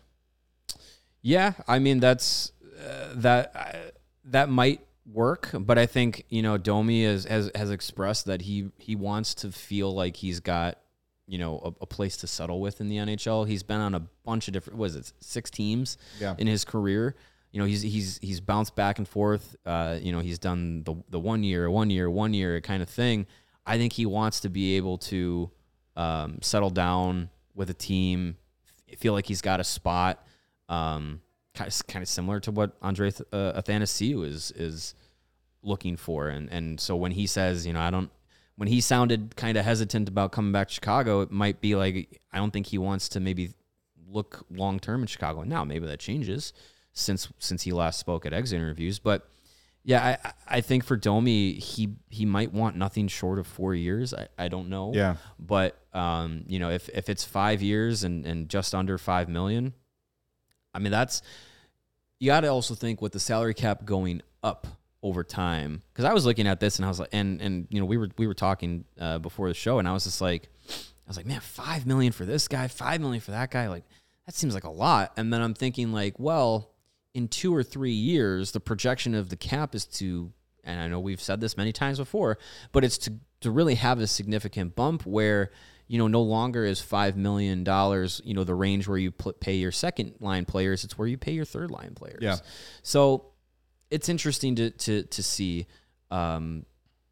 Yeah, 1.23 1.53
I 1.67 1.79
mean 1.79 2.01
that's 2.01 2.53
uh, 2.79 3.09
that 3.15 3.53
uh, 3.55 3.73
that 4.27 4.49
might 4.51 4.81
work, 5.07 5.51
but 5.53 5.79
I 5.79 5.87
think 5.87 6.25
you 6.29 6.43
know 6.43 6.57
Domi 6.59 7.03
is, 7.05 7.25
has 7.25 7.51
has 7.55 7.71
expressed 7.71 8.27
that 8.27 8.43
he 8.43 8.71
he 8.79 8.97
wants 8.97 9.35
to 9.37 9.53
feel 9.53 9.95
like 9.95 10.17
he's 10.17 10.41
got 10.41 10.79
you 11.27 11.39
know 11.39 11.59
a, 11.65 11.83
a 11.83 11.87
place 11.87 12.17
to 12.19 12.27
settle 12.27 12.61
with 12.61 12.81
in 12.81 12.89
the 12.89 12.97
NHL. 12.97 13.47
He's 13.47 13.63
been 13.63 13.81
on 13.81 13.95
a 13.95 14.01
bunch 14.25 14.49
of 14.49 14.53
different 14.55 14.79
was 14.79 14.97
it 14.97 15.13
six 15.21 15.51
teams 15.51 15.99
Yeah. 16.21 16.35
in 16.39 16.47
his 16.47 16.65
career. 16.65 17.15
You 17.53 17.61
know 17.61 17.67
he's 17.67 17.83
he's 17.83 18.19
he's 18.23 18.41
bounced 18.41 18.75
back 18.77 18.99
and 18.99 19.07
forth. 19.07 19.55
Uh, 19.65 19.99
you 20.01 20.11
know 20.13 20.21
he's 20.21 20.39
done 20.39 20.83
the 20.85 20.95
the 21.11 21.21
one 21.21 21.43
year, 21.45 21.71
one 21.71 21.91
year, 21.91 22.11
one 22.11 22.35
year 22.35 22.61
kind 22.61 22.83
of 22.83 22.89
thing. 22.89 23.27
I 23.67 23.79
think 23.79 23.93
he 23.95 24.07
wants 24.07 24.41
to 24.41 24.49
be 24.49 24.77
able 24.77 24.99
to 24.99 25.51
um, 25.97 26.39
settle 26.43 26.71
down 26.71 27.31
with 27.55 27.71
a 27.71 27.75
team, 27.75 28.37
feel 28.99 29.13
like 29.13 29.27
he's 29.27 29.41
got 29.41 29.61
a 29.61 29.65
spot. 29.65 30.27
Um, 30.69 31.21
kind 31.55 31.69
of, 31.69 31.87
kind 31.87 32.03
of 32.03 32.09
similar 32.09 32.41
to 32.41 32.51
what 32.51 32.77
Andre 32.83 33.09
uh, 33.33 33.61
Athanasiou 33.61 34.27
is 34.27 34.51
is 34.53 34.95
looking 35.63 35.97
for, 35.97 36.29
and 36.29 36.51
and 36.51 36.81
so 36.81 36.97
when 36.97 37.13
he 37.13 37.27
says, 37.27 37.67
you 37.67 37.73
know, 37.73 37.81
I 37.81 37.91
don't, 37.91 38.11
when 38.57 38.69
he 38.69 38.81
sounded 38.81 39.37
kind 39.37 39.57
of 39.57 39.65
hesitant 39.65 40.09
about 40.09 40.33
coming 40.33 40.53
back 40.53 40.69
to 40.69 40.75
Chicago, 40.75 41.21
it 41.21 41.31
might 41.31 41.61
be 41.61 41.75
like 41.75 42.21
I 42.33 42.39
don't 42.39 42.53
think 42.53 42.67
he 42.67 42.79
wants 42.79 43.09
to 43.11 43.21
maybe 43.21 43.55
look 44.09 44.47
long 44.51 44.79
term 44.79 45.03
in 45.03 45.07
Chicago. 45.07 45.43
Now 45.43 45.65
maybe 45.65 45.87
that 45.87 46.01
changes 46.01 46.53
since 46.93 47.29
since 47.39 47.63
he 47.63 47.73
last 47.73 47.99
spoke 47.99 48.27
at 48.27 48.33
exit 48.33 48.61
interviews, 48.61 48.99
but 48.99 49.29
yeah, 49.85 50.17
I 50.25 50.33
I 50.57 50.61
think 50.63 50.83
for 50.83 50.97
Domi 50.97 51.55
he 51.55 51.91
he 52.09 52.25
might 52.25 52.53
want 52.53 52.77
nothing 52.77 53.07
short 53.07 53.39
of 53.39 53.47
four 53.47 53.75
years. 53.75 54.15
I, 54.15 54.29
I 54.39 54.49
don't 54.49 54.71
know. 54.71 54.93
Yeah. 54.95 55.17
But 55.39 55.79
um, 55.93 56.45
you 56.47 56.59
know, 56.59 56.71
if 56.71 56.89
if 56.89 57.09
it's 57.11 57.23
five 57.23 57.61
years 57.61 58.03
and 58.03 58.25
and 58.25 58.49
just 58.49 58.75
under 58.75 58.97
five 58.97 59.29
million, 59.29 59.75
I 60.75 60.79
mean 60.79 60.93
that's 60.93 61.23
you 62.19 62.29
got 62.29 62.41
to 62.41 62.49
also 62.49 62.75
think 62.75 63.03
with 63.03 63.13
the 63.13 63.21
salary 63.21 63.55
cap 63.55 63.85
going 63.85 64.23
up 64.43 64.67
over 65.03 65.23
time. 65.23 65.83
Because 65.93 66.07
I 66.07 66.13
was 66.13 66.25
looking 66.25 66.47
at 66.47 66.59
this 66.59 66.77
and 66.79 66.87
I 66.87 66.89
was 66.89 66.99
like, 66.99 67.11
and 67.13 67.41
and 67.41 67.67
you 67.71 67.79
know 67.79 67.87
we 67.87 67.97
were 67.97 68.09
we 68.17 68.27
were 68.27 68.35
talking 68.35 68.85
uh, 68.99 69.19
before 69.19 69.49
the 69.49 69.55
show 69.55 69.79
and 69.79 69.87
I 69.87 69.93
was 69.93 70.05
just 70.05 70.21
like, 70.21 70.49
I 70.69 71.09
was 71.09 71.17
like, 71.17 71.27
man, 71.27 71.41
five 71.41 71.87
million 71.87 72.13
for 72.13 72.25
this 72.25 72.49
guy, 72.49 72.67
five 72.69 73.01
million 73.01 73.21
for 73.21 73.33
that 73.33 73.51
guy, 73.51 73.69
like 73.69 73.85
that 74.27 74.35
seems 74.35 74.55
like 74.55 74.65
a 74.65 74.71
lot. 74.71 75.13
And 75.17 75.33
then 75.33 75.43
I'm 75.43 75.55
thinking 75.55 75.93
like, 75.93 76.19
well, 76.19 76.71
in 77.13 77.29
two 77.29 77.55
or 77.55 77.63
three 77.63 77.93
years, 77.93 78.53
the 78.53 78.61
projection 78.61 79.15
of 79.15 79.29
the 79.29 79.37
cap 79.37 79.75
is 79.75 79.85
to, 79.85 80.33
and 80.65 80.81
I 80.81 80.89
know 80.89 80.99
we've 80.99 81.21
said 81.21 81.41
this 81.41 81.57
many 81.57 81.73
times 81.73 81.99
before, 81.99 82.39
but 82.73 82.85
it's 82.85 82.99
to 82.99 83.13
to 83.41 83.51
really 83.51 83.75
have 83.75 84.01
a 84.01 84.07
significant 84.07 84.75
bump 84.75 85.05
where 85.05 85.51
you 85.87 85.99
know 85.99 86.07
no 86.07 86.23
longer 86.23 86.65
is 86.65 86.81
five 86.81 87.17
million 87.17 87.65
dollars 87.65 88.21
you 88.25 88.35
know 88.35 88.45
the 88.45 88.55
range 88.55 88.89
where 88.89 88.99
you 88.99 89.11
pay 89.13 89.55
your 89.55 89.73
second 89.73 90.15
line 90.21 90.45
players 90.45 90.85
it's 90.85 90.97
where 90.97 91.09
you 91.09 91.19
pay 91.19 91.33
your 91.33 91.45
third 91.45 91.71
line 91.71 91.95
players. 91.95 92.23
Yeah. 92.23 92.37
so 92.83 93.27
it's 93.91 94.09
interesting 94.09 94.55
to 94.57 94.71
to 94.71 95.03
to 95.05 95.23
see 95.23 95.67
um 96.11 96.65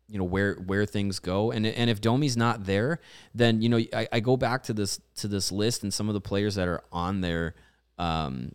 you 0.09 0.19
know 0.19 0.25
where 0.25 0.57
where 0.57 0.85
things 0.85 1.21
go. 1.21 1.53
And 1.53 1.67
and 1.67 1.89
if 1.89 2.01
Domi's 2.01 2.37
not 2.37 2.65
there 2.65 3.01
then 3.35 3.63
you 3.63 3.69
know 3.69 3.79
I, 3.95 4.09
I 4.13 4.21
go 4.21 4.37
back 4.37 4.65
to 4.65 4.73
this 4.73 5.01
to 5.17 5.29
this 5.29 5.51
list 5.51 5.83
and 5.83 5.93
some 5.93 6.09
of 6.09 6.15
the 6.15 6.21
players 6.21 6.55
that 6.57 6.69
are 6.69 6.83
on 6.93 7.21
there 7.21 7.55
um 7.99 8.53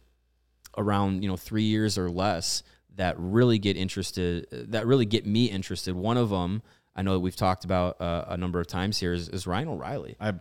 around 0.78 1.24
you 1.24 1.30
know 1.30 1.38
3 1.38 1.64
years 1.64 1.98
or 1.98 2.10
less 2.10 2.62
that 2.96 3.16
really 3.18 3.60
get 3.60 3.78
interested 3.78 4.48
that 4.52 4.86
really 4.86 5.06
get 5.06 5.26
me 5.26 5.46
interested. 5.46 5.96
One 5.96 6.18
of 6.18 6.30
them 6.30 6.62
I 6.98 7.04
know 7.04 7.14
that 7.14 7.20
we've 7.20 7.36
talked 7.36 7.64
about 7.64 8.02
uh, 8.02 8.26
a 8.28 8.38
number 8.38 8.60
of 8.60 8.68
times 8.68 9.00
here 9.00 9.14
is, 9.14 9.30
is 9.30 9.46
Ryan 9.46 9.70
O'Reilly 9.70 10.16
I 10.20 10.34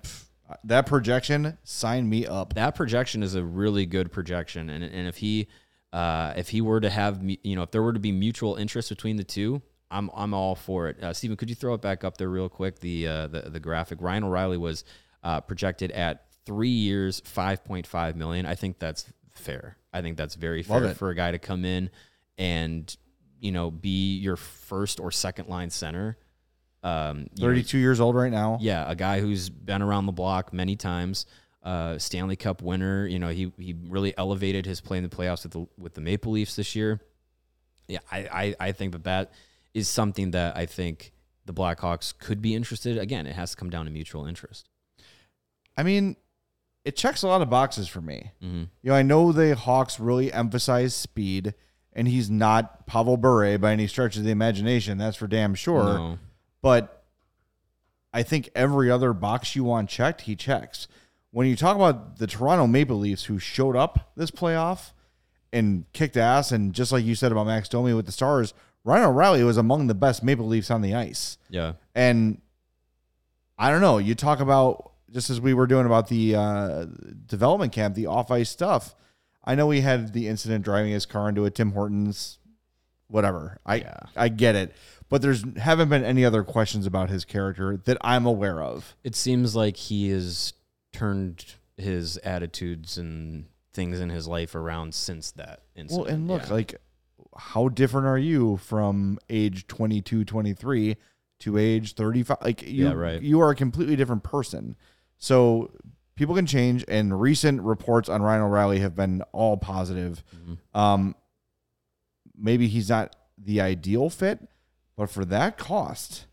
that 0.65 0.87
projection 0.87 1.59
sign 1.65 2.09
me 2.09 2.27
up. 2.27 2.55
that 2.55 2.75
projection 2.75 3.23
is 3.23 3.35
a 3.35 3.45
really 3.45 3.87
good 3.87 4.13
projection, 4.13 4.71
and 4.71 4.85
and 4.85 5.09
if 5.09 5.17
he 5.17 5.49
uh, 5.93 6.35
if 6.37 6.49
he 6.49 6.61
were 6.61 6.81
to 6.81 6.91
have 6.91 7.21
you 7.23 7.57
know 7.57 7.63
if 7.63 7.71
there 7.71 7.83
were 7.83 7.93
to 7.93 8.01
be 8.01 8.13
mutual 8.13 8.57
interest 8.57 8.89
between 8.89 9.17
the 9.17 9.25
two, 9.25 9.63
I'm 9.91 10.11
I'm 10.15 10.35
all 10.35 10.55
for 10.55 10.89
it. 10.89 11.03
Uh, 11.03 11.13
Stephen, 11.13 11.37
could 11.37 11.49
you 11.49 11.57
throw 11.57 11.75
it 11.75 11.81
back 11.81 12.05
up 12.05 12.17
there 12.17 12.29
real 12.29 12.49
quick? 12.49 12.81
The 12.81 13.07
uh, 13.07 13.27
the 13.27 13.43
the 13.43 13.61
graphic. 13.61 13.99
Ryan 14.01 14.25
O'Reilly 14.25 14.57
was 14.57 14.85
uh, 15.23 15.41
projected 15.41 15.91
at 15.93 16.27
three 16.45 16.69
years, 16.69 17.21
five 17.25 17.65
point 17.65 17.87
five 17.87 18.17
million. 18.17 18.47
I 18.47 18.55
think 18.55 18.79
that's 18.79 19.13
fair. 19.33 19.79
I 19.93 20.03
think 20.03 20.17
that's 20.17 20.35
very 20.35 20.63
fair 20.63 20.95
for 20.95 21.11
a 21.11 21.15
guy 21.15 21.33
to 21.33 21.39
come 21.39 21.65
in 21.65 21.91
and 22.39 22.95
you 23.41 23.51
know 23.51 23.71
be 23.71 24.17
your 24.17 24.37
first 24.37 25.01
or 25.01 25.11
second 25.11 25.49
line 25.49 25.71
center. 25.71 26.19
Um, 26.83 27.27
you 27.35 27.43
know, 27.43 27.49
32 27.49 27.79
years 27.79 28.01
old 28.01 28.15
right 28.15 28.31
now. 28.31 28.59
yeah, 28.61 28.89
a 28.89 28.95
guy 28.95 29.21
who's 29.21 29.49
been 29.49 29.83
around 29.83 30.07
the 30.07 30.13
block 30.13 30.53
many 30.53 30.77
times. 30.77 31.27
Uh, 31.63 31.99
Stanley 31.99 32.37
Cup 32.37 32.63
winner. 32.63 33.07
You 33.07 33.19
know, 33.19 33.29
he 33.29 33.53
he 33.59 33.75
really 33.89 34.17
elevated 34.17 34.67
his 34.67 34.81
play 34.81 34.99
in 34.99 35.03
the 35.03 35.11
playoffs 35.11 35.43
with 35.43 35.53
the 35.53 35.67
with 35.77 35.95
the 35.95 36.01
Maple 36.01 36.33
Leafs 36.33 36.55
this 36.55 36.77
year. 36.77 37.01
Yeah, 37.89 37.99
I 38.11 38.19
I, 38.19 38.55
I 38.69 38.73
think 38.73 38.93
that 38.93 39.05
that 39.05 39.33
is 39.75 39.89
something 39.89 40.31
that 40.31 40.57
I 40.57 40.67
think 40.67 41.13
the 41.45 41.53
Blackhawks 41.53 42.17
could 42.17 42.41
be 42.41 42.55
interested. 42.55 42.99
Again, 42.99 43.27
it 43.27 43.35
has 43.35 43.51
to 43.53 43.57
come 43.57 43.71
down 43.71 43.87
to 43.87 43.91
mutual 43.91 44.27
interest. 44.27 44.69
I 45.77 45.83
mean, 45.83 46.17
it 46.85 46.97
checks 46.97 47.23
a 47.23 47.27
lot 47.27 47.43
of 47.43 47.51
boxes 47.51 47.89
for 47.89 48.01
me. 48.01 48.31
Mm-hmm. 48.43 48.65
You 48.83 48.91
know, 48.91 48.95
I 48.95 49.03
know 49.03 49.33
the 49.33 49.57
Hawks 49.57 49.99
really 49.99 50.33
emphasize 50.33 50.95
speed, 50.95 51.55
and 51.93 52.07
he's 52.07 52.31
not 52.31 52.87
Pavel 52.87 53.17
Bure 53.17 53.59
by 53.59 53.73
any 53.73 53.87
stretch 53.89 54.17
of 54.17 54.25
the 54.25 54.31
imagination. 54.31 54.99
That's 54.99 55.17
for 55.17 55.27
damn 55.27 55.55
sure. 55.55 55.99
No. 55.99 56.19
But 56.63 57.05
I 58.13 58.23
think 58.23 58.51
every 58.55 58.91
other 58.91 59.13
box 59.13 59.55
you 59.55 59.65
want 59.65 59.89
checked, 59.91 60.23
he 60.23 60.37
checks. 60.37 60.89
When 61.31 61.47
you 61.47 61.57
talk 61.57 61.77
about 61.77 62.19
the 62.19 62.27
Toronto 62.27 62.67
Maple 62.67 62.97
Leafs 62.99 63.25
who 63.25 63.39
showed 63.39 63.77
up 63.77 64.13
this 64.17 64.31
playoff 64.31 64.93
and 65.53 65.85
kicked 65.93 66.17
ass, 66.17 66.51
and 66.51 66.73
just 66.73 66.93
like 66.93 67.05
you 67.05 67.15
said 67.15 67.31
about 67.31 67.47
Max 67.47 67.69
Domi 67.69 67.93
with 67.93 68.07
the 68.07 68.13
Stars, 68.13 68.55
Ryan 68.85 69.07
O'Reilly 69.07 69.43
was 69.45 69.57
among 69.57 69.87
the 69.87 69.95
best 69.95 70.23
Maple 70.23 70.47
Leafs 70.47 70.71
on 70.71 70.81
the 70.81 70.95
ice. 70.95 71.39
Yeah. 71.51 71.75
And 71.95 72.41
I 73.59 73.71
don't 73.71 73.81
know. 73.81 73.99
You 73.99 74.15
talk 74.15 74.41
about 74.41 74.93
just 75.11 75.31
as 75.31 75.41
we 75.41 75.55
were 75.55 75.67
doing 75.67 75.87
about 75.87 76.09
the 76.09 76.35
uh, 76.35 76.87
development 77.27 77.73
camp, 77.73 77.95
the 77.95 78.07
off 78.07 78.31
ice 78.31 78.51
stuff. 78.51 78.95
I 79.45 79.55
know 79.55 79.71
he 79.71 79.81
had 79.81 80.13
the 80.13 80.29
incident 80.29 80.65
driving 80.65 80.93
his 80.93 81.07
car 81.07 81.29
into 81.29 81.45
a 81.45 81.51
Tim 81.51 81.73
Hortons, 81.73 82.39
whatever. 83.09 83.59
I 83.65 83.77
Yeah. 83.77 83.99
I 84.17 84.29
get 84.29 84.57
it, 84.57 84.75
but 85.09 85.23
there's 85.23 85.45
haven't 85.59 85.89
been 85.89 86.05
any 86.05 86.25
other 86.25 86.43
questions 86.43 86.87
about 86.87 87.11
his 87.11 87.25
character 87.25 87.77
that 87.85 87.97
I'm 88.01 88.27
aware 88.27 88.63
of. 88.63 88.97
It 89.05 89.15
seems 89.15 89.55
like 89.55 89.77
he 89.77 90.09
has 90.11 90.53
turned 90.93 91.55
his 91.77 92.17
attitudes 92.19 92.97
and 92.99 93.47
things 93.73 94.01
in 94.01 94.09
his 94.09 94.27
life 94.27 94.55
around 94.55 94.95
since 94.95 95.31
that 95.33 95.61
incident. 95.75 96.07
Well, 96.07 96.15
and 96.15 96.29
look, 96.29 96.43
Yeah. 96.49 96.53
like 96.55 96.75
how 97.37 97.69
different 97.69 98.07
are 98.07 98.17
you 98.19 98.57
from 98.57 99.19
age 99.29 99.67
22, 99.67 100.25
23 100.25 100.97
to 101.41 101.59
age 101.59 101.93
35? 101.95 102.39
Like 102.41 102.63
you 102.63 102.87
Yeah, 102.87 102.93
right. 102.95 103.21
you 103.21 103.41
are 103.41 103.51
a 103.51 103.55
completely 103.55 103.95
different 103.97 104.23
person. 104.23 104.75
So 105.19 105.71
people 106.15 106.35
can 106.35 106.47
change 106.47 106.83
and 106.89 107.21
recent 107.21 107.61
reports 107.61 108.09
on 108.09 108.23
Ryan 108.23 108.43
O'Reilly 108.43 108.79
have 108.81 108.95
been 108.97 109.21
all 109.33 109.59
positive. 109.59 110.25
Mm-hmm. 110.35 110.79
Um 110.79 111.15
maybe 112.39 112.69
he's 112.69 112.89
not 112.89 113.15
the 113.39 113.61
ideal 113.61 114.09
fit, 114.11 114.47
but 114.97 115.11
for 115.11 115.25
that 115.27 115.59
cost 115.59 116.27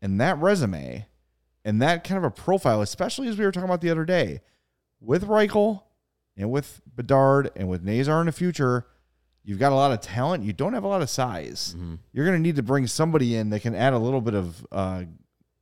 and 0.00 0.20
that 0.20 0.38
resume 0.38 1.06
and 1.64 1.82
that 1.82 2.04
kind 2.04 2.18
of 2.18 2.24
a 2.24 2.30
profile, 2.30 2.80
especially 2.82 3.28
as 3.28 3.36
we 3.38 3.44
were 3.44 3.52
talking 3.52 3.68
about 3.68 3.80
the 3.80 3.90
other 3.90 4.04
day, 4.04 4.40
with 5.00 5.24
Reichel 5.26 5.82
and 6.36 6.50
with 6.50 6.80
Bedard 6.94 7.50
and 7.56 7.68
with 7.68 7.82
Nazar 7.82 8.20
in 8.20 8.26
the 8.26 8.32
future, 8.32 8.86
you've 9.42 9.58
got 9.58 9.72
a 9.72 9.74
lot 9.74 9.92
of 9.92 10.00
talent. 10.00 10.44
You 10.44 10.52
don't 10.52 10.74
have 10.74 10.84
a 10.84 10.88
lot 10.88 11.02
of 11.02 11.10
size. 11.10 11.74
Mm-hmm. 11.76 11.94
You're 12.12 12.24
going 12.26 12.36
to 12.36 12.42
need 12.42 12.56
to 12.56 12.62
bring 12.62 12.86
somebody 12.86 13.36
in 13.36 13.50
that 13.50 13.60
can 13.62 13.74
add 13.74 13.92
a 13.92 13.98
little 13.98 14.20
bit 14.20 14.34
of 14.34 14.66
uh, 14.70 15.04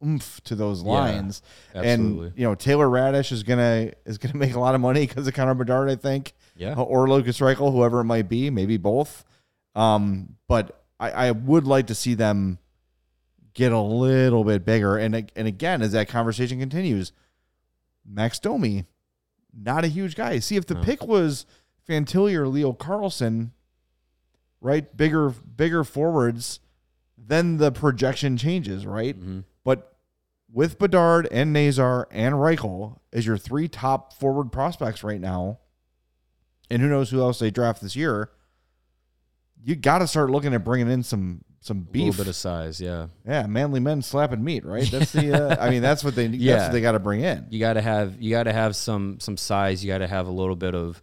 oomph 0.05 0.41
to 0.45 0.55
those 0.55 0.83
Yeah, 0.83 0.91
lines. 0.91 1.43
absolutely. 1.75 2.27
And 2.29 2.39
you 2.39 2.45
know 2.45 2.55
Taylor 2.55 2.87
Raddysh 2.89 3.33
is 3.33 3.43
gonna 3.43 3.93
is 4.05 4.19
gonna 4.19 4.37
make 4.39 4.55
a 4.55 4.61
lot 4.61 4.75
of 4.75 4.81
money 4.81 5.07
because 5.07 5.27
of 5.27 5.33
Connor 5.35 5.55
Bedard, 5.55 5.89
I 5.91 5.97
think. 5.97 6.35
Yeah. 6.57 6.75
Or 6.75 7.09
Lukas 7.09 7.41
Reichel, 7.41 7.73
whoever 7.73 8.01
it 8.01 8.05
might 8.05 8.29
be, 8.29 8.51
maybe 8.51 8.77
both. 8.77 9.25
Um, 9.75 10.37
but 10.49 10.84
I, 11.13 11.29
I 11.29 11.31
would 11.31 11.65
like 11.65 11.87
to 11.89 11.95
see 11.95 12.15
them 12.15 12.59
get 13.55 13.73
a 13.73 13.81
little 13.81 14.45
bit 14.45 14.65
bigger. 14.65 14.97
And 14.97 15.31
and 15.37 15.47
again, 15.49 15.83
as 15.83 15.93
that 15.93 16.09
conversation 16.09 16.59
continues, 16.59 17.13
Max 18.05 18.39
Domi, 18.39 18.87
not 19.53 19.85
a 19.85 19.89
huge 19.89 20.17
guy. 20.17 20.39
See, 20.41 20.57
if 20.57 20.67
the 20.67 20.75
No. 20.75 20.83
pick 20.83 21.07
was 21.07 21.47
Fantilli 21.89 22.35
or 22.35 22.49
Leo 22.49 22.73
Carlsson, 22.73 23.51
right? 24.61 24.95
Bigger, 24.97 25.31
bigger 25.31 25.85
forwards, 25.85 26.61
then 27.17 27.59
the 27.59 27.71
projection 27.71 28.37
changes, 28.37 28.87
right? 28.87 29.19
Mhm. 29.19 29.45
But 29.65 29.97
with 30.53 30.79
Bedard 30.79 31.27
and 31.31 31.53
Nazar 31.53 32.09
and 32.11 32.35
Reichel 32.37 32.99
as 33.13 33.27
your 33.27 33.37
three 33.39 33.69
top 33.69 34.13
forward 34.13 34.51
prospects 34.51 35.03
right 35.05 35.21
now, 35.21 35.59
and 36.71 36.81
who 36.83 36.89
knows 36.89 37.11
who 37.11 37.21
else 37.21 37.39
they 37.39 37.51
draft 37.51 37.81
this 37.83 37.95
year, 37.97 38.31
you 39.65 39.77
got 39.77 39.99
to 39.99 40.07
start 40.07 40.31
looking 40.31 40.55
at 40.55 40.63
bringing 40.65 40.91
in 40.91 41.03
some 41.03 41.43
some 41.61 41.81
beef, 41.81 42.03
a 42.03 42.07
little 42.07 42.25
bit 42.25 42.29
of 42.29 42.37
size. 42.37 42.79
Yeah. 42.81 43.07
yeah, 43.27 43.47
manly 43.47 43.81
men 43.81 44.03
slapping 44.03 44.45
meat, 44.45 44.67
right? 44.67 44.87
That's 44.91 45.13
the. 45.13 45.33
Uh, 45.33 45.57
I 45.65 45.71
mean, 45.71 45.81
that's 45.81 46.05
what 46.05 46.15
they. 46.15 46.27
That's 46.27 46.39
Yeah. 46.43 46.63
what 46.65 46.73
they 46.73 46.81
got 46.83 46.93
to 46.93 46.99
bring 46.99 47.23
in. 47.23 47.47
you 47.51 47.59
got 47.59 47.73
to 47.75 47.81
have 47.81 48.21
you 48.21 48.31
got 48.31 48.43
to 48.45 48.53
have 48.53 48.77
some 48.77 49.19
some 49.21 49.37
size. 49.39 49.83
You 49.83 49.91
got 49.91 49.99
to 49.99 50.07
have 50.07 50.27
a 50.27 50.31
little 50.31 50.57
bit 50.57 50.75
of 50.75 51.01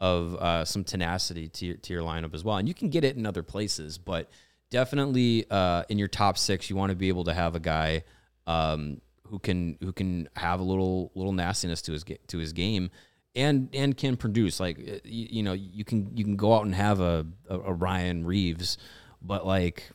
of 0.00 0.34
uh, 0.34 0.64
some 0.64 0.82
tenacity 0.84 1.48
to 1.48 1.64
your, 1.66 1.76
to 1.76 1.92
your 1.94 2.02
lineup 2.02 2.34
as 2.34 2.42
well. 2.44 2.56
And 2.56 2.66
you 2.68 2.74
can 2.74 2.88
get 2.90 3.04
it 3.04 3.16
in 3.16 3.24
other 3.24 3.42
places, 3.44 3.98
but 3.98 4.28
definitely 4.70 5.46
uh, 5.50 5.84
in 5.88 5.98
your 5.98 6.08
top 6.08 6.36
six, 6.36 6.68
you 6.68 6.76
want 6.76 6.90
to 6.90 6.96
be 6.96 7.08
able 7.08 7.24
to 7.24 7.34
have 7.34 7.54
a 7.54 7.60
guy 7.60 8.02
um, 8.46 9.00
who 9.28 9.38
can 9.38 9.78
who 9.80 9.92
can 9.92 10.28
have 10.36 10.60
a 10.60 10.62
little 10.64 11.10
little 11.14 11.32
nastiness 11.32 11.80
to 11.82 11.92
his 11.92 12.04
to 12.28 12.38
his 12.38 12.52
game. 12.52 12.90
And, 13.34 13.70
and 13.72 13.96
can 13.96 14.18
produce 14.18 14.60
like 14.60 14.78
uh, 14.78 14.98
you, 15.04 15.26
you 15.30 15.42
know 15.42 15.54
you 15.54 15.84
can 15.86 16.14
you 16.14 16.22
can 16.22 16.36
go 16.36 16.52
out 16.54 16.66
and 16.66 16.74
have 16.74 17.00
a, 17.00 17.24
a, 17.48 17.58
a 17.60 17.72
Ryan 17.72 18.26
Reaves, 18.26 18.76
but 19.22 19.46
like 19.46 19.90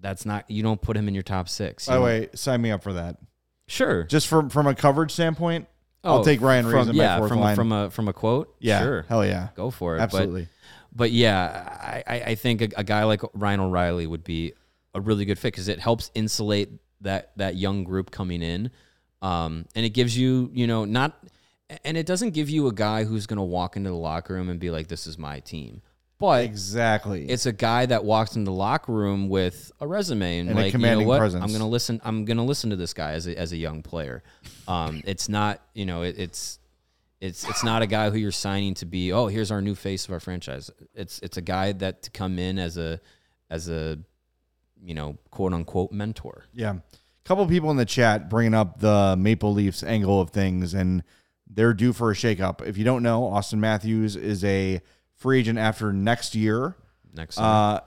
that's 0.00 0.24
not 0.24 0.50
you 0.50 0.62
don't 0.62 0.80
put 0.80 0.96
him 0.96 1.06
in 1.06 1.12
your 1.12 1.22
top 1.22 1.50
six. 1.50 1.86
By 1.86 1.96
the 1.96 2.00
way, 2.00 2.28
sign 2.34 2.62
me 2.62 2.70
up 2.70 2.82
for 2.82 2.94
that. 2.94 3.18
sure, 3.68 4.04
Just 4.04 4.26
from 4.26 4.48
from 4.48 4.66
a 4.66 4.74
coverage 4.74 5.10
standpoint, 5.12 5.68
I'll 6.02 6.20
Oh, 6.20 6.24
take 6.24 6.40
Ryan 6.40 6.64
Reaves 6.66 6.78
from, 6.86 6.90
in 6.90 6.96
my 6.96 7.02
yeah, 7.04 7.18
fourth 7.18 7.28
from 7.28 7.40
line. 7.40 7.52
A, 7.52 7.56
from 7.56 7.72
a 7.72 7.90
from 7.90 8.08
a 8.08 8.12
quote. 8.14 8.56
yeah, 8.58 8.80
sure, 8.80 9.02
hell 9.06 9.24
yeah, 9.26 9.48
go 9.54 9.70
for 9.70 9.98
it. 9.98 10.00
absolutely. 10.00 10.48
But, 10.92 10.96
but 10.96 11.10
yeah, 11.12 11.78
I, 11.78 12.02
I 12.06 12.20
I 12.30 12.34
think 12.36 12.62
a, 12.62 12.68
a 12.78 12.84
guy 12.84 13.04
like 13.04 13.20
Ryan 13.34 13.60
O'Reilly 13.60 14.06
would 14.06 14.24
be 14.24 14.54
a 14.94 15.00
really 15.02 15.26
good 15.26 15.38
fit 15.38 15.52
because 15.52 15.68
it 15.68 15.78
helps 15.78 16.10
insulate 16.14 16.70
that 17.02 17.32
that 17.36 17.56
young 17.56 17.84
group 17.84 18.10
coming 18.10 18.40
in, 18.42 18.70
um, 19.20 19.66
and 19.74 19.84
it 19.84 19.90
gives 19.90 20.16
you 20.16 20.50
you 20.54 20.66
know 20.66 20.84
not, 20.86 21.22
and 21.84 21.96
it 21.96 22.06
doesn't 22.06 22.30
give 22.30 22.50
you 22.50 22.66
a 22.66 22.72
guy 22.72 23.04
who's 23.04 23.26
going 23.26 23.38
to 23.38 23.42
walk 23.42 23.76
into 23.76 23.90
the 23.90 23.96
locker 23.96 24.34
room 24.34 24.48
and 24.48 24.58
be 24.58 24.70
like, 24.70 24.88
"This 24.88 25.06
is 25.06 25.18
my 25.18 25.40
team," 25.40 25.82
but 26.18 26.44
exactly. 26.44 27.28
it's 27.28 27.46
a 27.46 27.52
guy 27.52 27.86
that 27.86 28.04
walks 28.04 28.36
in 28.36 28.44
the 28.44 28.52
locker 28.52 28.92
room 28.92 29.28
with 29.28 29.72
a 29.80 29.86
resume 29.86 30.38
and, 30.38 30.50
And 30.50 30.58
like 30.58 30.70
commanding 30.70 31.00
you 31.00 31.04
know 31.04 31.08
what 31.08 31.18
presence. 31.18 31.42
I'm 31.42 31.52
gonna 31.52 31.68
listen 31.68 32.00
I'm 32.04 32.24
gonna 32.24 32.44
listen 32.44 32.70
to 32.70 32.76
this 32.76 32.94
guy 32.94 33.12
as 33.12 33.26
a, 33.26 33.36
as 33.36 33.52
a 33.52 33.56
young 33.56 33.82
player. 33.82 34.22
Um, 34.68 35.02
it's 35.06 35.28
not 35.28 35.60
you 35.74 35.84
know 35.84 36.02
it, 36.02 36.18
it's 36.18 36.58
it's 37.20 37.48
it's 37.48 37.64
not 37.64 37.82
a 37.82 37.86
guy 37.86 38.10
who 38.10 38.18
you're 38.18 38.30
signing 38.30 38.74
to 38.74 38.86
be 38.86 39.12
oh 39.12 39.26
here's 39.26 39.50
our 39.50 39.60
new 39.60 39.74
face 39.74 40.04
of 40.06 40.12
our 40.12 40.20
franchise. 40.20 40.70
It's 40.94 41.18
it's 41.20 41.36
a 41.36 41.42
guy 41.42 41.72
that 41.72 42.02
to 42.02 42.10
come 42.10 42.38
in 42.38 42.58
as 42.58 42.78
a 42.78 43.00
as 43.50 43.68
a 43.68 43.98
you 44.82 44.94
know 44.94 45.18
quote 45.30 45.52
unquote 45.52 45.92
mentor. 45.92 46.44
Yeah. 46.54 46.74
A 46.74 47.24
couple 47.24 47.46
people 47.46 47.70
in 47.70 47.76
the 47.76 47.84
chat 47.84 48.28
bringing 48.28 48.54
up 48.54 48.80
the 48.80 49.14
Maple 49.16 49.52
Leafs 49.52 49.82
angle 49.82 50.20
of 50.20 50.30
things, 50.30 50.74
and 50.74 51.04
they're 51.54 51.74
due 51.74 51.92
for 51.92 52.10
a 52.10 52.14
shakeup. 52.14 52.66
If 52.66 52.78
you 52.78 52.84
don't 52.84 53.02
know, 53.02 53.22
Auston 53.22 53.58
Matthews 53.58 54.16
is 54.16 54.42
a 54.44 54.80
free 55.16 55.40
agent 55.40 55.58
after 55.58 55.92
next 55.92 56.34
year. 56.34 56.76
Next, 57.14 57.38
Uh, 57.38 57.80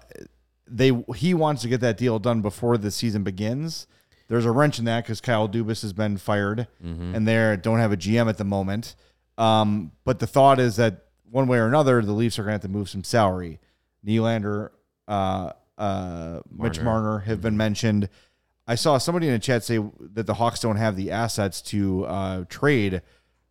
they 0.68 0.91
he 1.16 1.34
wants 1.34 1.61
to 1.63 1.68
get 1.68 1.82
that 1.82 1.97
deal 1.97 2.20
done 2.20 2.41
before 2.41 2.78
the 2.78 2.91
season 2.91 3.24
begins. 3.24 3.88
There's 4.28 4.45
a 4.45 4.51
wrench 4.51 4.80
in 4.80 4.86
that 4.86 5.03
because 5.03 5.22
Kyle 5.22 5.47
Dubas 5.47 5.82
has 5.84 5.93
been 5.93 6.18
fired, 6.18 6.68
and 6.82 7.28
they 7.28 7.57
don't 7.61 7.80
have 7.80 7.91
a 7.91 7.97
GM 7.97 8.28
at 8.28 8.38
the 8.38 8.43
moment. 8.43 8.95
Um, 9.38 9.91
but 10.03 10.20
the 10.20 10.26
thought 10.28 10.59
is 10.59 10.78
that 10.78 11.05
one 11.30 11.47
way 11.47 11.57
or 11.59 11.68
another, 11.68 12.01
the 12.01 12.11
Leafs 12.13 12.39
are 12.39 12.43
going 12.43 12.51
to 12.51 12.53
have 12.53 12.61
to 12.61 12.68
move 12.70 12.89
some 12.89 13.03
salary. 13.03 13.59
Nylander, 14.05 14.70
uh, 15.07 15.51
uh, 15.78 16.39
Mitch 16.51 16.80
Marner. 16.82 16.84
Marner 16.84 17.20
have 17.20 17.41
been 17.41 17.57
mentioned. 17.57 18.09
I 18.68 18.76
saw 18.76 18.97
somebody 18.97 19.28
in 19.28 19.34
the 19.34 19.39
chat 19.39 19.63
say 19.63 19.80
that 19.99 20.26
the 20.26 20.36
Hawks 20.36 20.59
don't 20.59 20.78
have 20.78 20.95
the 20.95 21.11
assets 21.11 21.61
to 21.63 22.05
uh, 22.05 22.45
trade 22.49 23.01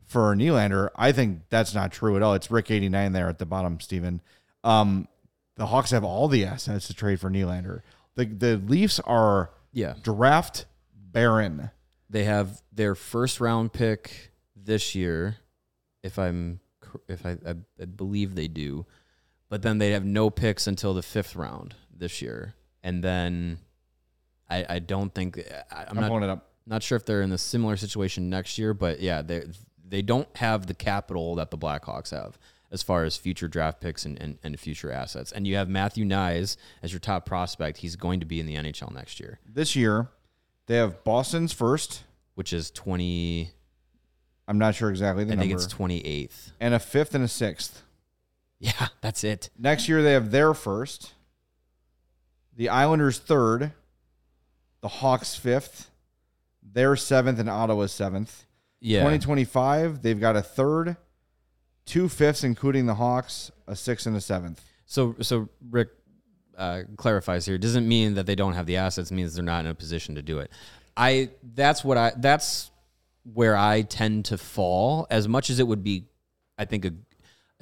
for 0.07 0.35
Nylander. 0.35 0.91
I 0.97 1.13
think 1.13 1.43
that's 1.49 1.75
not 1.75 1.93
true 1.93 2.17
at 2.17 2.23
all. 2.23 2.35
It's 2.35 2.51
Rick 2.51 2.71
eighty 2.71 2.89
nine 2.89 3.13
there 3.13 3.29
at 3.29 3.39
the 3.39 3.47
bottom, 3.47 3.81
Steven. 3.81 4.21
Um, 4.63 5.09
the 5.57 5.67
Hawks 5.67 5.91
have 5.91 6.05
all 6.05 6.29
the 6.29 6.45
assets 6.45 6.87
to 6.89 6.95
trade 6.95 7.21
for 7.21 7.31
Nylander. 7.31 7.83
The 8.15 8.27
the 8.27 8.57
Leafs 8.57 9.01
are 9.01 9.51
yeah, 9.73 9.95
draft 10.03 10.67
barren. 10.95 11.71
they 12.11 12.25
have 12.25 12.63
their 12.73 12.95
first 12.95 13.41
round 13.41 13.73
pick 13.73 14.33
this 14.57 14.95
year, 14.95 15.37
if 16.03 16.19
I'm 16.19 16.61
if 17.09 17.27
I, 17.27 17.37
I, 17.47 17.55
I 17.81 17.85
believe 17.87 18.35
they 18.35 18.49
do, 18.49 18.87
but 19.49 19.63
then 19.63 19.79
they 19.79 19.91
have 19.91 20.05
no 20.05 20.31
picks 20.31 20.67
until 20.67 20.95
the 20.95 21.03
fifth 21.03 21.35
round 21.35 21.75
this 21.95 22.23
year, 22.23 22.55
and 22.83 23.03
then 23.03 23.59
I, 24.49 24.65
I 24.69 24.79
don't 24.79 25.15
think 25.15 25.39
I, 25.71 25.87
I'm 25.89 25.99
I'm, 25.99 26.11
not 26.11 26.23
it 26.23 26.31
up. 26.31 26.51
not 26.67 26.83
sure 26.83 26.97
if 26.97 27.05
they're 27.05 27.23
in 27.23 27.33
a 27.33 27.39
similar 27.39 27.77
situation 27.77 28.31
next 28.31 28.59
year, 28.59 28.75
but 28.75 29.01
yeah, 29.01 29.23
they 29.23 29.45
they 29.87 30.03
don't 30.03 30.29
have 30.37 30.67
the 30.67 30.75
capital 30.75 31.35
that 31.37 31.51
the 31.51 31.59
Blackhawks 31.59 32.11
have 32.11 32.39
as 32.71 32.83
far 32.83 33.05
as 33.05 33.17
future 33.17 33.47
draft 33.49 33.81
picks 33.81 34.05
and, 34.05 34.21
and, 34.21 34.39
and 34.43 34.59
future 34.59 34.91
assets. 34.91 35.31
And 35.31 35.47
you 35.47 35.57
have 35.57 35.69
Matthew 35.69 36.05
Knies 36.05 36.57
as 36.83 36.93
your 36.93 36.99
top 37.01 37.25
prospect. 37.27 37.79
He's 37.79 37.95
going 37.97 38.21
to 38.21 38.27
be 38.27 38.41
in 38.41 38.47
the 38.47 38.57
NHL 38.57 38.93
next 38.95 39.21
year, 39.21 39.39
This 39.47 39.77
year, 39.77 40.09
they 40.67 40.77
have 40.77 41.05
Boston's 41.05 41.53
first. 41.53 42.03
which 42.35 42.53
is 42.53 42.71
twenty. 42.71 43.51
I'm 44.49 44.59
not 44.59 44.75
sure 44.75 44.91
exactly 44.91 45.25
the 45.25 45.33
I 45.33 45.37
number. 45.37 45.43
think 45.49 45.55
it's 45.55 45.67
twenty 45.67 46.01
eighth. 46.01 46.53
and 46.61 46.75
a 46.75 46.79
fifth 46.79 47.15
and 47.15 47.23
a 47.25 47.29
sixth. 47.29 47.83
Yeah, 48.59 48.89
that's 49.03 49.23
it. 49.25 49.51
Next 49.59 49.89
year, 49.89 50.03
they 50.03 50.13
have 50.13 50.31
their 50.31 50.53
first. 50.55 51.13
The 52.57 52.69
Islanders 52.71 53.19
third. 53.19 53.73
The 54.81 54.89
Hawks 54.89 55.35
fifth. 55.37 55.91
Their 56.63 56.97
seventh 56.97 57.39
and 57.39 57.49
Ottawa's 57.51 57.93
seventh. 57.93 58.45
Yeah, 58.87 59.01
2025, 59.01 60.03
they've 60.03 60.21
got 60.21 60.37
a 60.37 60.43
third, 60.43 60.99
two 61.87 62.09
fifths, 62.11 62.45
including 62.45 62.85
the 62.85 62.95
Hawks, 62.95 63.51
a 63.67 63.75
sixth 63.75 64.07
and 64.07 64.15
a 64.15 64.21
seventh. 64.21 64.63
So 64.85 65.17
so 65.23 65.49
Rick 65.71 65.89
uh, 66.59 66.83
clarifies 66.99 67.47
here. 67.47 67.57
Doesn't 67.57 67.89
mean 67.89 68.15
that 68.15 68.27
they 68.27 68.35
don't 68.35 68.53
have 68.53 68.67
the 68.67 68.77
assets. 68.77 69.11
Means 69.11 69.35
they're 69.35 69.43
not 69.43 69.65
in 69.65 69.71
a 69.71 69.75
position 69.75 70.17
to 70.17 70.23
do 70.23 70.39
it. 70.39 70.51
I 70.97 71.31
that's 71.55 71.83
what 71.83 71.97
I 71.97 72.13
that's 72.17 72.71
where 73.33 73.57
I 73.57 73.83
tend 73.83 74.27
to 74.27 74.37
fall. 74.37 75.07
As 75.11 75.27
much 75.27 75.49
as 75.49 75.61
it 75.61 75.67
would 75.67 75.83
be, 75.83 76.09
I 76.59 76.67
think 76.67 76.85
a 76.85 76.93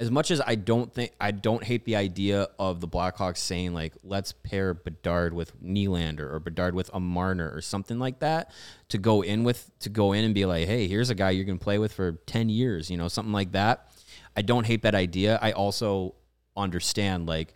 as 0.03 0.11
much 0.11 0.31
as 0.31 0.41
I 0.45 0.55
don't 0.55 0.93
think 0.93 1.13
I 1.19 1.31
don't 1.31 1.63
hate 1.63 1.85
the 1.85 1.95
idea 1.95 2.49
of 2.59 2.81
the 2.81 2.87
Blackhawks 2.89 3.37
saying 3.37 3.73
like 3.73 3.93
let's 4.03 4.33
pair 4.33 4.73
Bedard 4.73 5.33
with 5.33 5.57
Nylander 5.63 6.29
or 6.29 6.39
Bedard 6.39 6.75
with 6.75 6.89
a 6.93 6.99
Marner 6.99 7.49
or 7.55 7.61
something 7.61 7.99
like 7.99 8.19
that 8.19 8.51
to 8.89 8.97
go 8.97 9.21
in 9.21 9.45
with 9.45 9.71
to 9.79 9.89
go 9.89 10.11
in 10.11 10.25
and 10.25 10.35
be 10.35 10.45
like 10.45 10.67
hey 10.67 10.87
here's 10.87 11.09
a 11.09 11.15
guy 11.15 11.29
you're 11.29 11.45
gonna 11.45 11.57
play 11.57 11.79
with 11.79 11.93
for 11.93 12.11
10 12.11 12.49
years 12.49 12.91
you 12.91 12.97
know 12.97 13.07
something 13.07 13.31
like 13.31 13.53
that. 13.53 13.89
I 14.35 14.41
don't 14.41 14.65
hate 14.65 14.81
that 14.81 14.93
idea. 14.93 15.39
I 15.41 15.53
also 15.53 16.15
understand 16.57 17.25
like 17.25 17.53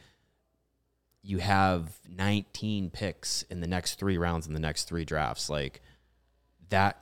you 1.22 1.40
have 1.40 2.00
19 2.10 2.92
picks 2.92 3.42
in 3.44 3.60
the 3.60 3.68
next 3.68 4.00
3 4.00 4.18
rounds 4.18 4.48
in 4.48 4.54
the 4.54 4.60
next 4.62 4.86
3 4.86 5.04
drafts. 5.04 5.50
Like 5.50 5.82
that 6.70 7.02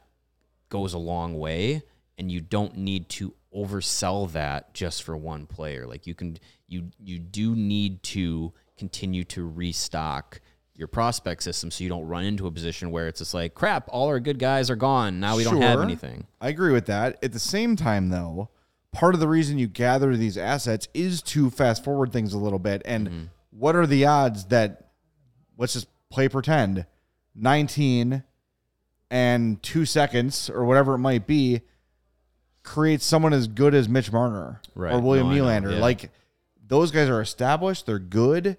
goes 0.69 0.93
a 0.93 0.97
long 0.97 1.37
way 1.37 1.83
and 2.17 2.31
you 2.31 2.41
don't 2.41 2.77
need 2.77 3.09
to 3.09 3.35
oversell 3.55 4.31
that 4.33 4.73
just 4.73 5.03
for 5.03 5.15
one 5.15 5.45
player. 5.45 5.87
Like 5.87 6.05
you 6.05 6.13
can 6.13 6.37
you 6.67 6.89
you 6.99 7.19
do 7.19 7.55
need 7.55 8.03
to 8.03 8.53
continue 8.77 9.23
to 9.23 9.47
restock 9.47 10.41
your 10.73 10.87
prospect 10.89 11.41
system 11.41 11.71
so 11.71 11.83
you 11.83 11.89
don't 11.89 12.05
run 12.05 12.25
into 12.25 12.47
a 12.47 12.51
position 12.51 12.91
where 12.91 13.07
it's 13.07 13.19
just 13.19 13.33
like 13.33 13.53
crap 13.53 13.87
all 13.89 14.07
our 14.07 14.19
good 14.19 14.39
guys 14.39 14.69
are 14.69 14.75
gone. 14.75 15.19
Now 15.19 15.37
we 15.37 15.43
sure, 15.43 15.53
don't 15.53 15.61
have 15.61 15.81
anything. 15.81 16.27
I 16.41 16.49
agree 16.49 16.73
with 16.73 16.87
that. 16.87 17.17
At 17.23 17.31
the 17.31 17.39
same 17.39 17.75
time 17.75 18.09
though 18.09 18.49
part 18.95 19.13
of 19.13 19.19
the 19.19 19.27
reason 19.27 19.59
you 19.59 19.67
gather 19.67 20.15
these 20.15 20.37
assets 20.37 20.87
is 20.93 21.21
to 21.21 21.49
fast 21.49 21.83
forward 21.83 22.13
things 22.13 22.33
a 22.33 22.37
little 22.37 22.59
bit. 22.59 22.81
And 22.85 23.07
mm-hmm. 23.07 23.23
what 23.51 23.75
are 23.75 23.85
the 23.85 24.05
odds 24.05 24.45
that 24.45 24.89
let's 25.57 25.73
just 25.73 25.87
play 26.09 26.29
pretend 26.29 26.85
19 27.35 28.23
and 29.11 29.61
2 29.61 29.85
seconds 29.85 30.49
or 30.49 30.63
whatever 30.63 30.95
it 30.95 30.99
might 30.99 31.27
be 31.27 31.61
creates 32.65 33.05
someone 33.05 33.31
as 33.31 33.47
good 33.47 33.73
as 33.73 33.87
Mitch 33.87 34.11
Marner 34.11 34.59
right. 34.73 34.93
or 34.93 34.99
William 34.99 35.29
no, 35.29 35.35
Nylander. 35.35 35.73
Yeah. 35.73 35.79
Like 35.79 36.11
those 36.67 36.91
guys 36.91 37.07
are 37.07 37.21
established, 37.21 37.85
they're 37.85 37.99
good, 37.99 38.57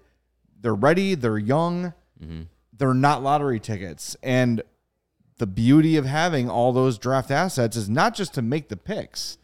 they're 0.59 0.73
ready, 0.73 1.13
they're 1.13 1.37
young, 1.37 1.93
mm-hmm. 2.21 2.43
they're 2.73 2.93
not 2.93 3.21
lottery 3.21 3.59
tickets. 3.59 4.15
And 4.23 4.63
the 5.37 5.45
beauty 5.45 5.97
of 5.97 6.05
having 6.05 6.49
all 6.49 6.71
those 6.71 6.97
draft 6.97 7.29
assets 7.29 7.75
is 7.75 7.89
not 7.89 8.15
just 8.15 8.33
to 8.35 8.41
make 8.41 8.69
the 8.69 8.77
picks, 8.77 9.37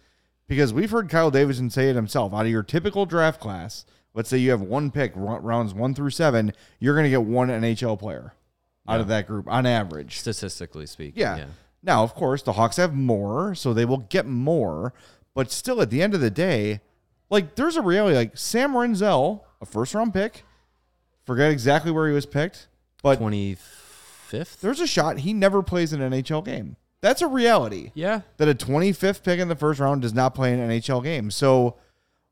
because 0.47 0.73
we've 0.73 0.91
heard 0.91 1.09
Kyle 1.09 1.29
Davidson 1.29 1.69
say 1.69 1.89
it 1.89 1.95
himself. 1.95 2.33
Out 2.33 2.45
of 2.45 2.51
your 2.51 2.63
typical 2.63 3.05
draft 3.05 3.39
class, 3.39 3.85
let's 4.13 4.29
say 4.29 4.37
you 4.37 4.51
have 4.51 4.61
one 4.61 4.91
pick, 4.91 5.11
rounds 5.15 5.73
one 5.73 5.93
through 5.93 6.09
seven, 6.09 6.53
you're 6.79 6.95
going 6.95 7.05
to 7.05 7.09
get 7.09 7.23
one 7.23 7.49
NHL 7.49 7.99
player 7.99 8.33
out 8.87 8.99
of 8.99 9.07
that 9.07 9.27
group 9.27 9.47
on 9.47 9.65
average, 9.65 10.19
statistically 10.19 10.85
speaking. 10.85 11.21
Yeah. 11.21 11.37
yeah. 11.37 11.45
Now, 11.83 12.03
of 12.03 12.15
course, 12.15 12.41
the 12.41 12.53
Hawks 12.53 12.77
have 12.77 12.93
more, 12.93 13.53
so 13.53 13.73
they 13.73 13.85
will 13.85 13.97
get 13.97 14.25
more. 14.25 14.93
But 15.35 15.51
still, 15.51 15.81
at 15.81 15.89
the 15.89 16.01
end 16.01 16.13
of 16.13 16.21
the 16.21 16.31
day, 16.31 16.79
like 17.29 17.55
there's 17.55 17.75
a 17.75 17.81
reality. 17.81 18.15
Like 18.15 18.37
Sam 18.37 18.73
Rinzel, 18.73 19.41
a 19.61 19.65
first 19.65 19.93
round 19.93 20.13
pick, 20.13 20.43
forget 21.25 21.51
exactly 21.51 21.91
where 21.91 22.07
he 22.07 22.13
was 22.13 22.25
picked, 22.25 22.67
but 23.01 23.17
twenty 23.17 23.57
fifth. 23.59 24.61
There's 24.61 24.79
a 24.79 24.87
shot 24.87 25.19
he 25.19 25.33
never 25.33 25.61
plays 25.61 25.91
an 25.91 25.99
NHL 25.99 26.45
game. 26.45 26.77
That's 27.01 27.21
a 27.21 27.27
reality. 27.27 27.91
Yeah, 27.93 28.21
that 28.37 28.47
a 28.47 28.55
25th 28.55 29.23
pick 29.23 29.39
in 29.39 29.49
the 29.49 29.57
first 29.57 29.81
round 29.81 30.03
does 30.03 30.13
not 30.13 30.33
play 30.33 30.53
an 30.53 30.69
NHL 30.69 31.03
game. 31.03 31.31
So 31.31 31.75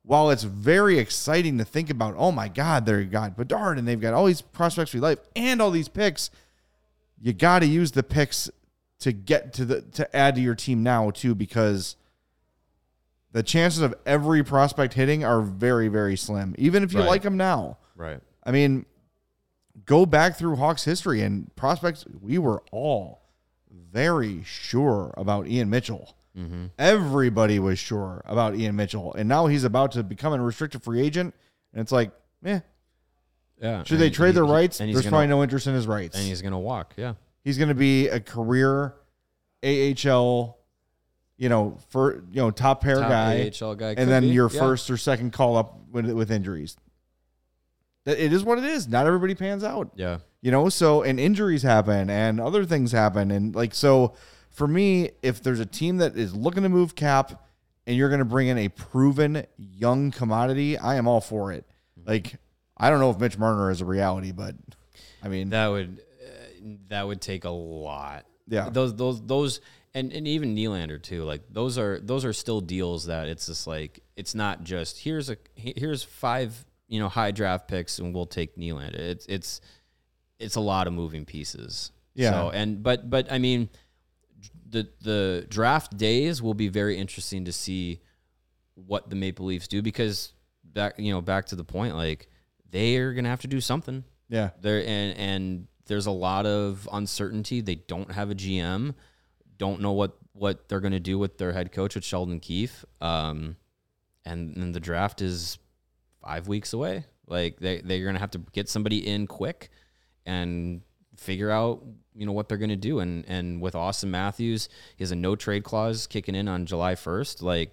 while 0.04 0.30
it's 0.30 0.44
very 0.44 0.98
exciting 0.98 1.58
to 1.58 1.66
think 1.66 1.90
about, 1.90 2.16
oh 2.18 2.32
my 2.32 2.48
God, 2.48 2.86
they've 2.86 3.12
got 3.12 3.36
Bedard 3.36 3.78
and 3.78 3.88
they've 3.88 4.00
got 4.00 4.14
all 4.14 4.26
these 4.26 4.42
prospects 4.42 4.94
we 4.94 5.02
like 5.02 5.20
and 5.36 5.62
all 5.62 5.72
these 5.72 5.90
picks, 5.90 6.30
you 7.20 7.34
got 7.34 7.60
to 7.60 7.66
use 7.66 7.92
the 7.92 8.02
picks 8.02 8.50
to 9.02 9.12
get 9.12 9.54
to 9.54 9.66
the 9.66 9.82
to 9.82 10.16
add 10.16 10.36
to 10.36 10.42
your 10.42 10.56
team 10.56 10.84
now 10.84 11.10
too 11.10 11.36
because 11.36 11.96
the 13.32 13.44
chances 13.44 13.82
of 13.82 13.94
every 14.06 14.44
prospect 14.44 14.94
hitting 14.94 15.24
are 15.24 15.42
very 15.42 15.88
very 15.88 16.16
slim 16.16 16.56
even 16.58 16.84
if 16.84 16.94
you 16.94 17.00
right. 17.00 17.08
like 17.08 17.22
them 17.24 17.36
now. 17.36 17.78
Right. 17.96 18.20
I 18.44 18.52
mean 18.52 18.86
go 19.86 20.06
back 20.06 20.38
through 20.38 20.56
hawks 20.56 20.86
history 20.86 21.22
and 21.22 21.54
prospects 21.56 22.06
we 22.22 22.38
were 22.38 22.64
all 22.72 23.22
very 23.92 24.44
sure 24.44 25.14
about 25.18 25.48
ian 25.48 25.70
mitchell. 25.70 26.16
Mm-hmm. 26.38 26.68
everybody 26.80 27.60
was 27.60 27.78
sure 27.78 28.22
about 28.26 28.56
ian 28.56 28.78
mitchell 28.78 29.14
and 29.16 29.28
now 29.28 29.48
he's 29.48 29.66
about 29.66 29.92
to 29.94 30.04
become 30.04 30.32
a 30.32 30.42
restricted 30.42 30.82
free 30.82 31.02
agent 31.02 31.36
and 31.74 31.82
it's 31.82 31.92
like 31.92 32.12
eh 32.46 32.62
yeah 33.62 33.84
should 33.84 34.00
they 34.00 34.10
trade 34.10 34.30
he, 34.30 34.34
their 34.36 34.46
rights? 34.46 34.78
there's 34.78 34.94
gonna, 34.94 35.10
probably 35.10 35.28
no 35.28 35.44
interest 35.44 35.68
in 35.68 35.74
his 35.74 35.88
rights. 35.88 36.16
And 36.16 36.26
he's 36.26 36.42
gonna 36.42 36.60
walk 36.60 36.94
yeah 36.96 37.16
He's 37.44 37.58
going 37.58 37.70
to 37.70 37.76
be 37.76 38.08
a 38.08 38.20
career 38.20 38.94
AHL, 39.64 40.58
you 41.38 41.50
know, 41.50 41.78
for 41.90 42.24
you 42.32 42.42
know 42.42 42.52
top 42.52 42.82
pair 42.82 42.96
top 42.96 43.10
guy, 43.10 43.52
AHL 43.62 43.76
guy, 43.76 43.96
and 43.98 44.10
then 44.10 44.24
be. 44.24 44.30
your 44.30 44.50
yeah. 44.52 44.60
first 44.60 44.90
or 44.90 44.98
second 44.98 45.34
call 45.34 45.58
up 45.58 45.78
with 45.92 46.10
with 46.12 46.32
injuries. 46.32 46.78
It 48.06 48.34
is 48.34 48.44
what 48.44 48.58
it 48.58 48.64
is. 48.64 48.88
Not 48.88 49.06
everybody 49.06 49.36
pans 49.36 49.64
out. 49.64 49.92
Yeah, 49.96 50.20
you 50.42 50.52
know. 50.52 50.70
So 50.70 51.04
and 51.04 51.20
injuries 51.20 51.62
happen 51.62 52.10
and 52.10 52.40
other 52.40 52.66
things 52.66 52.92
happen 52.92 53.32
and 53.32 53.56
like 53.56 53.74
so. 53.74 54.14
For 54.50 54.68
me, 54.68 55.12
if 55.22 55.42
there's 55.42 55.62
a 55.62 55.66
team 55.66 55.98
that 55.98 56.18
is 56.18 56.36
looking 56.36 56.64
to 56.64 56.70
move 56.70 56.94
cap 56.94 57.42
and 57.88 57.96
you're 57.96 58.10
going 58.10 58.20
to 58.20 58.26
bring 58.26 58.50
in 58.50 58.58
a 58.58 58.68
proven 58.68 59.46
young 59.58 60.12
commodity, 60.12 60.78
I 60.78 60.96
am 60.96 61.08
all 61.08 61.22
for 61.22 61.54
it. 61.54 61.66
Mm-hmm. 61.98 62.10
Like 62.10 62.36
I 62.76 62.90
don't 62.90 63.00
know 63.00 63.12
if 63.12 63.20
Mitch 63.20 63.38
Marner 63.38 63.72
is 63.72 63.80
a 63.80 63.86
reality, 63.86 64.32
but 64.32 64.56
I 65.24 65.30
mean 65.30 65.52
that 65.52 65.68
would 65.68 66.02
that 66.90 67.08
would 67.08 67.22
take 67.22 67.46
a 67.46 67.50
lot. 67.50 68.26
Yeah. 68.48 68.70
Those 68.70 68.96
those 68.96 69.26
those 69.26 69.62
and, 69.94 70.12
and 70.14 70.28
even 70.28 70.56
Nylander 70.56 71.02
too. 71.02 71.24
Like 71.24 71.42
those 71.50 71.78
are 71.78 72.00
those 72.00 72.26
are 72.26 72.34
still 72.34 72.62
deals 72.62 73.06
that 73.06 73.28
it's 73.28 73.48
just 73.48 73.68
like 73.68 74.02
it's 74.16 74.36
not 74.36 74.64
just 74.64 75.00
here's 75.00 75.30
a 75.30 75.38
here's 75.56 76.04
five 76.04 76.66
you 76.88 77.00
know 77.00 77.10
high 77.10 77.32
draft 77.32 77.68
picks 77.68 78.00
and 78.00 78.14
we'll 78.14 78.26
take 78.26 78.58
Nylander. 78.58 78.96
It's 78.96 79.26
it's 79.28 79.62
it's 80.40 80.56
a 80.56 80.62
lot 80.62 80.88
of 80.88 80.94
moving 80.94 81.26
pieces. 81.26 81.92
Yeah. 82.14 82.32
So 82.32 82.50
and 82.52 82.84
but 82.84 83.10
but 83.10 83.32
I 83.32 83.38
mean 83.38 83.70
the 84.70 84.88
the 85.02 85.46
draft 85.50 85.98
days 85.98 86.42
will 86.42 86.54
be 86.54 86.68
very 86.68 86.98
interesting 86.98 87.46
to 87.46 87.52
see 87.52 88.02
what 88.76 89.10
the 89.10 89.16
Maple 89.16 89.46
Leafs 89.46 89.68
do 89.68 89.82
because 89.82 90.34
back 90.64 90.96
you 90.98 91.12
know 91.12 91.22
back 91.22 91.48
to 91.48 91.56
the 91.56 91.64
point 91.64 91.96
like 91.96 92.30
they 92.70 92.98
are 92.98 93.14
gonna 93.14 93.30
have 93.30 93.42
to 93.42 93.48
do 93.48 93.62
something. 93.62 94.04
Yeah. 94.30 94.52
They're 94.62 94.80
and 94.80 95.18
and 95.18 95.68
there's 95.88 96.06
a 96.06 96.12
lot 96.12 96.46
of 96.46 96.88
uncertainty. 96.92 97.62
They 97.62 97.76
don't 97.76 98.12
have 98.12 98.32
a 98.32 98.36
GM, 98.36 98.94
don't 99.58 99.82
know 99.82 99.92
what 99.92 100.18
what 100.34 100.68
they're 100.70 100.80
going 100.80 100.94
to 100.94 101.00
do 101.00 101.20
with 101.20 101.38
their 101.38 101.52
head 101.52 101.72
coach 101.72 101.96
with 101.96 102.04
Sheldon 102.04 102.40
Keefe. 102.40 102.86
Um, 103.00 103.58
and 104.26 104.56
then 104.56 104.72
the 104.72 104.80
draft 104.80 105.22
is 105.22 105.58
five 106.22 106.48
weeks 106.48 106.74
away. 106.74 107.06
Like 107.28 107.60
they 107.60 107.82
they're 107.82 108.04
going 108.04 108.16
to 108.16 108.20
have 108.20 108.32
to 108.32 108.40
get 108.52 108.70
somebody 108.70 109.08
in 109.08 109.28
quick 109.28 109.70
and 110.26 110.82
figure 111.18 111.52
out 111.52 111.84
you 112.16 112.26
know 112.26 112.32
what 112.32 112.50
they're 112.50 112.58
going 112.58 112.70
to 112.70 112.76
do. 112.76 113.00
And 113.00 113.26
and 113.28 113.62
with 113.62 113.74
Auston 113.74 114.10
Matthews, 114.10 114.70
he 114.96 115.04
has 115.04 115.12
a 115.12 115.16
no 115.16 115.36
trade 115.36 115.64
clause 115.64 116.08
kicking 116.08 116.36
in 116.36 116.48
on 116.48 116.66
July 116.66 116.96
1st. 116.96 117.42
Like 117.42 117.72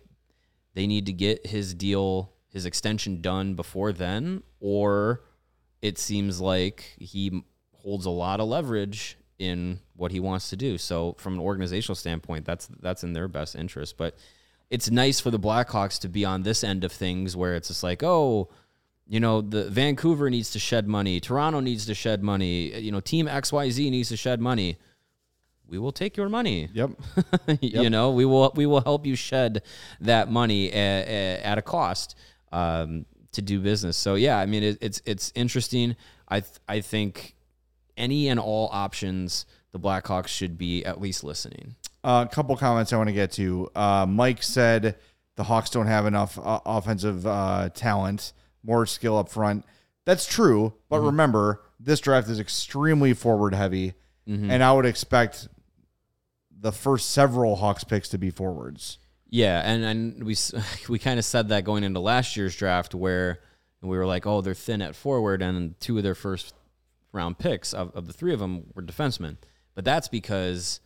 they 0.74 0.86
need 0.86 1.06
to 1.06 1.12
get 1.12 1.46
his 1.46 1.74
deal, 1.74 2.32
his 2.50 2.66
extension 2.66 3.20
done 3.20 3.54
before 3.54 3.92
then, 3.92 4.42
or 4.60 5.24
it 5.82 5.98
seems 5.98 6.40
like 6.40 6.94
he 6.98 7.42
holds 7.82 8.06
a 8.06 8.10
lot 8.10 8.40
of 8.40 8.48
leverage 8.48 9.16
in 9.38 9.78
what 9.94 10.10
he 10.10 10.20
wants 10.20 10.50
to 10.50 10.56
do. 10.56 10.78
So 10.78 11.14
from 11.18 11.34
an 11.34 11.40
organizational 11.40 11.94
standpoint, 11.94 12.44
that's 12.44 12.68
that's 12.80 13.04
in 13.04 13.12
their 13.12 13.28
best 13.28 13.54
interest. 13.54 13.96
But 13.96 14.16
it's 14.70 14.90
nice 14.90 15.20
for 15.20 15.30
the 15.30 15.38
Blackhawks 15.38 15.98
to 16.00 16.08
be 16.08 16.24
on 16.24 16.42
this 16.42 16.62
end 16.62 16.84
of 16.84 16.92
things 16.92 17.36
where 17.36 17.54
it's 17.54 17.68
just 17.68 17.82
like, 17.82 18.02
oh, 18.02 18.48
you 19.06 19.20
know, 19.20 19.40
the 19.40 19.70
Vancouver 19.70 20.28
needs 20.28 20.50
to 20.50 20.58
shed 20.58 20.86
money, 20.86 21.20
Toronto 21.20 21.60
needs 21.60 21.86
to 21.86 21.94
shed 21.94 22.22
money, 22.22 22.78
you 22.78 22.92
know, 22.92 23.00
Team 23.00 23.26
XYZ 23.26 23.90
needs 23.90 24.10
to 24.10 24.16
shed 24.16 24.40
money. 24.40 24.76
We 25.66 25.78
will 25.78 25.92
take 25.92 26.16
your 26.16 26.28
money. 26.30 26.70
Yep. 26.72 26.90
you 27.60 27.90
know, 27.90 28.10
we 28.10 28.24
will 28.24 28.52
we 28.54 28.66
will 28.66 28.80
help 28.80 29.06
you 29.06 29.14
shed 29.14 29.62
that 30.00 30.30
money 30.30 30.72
at, 30.72 31.08
at 31.44 31.58
a 31.58 31.62
cost 31.62 32.16
um, 32.52 33.04
to 33.32 33.42
do 33.42 33.60
business. 33.60 33.96
So 33.96 34.14
yeah, 34.14 34.38
I 34.38 34.46
mean, 34.46 34.62
it, 34.62 34.78
it's 34.80 35.02
it's 35.04 35.30
interesting. 35.34 35.94
I 36.26 36.40
th- 36.40 36.58
I 36.66 36.80
think 36.80 37.34
any 37.98 38.28
and 38.28 38.40
all 38.40 38.70
options, 38.72 39.44
the 39.72 39.78
Blackhawks 39.78 40.28
should 40.28 40.56
be 40.56 40.84
at 40.84 41.00
least 41.00 41.24
listening. 41.24 41.74
Uh, 42.02 42.24
a 42.28 42.34
couple 42.34 42.56
comments 42.56 42.92
I 42.92 42.96
want 42.96 43.08
to 43.08 43.14
get 43.14 43.32
to. 43.32 43.68
Uh, 43.74 44.06
Mike 44.08 44.42
said 44.42 44.96
the 45.36 45.44
Hawks 45.44 45.70
don't 45.70 45.86
have 45.86 46.06
enough 46.06 46.38
uh, 46.38 46.60
offensive 46.64 47.26
uh, 47.26 47.68
talent, 47.74 48.32
more 48.62 48.86
skill 48.86 49.18
up 49.18 49.28
front. 49.28 49.64
That's 50.04 50.26
true, 50.26 50.72
but 50.88 50.98
mm-hmm. 50.98 51.06
remember, 51.06 51.62
this 51.78 52.00
draft 52.00 52.28
is 52.28 52.40
extremely 52.40 53.12
forward 53.12 53.54
heavy, 53.54 53.94
mm-hmm. 54.26 54.50
and 54.50 54.62
I 54.62 54.72
would 54.72 54.86
expect 54.86 55.48
the 56.50 56.72
first 56.72 57.10
several 57.10 57.56
Hawks 57.56 57.84
picks 57.84 58.08
to 58.10 58.18
be 58.18 58.30
forwards. 58.30 58.98
Yeah, 59.28 59.60
and 59.64 59.84
and 59.84 60.24
we 60.24 60.36
we 60.88 60.98
kind 60.98 61.18
of 61.18 61.24
said 61.24 61.48
that 61.48 61.64
going 61.64 61.84
into 61.84 62.00
last 62.00 62.36
year's 62.36 62.56
draft 62.56 62.94
where 62.94 63.40
we 63.82 63.96
were 63.96 64.06
like, 64.06 64.26
oh, 64.26 64.40
they're 64.40 64.54
thin 64.54 64.82
at 64.82 64.96
forward, 64.96 65.42
and 65.42 65.78
two 65.80 65.98
of 65.98 66.02
their 66.02 66.14
first 66.14 66.54
round 67.12 67.38
picks 67.38 67.72
of, 67.72 67.94
of 67.96 68.06
the 68.06 68.12
three 68.12 68.32
of 68.32 68.40
them 68.40 68.64
were 68.74 68.82
defensemen. 68.82 69.36
But 69.74 69.84
that's 69.84 70.08
because 70.08 70.80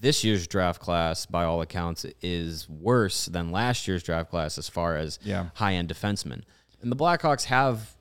this 0.00 0.24
year's 0.24 0.46
draft 0.46 0.80
class, 0.80 1.26
by 1.26 1.44
all 1.44 1.60
accounts, 1.60 2.06
is 2.20 2.68
worse 2.68 3.26
than 3.26 3.50
last 3.50 3.86
year's 3.88 4.02
draft 4.02 4.30
class 4.30 4.58
as 4.58 4.68
far 4.68 4.96
as 4.96 5.18
Yeah. 5.22 5.50
high 5.54 5.74
end 5.74 5.88
defensemen. 5.88 6.42
And 6.80 6.90
the 6.90 6.96
Blackhawks 6.96 7.44
have 7.44 7.94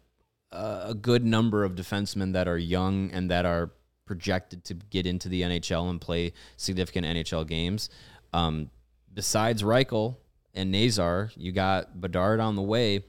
a 0.52 0.94
good 0.94 1.24
number 1.24 1.64
of 1.64 1.76
defensemen 1.76 2.34
that 2.34 2.48
are 2.48 2.58
young 2.58 3.10
and 3.12 3.32
that 3.32 3.46
are 3.46 3.72
projected 4.06 4.66
to 4.66 4.74
get 4.74 5.06
into 5.06 5.30
the 5.30 5.44
NHL 5.44 5.90
and 5.90 6.02
play 6.02 6.34
significant 6.58 7.06
NHL 7.06 7.48
games. 7.48 7.90
Um, 8.34 8.70
besides 9.14 9.64
Reichel 9.64 10.18
and 10.54 10.72
Nazar, 10.72 11.32
you 11.38 11.52
got 11.54 12.02
Bedard 12.02 12.40
on 12.42 12.56
the 12.58 12.62
way. 12.62 13.06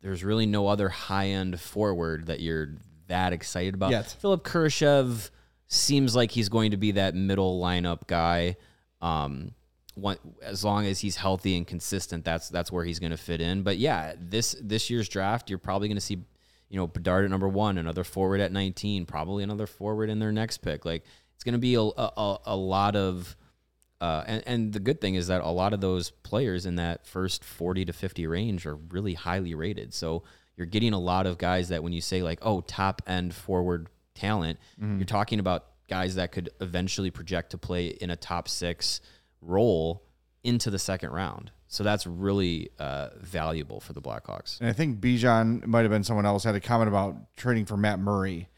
There's 0.00 0.24
really 0.24 0.46
no 0.46 0.66
other 0.68 0.88
high 0.88 1.28
end 1.28 1.60
forward 1.60 2.26
that 2.26 2.40
you're 2.40 2.76
that 3.12 3.32
excited 3.34 3.74
about. 3.74 3.90
Yet. 3.90 4.16
Philipp 4.20 4.42
Kurashev 4.42 5.30
seems 5.68 6.16
like 6.16 6.30
he's 6.30 6.48
going 6.48 6.70
to 6.70 6.76
be 6.78 6.92
that 6.92 7.14
middle 7.14 7.60
lineup 7.60 8.06
guy. 8.06 8.56
Um, 9.02 9.52
one, 9.94 10.16
as 10.42 10.64
long 10.64 10.86
as 10.86 11.00
he's 11.00 11.16
healthy 11.16 11.56
and 11.56 11.66
consistent, 11.66 12.24
that's 12.24 12.48
that's 12.48 12.72
where 12.72 12.84
he's 12.84 12.98
going 12.98 13.10
to 13.10 13.18
fit 13.18 13.42
in. 13.42 13.62
But 13.62 13.76
yeah, 13.76 14.14
this 14.18 14.56
this 14.60 14.88
year's 14.88 15.08
draft, 15.08 15.50
you're 15.50 15.58
probably 15.58 15.88
going 15.88 15.96
to 15.96 16.00
see, 16.00 16.24
you 16.70 16.78
know, 16.78 16.86
Bedard 16.86 17.26
at 17.26 17.30
number 17.30 17.48
one, 17.48 17.76
another 17.76 18.02
forward 18.04 18.40
at 18.40 18.50
19, 18.50 19.04
probably 19.04 19.44
another 19.44 19.66
forward 19.66 20.08
in 20.08 20.18
their 20.18 20.32
next 20.32 20.58
pick. 20.58 20.86
Like 20.86 21.04
it's 21.34 21.44
going 21.44 21.52
to 21.52 21.58
be 21.58 21.74
a, 21.74 21.82
a, 21.82 22.38
a 22.46 22.56
lot 22.56 22.96
of, 22.96 23.36
uh, 24.00 24.24
and, 24.26 24.42
and 24.46 24.72
the 24.72 24.80
good 24.80 25.00
thing 25.00 25.16
is 25.16 25.26
that 25.26 25.42
a 25.42 25.50
lot 25.50 25.74
of 25.74 25.82
those 25.82 26.10
players 26.10 26.64
in 26.64 26.76
that 26.76 27.06
first 27.06 27.44
40 27.44 27.84
to 27.84 27.92
50 27.92 28.26
range 28.26 28.64
are 28.64 28.76
really 28.76 29.14
highly 29.14 29.54
rated. 29.54 29.92
So 29.92 30.22
you're 30.56 30.66
getting 30.66 30.92
a 30.92 30.98
lot 30.98 31.26
of 31.26 31.38
guys 31.38 31.68
that 31.70 31.82
when 31.82 31.92
you 31.92 32.00
say 32.00 32.22
like, 32.22 32.38
oh, 32.42 32.60
top 32.60 33.02
end 33.06 33.34
forward 33.34 33.88
talent, 34.14 34.58
you're 34.80 35.04
talking 35.04 35.38
about 35.40 35.66
guys 35.88 36.14
that 36.16 36.32
could 36.32 36.50
eventually 36.60 37.10
project 37.10 37.50
to 37.50 37.58
play 37.58 37.86
in 37.88 38.10
a 38.10 38.16
top 38.16 38.48
six 38.48 39.00
role 39.40 40.02
into 40.44 40.70
the 40.70 40.78
second 40.78 41.10
round. 41.10 41.50
So 41.68 41.82
that's 41.82 42.06
really 42.06 42.70
uh, 42.78 43.10
valuable 43.18 43.80
for 43.80 43.92
the 43.94 44.02
Blackhawks. 44.02 44.60
And 44.60 44.68
I 44.68 44.72
think 44.72 45.00
Bijan 45.00 45.66
might 45.66 45.82
have 45.82 45.90
been 45.90 46.04
someone 46.04 46.26
else 46.26 46.44
had 46.44 46.54
a 46.54 46.60
comment 46.60 46.88
about 46.88 47.16
trading 47.36 47.64
for 47.64 47.76
Matt 47.76 47.98
Murray 47.98 48.48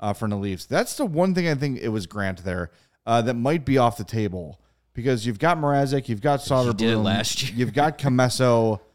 uh, 0.00 0.12
for 0.12 0.28
the 0.28 0.36
Leafs. 0.36 0.66
That's 0.66 0.96
the 0.96 1.06
one 1.06 1.34
thing 1.34 1.46
I 1.46 1.54
think 1.54 1.78
it 1.80 1.90
was 1.90 2.06
Grant 2.06 2.44
there 2.44 2.70
uh, 3.06 3.22
that 3.22 3.34
might 3.34 3.64
be 3.64 3.78
off 3.78 3.96
the 3.96 4.04
table 4.04 4.60
because 4.92 5.24
you've 5.26 5.38
got 5.38 5.58
Mrazek, 5.58 6.08
you've 6.08 6.20
got 6.20 6.40
Soderblom, 6.40 7.04
last 7.04 7.42
year. 7.42 7.52
you've 7.54 7.72
got 7.74 7.98
Commesso. 7.98 8.80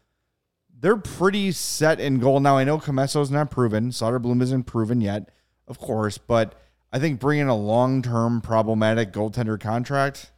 They're 0.80 0.96
pretty 0.96 1.52
set 1.52 2.00
in 2.00 2.18
goal 2.20 2.40
now. 2.40 2.56
I 2.56 2.64
know 2.64 2.78
Commesso's 2.78 3.30
not 3.30 3.50
proven, 3.50 3.90
Soderblom 3.90 4.40
isn't 4.42 4.64
proven 4.64 5.00
yet, 5.02 5.28
of 5.68 5.78
course, 5.78 6.16
but 6.16 6.54
I 6.92 6.98
think 6.98 7.20
bringing 7.20 7.48
a 7.48 7.56
long-term 7.56 8.40
problematic 8.40 9.12
goaltender 9.12 9.60
contract. 9.60 10.32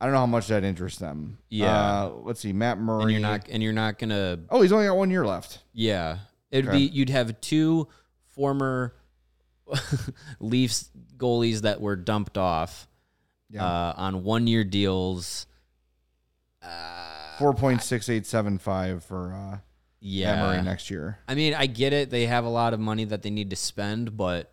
I 0.00 0.06
don't 0.06 0.14
know 0.14 0.20
how 0.20 0.26
much 0.26 0.46
that 0.46 0.64
interests 0.64 0.98
them. 0.98 1.36
Yeah. 1.50 2.04
Uh, 2.04 2.12
let's 2.22 2.40
see, 2.40 2.54
Matt 2.54 2.78
Murray. 2.78 3.02
And 3.02 3.10
you're 3.12 3.20
not 3.20 3.48
and 3.50 3.62
you're 3.62 3.72
not 3.74 3.98
gonna 3.98 4.38
Oh, 4.48 4.62
he's 4.62 4.72
only 4.72 4.86
got 4.86 4.96
one 4.96 5.10
year 5.10 5.26
left. 5.26 5.58
Yeah, 5.74 6.20
it'd 6.50 6.68
Okay. 6.68 6.78
be 6.78 6.84
you'd 6.84 7.10
have 7.10 7.38
two 7.42 7.86
former 8.28 8.94
Leafs 10.40 10.88
goalies 11.18 11.60
that 11.62 11.82
were 11.82 11.96
dumped 11.96 12.38
off 12.38 12.88
Yeah. 13.50 13.62
uh, 13.64 13.92
on 13.96 14.24
one 14.24 14.46
year 14.46 14.64
deals. 14.64 15.46
Four 17.40 17.54
point 17.54 17.82
six 17.82 18.08
eight 18.08 18.26
seven 18.26 18.58
five 18.58 19.02
for 19.02 19.32
uh, 19.32 19.58
Yeah, 20.00 20.42
Murray 20.42 20.62
next 20.62 20.90
year. 20.90 21.18
I 21.26 21.34
mean, 21.34 21.54
I 21.54 21.66
get 21.66 21.92
it. 21.92 22.10
They 22.10 22.26
have 22.26 22.44
a 22.44 22.48
lot 22.50 22.74
of 22.74 22.80
money 22.80 23.04
that 23.06 23.22
they 23.22 23.30
need 23.30 23.50
to 23.50 23.56
spend, 23.56 24.16
but 24.16 24.52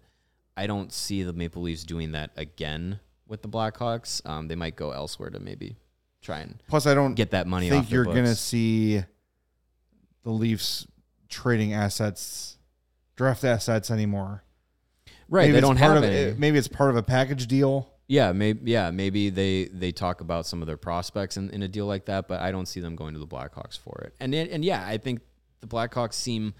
I 0.55 0.65
don't 0.67 0.91
see 0.93 1.21
the 1.23 1.33
Maple 1.33 1.61
Leafs 1.61 1.83
doing 1.83 2.13
that 2.13 2.31
again 2.37 2.99
with 3.27 3.41
the 3.41 3.49
Blackhawks. 3.49 4.25
Um, 4.27 4.47
they 4.47 4.55
might 4.55 4.75
go 4.75 4.91
elsewhere 4.91 5.29
to 5.29 5.39
maybe 5.39 5.75
try 6.21 6.39
and 6.39 6.63
Plus, 6.67 6.87
I 6.87 6.93
don't 6.93 7.13
get 7.13 7.31
that 7.31 7.45
money. 7.45 7.69
think 7.69 7.85
off 7.85 7.91
you're 7.91 8.05
gonna 8.05 8.33
see 8.35 9.03
the 10.23 10.31
Leafs 10.31 10.87
trading 11.29 11.73
assets, 11.73 12.57
draft 13.17 13.43
assets 13.43 13.91
anymore. 13.91 14.43
right. 15.29 15.43
Maybe 15.43 15.53
they 15.53 15.61
don't 15.61 15.75
have 15.77 16.03
it- 16.03 16.39
Maybe 16.39 16.57
it's 16.57 16.67
part 16.69 16.89
of 16.89 16.95
a 16.95 17.03
package 17.03 17.47
deal. 17.47 17.91
Yeah, 18.07 18.31
maybe 18.31 18.71
yeah, 18.71 18.91
maybe 18.91 19.29
they 19.29 19.65
they 19.65 19.91
talk 19.91 20.21
about 20.21 20.45
some 20.45 20.61
of 20.61 20.67
their 20.67 20.77
prospects 20.77 21.35
in, 21.37 21.49
in 21.49 21.61
a 21.61 21.67
deal 21.67 21.85
like 21.85 22.05
that, 22.05 22.27
but 22.27 22.39
I 22.39 22.51
don't 22.51 22.65
see 22.65 22.79
them 22.79 22.95
going 22.95 23.13
to 23.13 23.19
the 23.19 23.27
Blackhawks 23.27 23.77
for 23.77 24.01
it. 24.05 24.13
And 24.19 24.33
it, 24.33 24.49
and 24.49 24.63
yeah, 24.63 24.85
I 24.85 24.97
think 24.97 25.21
the 25.59 25.67
Blackhawks 25.67 26.13
seem 26.13 26.53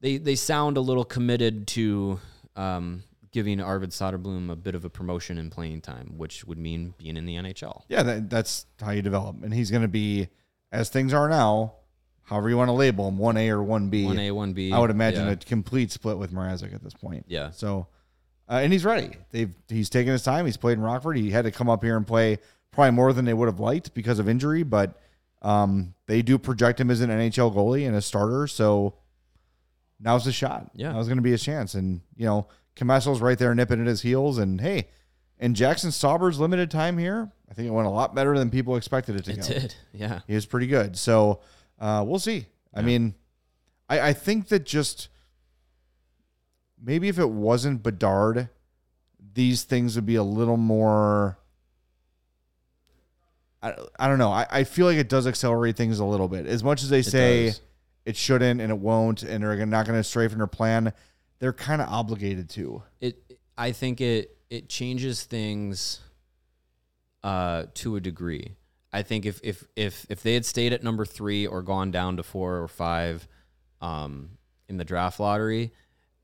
they 0.00 0.16
they 0.16 0.34
sound 0.34 0.76
a 0.76 0.80
little 0.80 1.04
committed 1.04 1.68
to 1.68 2.18
um, 2.56 3.04
giving 3.34 3.60
Arvid 3.60 3.90
Soderblom 3.90 4.48
a 4.48 4.56
bit 4.56 4.76
of 4.76 4.84
a 4.84 4.88
promotion 4.88 5.38
in 5.38 5.50
playing 5.50 5.80
time, 5.80 6.14
which 6.16 6.44
would 6.44 6.56
mean 6.56 6.94
being 6.98 7.16
in 7.16 7.26
the 7.26 7.34
NHL. 7.34 7.82
Yeah, 7.88 8.04
that, 8.04 8.30
that's 8.30 8.64
how 8.80 8.92
you 8.92 9.02
develop. 9.02 9.42
And 9.42 9.52
he's 9.52 9.72
going 9.72 9.82
to 9.82 9.88
be, 9.88 10.28
as 10.70 10.88
things 10.88 11.12
are 11.12 11.28
now, 11.28 11.74
however 12.22 12.48
you 12.48 12.56
want 12.56 12.68
to 12.68 12.72
label 12.72 13.08
him, 13.08 13.18
one 13.18 13.36
A 13.36 13.50
or 13.50 13.60
one 13.60 13.90
B. 13.90 14.04
One 14.04 14.20
A, 14.20 14.30
one 14.30 14.52
B. 14.52 14.72
I 14.72 14.78
would 14.78 14.90
imagine 14.90 15.26
yeah. 15.26 15.32
a 15.32 15.36
complete 15.36 15.90
split 15.90 16.16
with 16.16 16.32
Mrazek 16.32 16.72
at 16.72 16.84
this 16.84 16.94
point. 16.94 17.24
Yeah. 17.26 17.50
So, 17.50 17.88
uh, 18.48 18.60
and 18.62 18.72
he's 18.72 18.84
ready. 18.84 19.10
They've 19.30 19.54
he's 19.68 19.88
taken 19.90 20.12
his 20.12 20.22
time. 20.22 20.46
He's 20.46 20.56
played 20.56 20.74
in 20.78 20.82
Rockford. 20.82 21.16
He 21.16 21.30
had 21.30 21.44
to 21.44 21.50
come 21.50 21.68
up 21.68 21.82
here 21.82 21.96
and 21.96 22.06
play 22.06 22.38
probably 22.70 22.90
more 22.92 23.12
than 23.12 23.24
they 23.24 23.34
would 23.34 23.46
have 23.46 23.60
liked 23.60 23.94
because 23.94 24.18
of 24.18 24.28
injury, 24.28 24.62
but 24.62 24.98
um, 25.42 25.94
they 26.06 26.22
do 26.22 26.38
project 26.38 26.80
him 26.80 26.90
as 26.90 27.00
an 27.00 27.10
NHL 27.10 27.54
goalie 27.54 27.86
and 27.86 27.94
a 27.96 28.02
starter. 28.02 28.46
So 28.46 28.94
now's 30.00 30.24
the 30.24 30.32
shot. 30.32 30.70
Yeah. 30.74 30.92
now's 30.92 31.06
going 31.06 31.18
to 31.18 31.22
be 31.22 31.30
his 31.30 31.42
chance. 31.42 31.74
And 31.74 32.00
you 32.16 32.26
know, 32.26 32.48
Commesso's 32.76 33.20
right 33.20 33.38
there 33.38 33.54
nipping 33.54 33.80
at 33.80 33.86
his 33.86 34.02
heels. 34.02 34.38
And 34.38 34.60
hey, 34.60 34.88
and 35.38 35.54
Jaxson 35.54 35.86
Stauber's 35.92 36.40
limited 36.40 36.70
time 36.70 36.98
here, 36.98 37.30
I 37.50 37.54
think 37.54 37.68
it 37.68 37.72
went 37.72 37.86
a 37.86 37.90
lot 37.90 38.14
better 38.14 38.36
than 38.38 38.50
people 38.50 38.76
expected 38.76 39.16
it 39.16 39.24
to 39.26 39.32
It 39.32 39.40
go 39.40 39.46
did. 39.46 39.74
Yeah. 39.92 40.20
he 40.26 40.34
was 40.34 40.46
pretty 40.46 40.66
good. 40.66 40.96
So 40.98 41.40
uh, 41.78 42.04
we'll 42.06 42.18
see. 42.18 42.46
I 42.74 42.82
mean, 42.82 43.14
I, 43.88 44.00
I 44.08 44.12
think 44.12 44.48
that 44.48 44.66
just 44.66 45.08
maybe 46.84 47.08
if 47.08 47.18
it 47.18 47.30
wasn't 47.30 47.82
Bedard, 47.82 48.48
these 49.34 49.64
things 49.64 49.96
would 49.96 50.06
be 50.06 50.16
a 50.16 50.22
little 50.22 50.56
more. 50.56 51.38
I, 53.62 53.74
I 53.98 54.08
don't 54.08 54.18
know. 54.18 54.30
I, 54.30 54.46
I 54.50 54.64
feel 54.64 54.86
like 54.86 54.98
it 54.98 55.08
does 55.08 55.26
accelerate 55.26 55.76
things 55.76 55.98
a 55.98 56.04
little 56.04 56.28
bit. 56.28 56.46
As 56.46 56.62
much 56.62 56.82
as 56.82 56.90
they 56.90 57.02
say 57.02 57.46
does. 57.46 57.60
it 58.04 58.16
shouldn't 58.16 58.60
and 58.60 58.70
it 58.70 58.78
won't, 58.78 59.22
and 59.22 59.42
they're 59.42 59.66
not 59.66 59.86
going 59.86 59.98
to 59.98 60.04
stray 60.04 60.28
from 60.28 60.38
their 60.38 60.46
plan, 60.46 60.92
they're 61.38 61.52
kind 61.52 61.80
of 61.80 61.88
obligated 61.88 62.48
to. 62.50 62.82
it 63.00 63.18
I 63.56 63.72
think 63.72 64.00
it 64.00 64.36
it 64.50 64.68
changes 64.68 65.24
things 65.24 66.00
uh 67.22 67.64
to 67.74 67.96
a 67.96 68.00
degree. 68.00 68.56
I 68.92 69.02
think 69.02 69.26
if 69.26 69.40
if 69.42 69.64
if 69.74 70.06
if 70.08 70.22
they 70.22 70.34
had 70.34 70.44
stayed 70.44 70.72
at 70.72 70.82
number 70.82 71.04
3 71.04 71.46
or 71.46 71.62
gone 71.62 71.90
down 71.90 72.16
to 72.18 72.22
4 72.22 72.62
or 72.62 72.68
5 72.68 73.28
um 73.80 74.30
in 74.68 74.76
the 74.76 74.84
draft 74.84 75.20
lottery, 75.20 75.72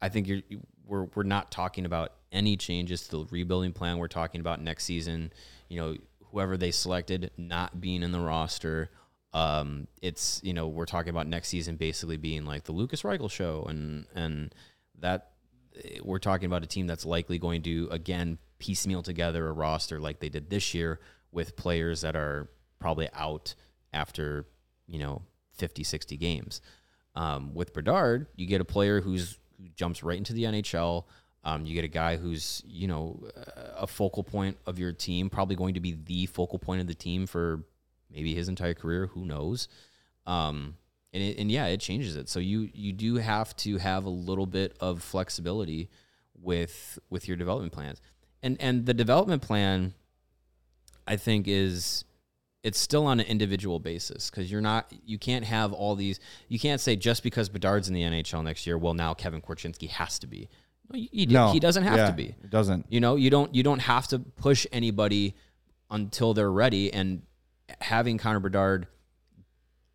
I 0.03 0.09
think 0.09 0.29
you're 0.29 0.43
we're 0.87 1.05
we're 1.15 1.23
not 1.23 1.51
talking 1.51 1.85
about 1.85 2.13
any 2.33 2.57
changes 2.57 3.07
to 3.09 3.11
the 3.11 3.27
rebuilding 3.31 3.73
plan. 3.73 3.99
We're 3.99 4.09
talking 4.09 4.41
about 4.41 4.61
next 4.61 4.85
season, 4.85 5.33
you 5.69 5.81
know, 5.81 5.97
whoever 6.31 6.57
they 6.57 6.71
selected 6.71 7.31
not 7.37 7.81
being 7.81 8.03
in 8.03 8.13
the 8.13 8.21
roster. 8.21 8.91
Um, 9.33 9.87
it's 10.03 10.41
you 10.43 10.53
know 10.53 10.69
we're 10.69 10.87
talking 10.87 11.11
about 11.11 11.27
next 11.27 11.49
season 11.49 11.77
basically 11.77 12.17
being 12.17 12.45
like 12.45 12.65
the 12.65 12.73
Lukas 12.73 13.03
Reichel 13.03 13.31
show, 13.31 13.65
and 13.69 14.07
and 14.15 14.55
that 14.99 15.31
we're 16.03 16.19
talking 16.19 16.47
about 16.47 16.63
a 16.65 16.67
team 16.67 16.87
that's 16.87 17.07
likely 17.07 17.39
going 17.39 17.63
to 17.63 17.89
again 17.91 18.39
piecemeal 18.59 19.03
together 19.03 19.49
a 19.49 19.53
roster 19.53 20.01
like 20.01 20.21
they 20.21 20.29
did 20.29 20.51
this 20.51 20.75
year 20.75 21.01
with 21.33 21.57
players 21.57 22.01
that 22.03 22.17
are 22.17 22.51
probably 22.79 23.09
out 23.15 23.55
after 23.93 24.47
you 24.87 24.99
know 24.99 25.23
50 25.55 25.85
60 25.85 26.17
games 26.17 26.61
um, 27.15 27.55
with 27.55 27.73
Bedard 27.73 28.27
you 28.37 28.47
get 28.47 28.61
a 28.61 28.65
player 28.65 29.01
who's 29.01 29.39
who 29.61 29.69
jumps 29.77 30.03
right 30.03 30.19
into 30.19 30.33
the 30.33 30.45
NHL 30.45 31.05
um, 31.43 31.65
you 31.65 31.75
get 31.75 31.85
a 31.85 31.89
guy 31.89 32.17
who's 32.17 32.63
you 32.67 32.87
know 32.87 33.19
a 33.77 33.87
focal 33.87 34.23
point 34.23 34.59
of 34.67 34.79
your 34.79 34.93
team 34.93 35.31
probably 35.31 35.57
going 35.57 35.75
to 35.75 35.81
be 35.81 35.97
the 36.05 36.27
focal 36.27 36.59
point 36.59 36.81
of 36.81 36.87
the 36.87 36.95
team 36.95 37.27
for 37.27 37.63
maybe 38.11 38.35
his 38.35 38.49
entire 38.49 38.75
career. 38.75 39.07
Who 39.07 39.25
knows? 39.25 39.69
Um, 40.27 40.77
and 41.13 41.23
it, 41.23 41.39
and 41.39 41.51
yeah, 41.51 41.67
it 41.67 41.81
changes 41.81 42.17
it. 42.17 42.29
So 42.29 42.41
you 42.41 42.69
you 42.75 42.93
do 42.93 43.17
have 43.17 43.57
to 43.59 43.79
have 43.79 44.05
a 44.05 44.11
little 44.11 44.47
bit 44.47 44.77
of 44.81 45.03
flexibility 45.03 45.89
with 46.39 46.99
with 47.09 47.27
your 47.27 47.39
development 47.39 47.73
plans, 47.73 48.03
and 48.43 48.61
and 48.61 48.85
the 48.85 48.95
development 48.95 49.41
plan, 49.41 49.95
I 51.07 51.17
think 51.17 51.49
is 51.49 52.05
it's 52.63 52.79
still 52.79 53.07
on 53.07 53.21
an 53.21 53.27
individual 53.27 53.79
basis 53.79 54.31
because 54.31 54.51
you're 54.51 54.61
not 54.61 54.93
you 55.05 55.19
can't 55.19 55.45
have 55.45 55.73
all 55.73 55.95
these 55.95 56.21
you 56.49 56.59
can't 56.59 56.81
say 56.81 56.97
just 56.97 57.23
because 57.23 57.49
Bedard's 57.49 57.89
in 57.89 57.95
the 57.95 58.03
NHL 58.03 58.45
next 58.45 58.67
year, 58.67 58.77
well 58.77 58.95
now 58.95 59.15
Kevin 59.15 59.41
Korchinski 59.41 59.89
has 59.89 60.19
to 60.19 60.27
be. 60.27 60.49
No, 60.91 60.99
he, 60.99 61.27
No, 61.27 61.53
he 61.53 61.61
doesn't 61.61 61.85
have 61.85 61.97
yeah, 61.97 62.07
to 62.07 62.13
be. 62.13 62.35
It 62.43 62.51
doesn't. 62.51 62.87
You 62.89 63.01
know, 63.01 63.17
you 63.17 63.31
don't 63.31 63.55
you 63.55 63.63
don't 63.63 63.79
have 63.81 64.09
to 64.09 64.19
push 64.19 64.67
anybody 64.73 65.35
until 65.91 66.35
they're 66.35 66.51
ready. 66.53 66.93
And 66.93 67.23
having 67.81 68.19
Connor 68.19 68.41
Bedard 68.41 68.87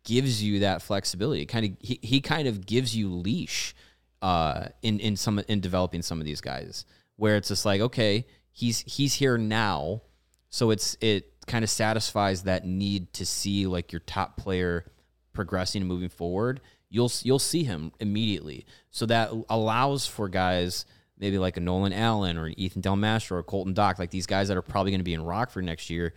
gives 0.04 0.42
you 0.42 0.60
that 0.60 0.82
flexibility. 0.82 1.42
It 1.42 1.46
kind 1.46 1.66
of 1.66 1.72
he, 1.80 1.98
he 2.02 2.20
kind 2.20 2.48
of 2.48 2.66
gives 2.66 2.96
you 2.96 3.10
leash 3.10 3.74
uh, 4.22 4.68
in 4.82 5.00
in 5.00 5.16
some 5.16 5.38
in 5.48 5.60
developing 5.60 6.02
some 6.02 6.20
of 6.20 6.24
these 6.24 6.40
guys, 6.40 6.84
where 7.16 7.36
it's 7.36 7.48
just 7.48 7.64
like 7.64 7.80
okay, 7.80 8.26
he's 8.52 8.80
he's 8.80 9.14
here 9.14 9.36
now, 9.36 10.02
so 10.48 10.70
it's 10.70 10.96
it 11.00 11.35
kind 11.46 11.62
of 11.62 11.70
satisfies 11.70 12.42
that 12.42 12.66
need 12.66 13.12
to 13.14 13.26
see 13.26 13.66
like 13.66 13.92
your 13.92 14.00
top 14.00 14.36
player 14.36 14.84
progressing 15.32 15.82
and 15.82 15.88
moving 15.88 16.08
forward. 16.08 16.60
You'll 16.88 17.10
you'll 17.22 17.38
see 17.38 17.64
him 17.64 17.92
immediately, 18.00 18.64
so 18.90 19.06
that 19.06 19.32
allows 19.48 20.06
for 20.06 20.28
guys 20.28 20.84
maybe 21.18 21.38
like 21.38 21.56
a 21.56 21.60
Nolan 21.60 21.92
Allan 21.92 22.36
or 22.36 22.46
an 22.46 22.58
Ethan 22.58 22.82
Del 22.82 22.96
Mastro 22.96 23.38
or 23.38 23.42
Colton 23.42 23.74
Dach, 23.74 23.98
like 23.98 24.10
these 24.10 24.26
guys 24.26 24.48
that 24.48 24.56
are 24.56 24.62
probably 24.62 24.92
going 24.92 25.00
to 25.00 25.04
be 25.04 25.14
in 25.14 25.22
Rockford 25.22 25.64
next 25.64 25.88
year. 25.88 26.12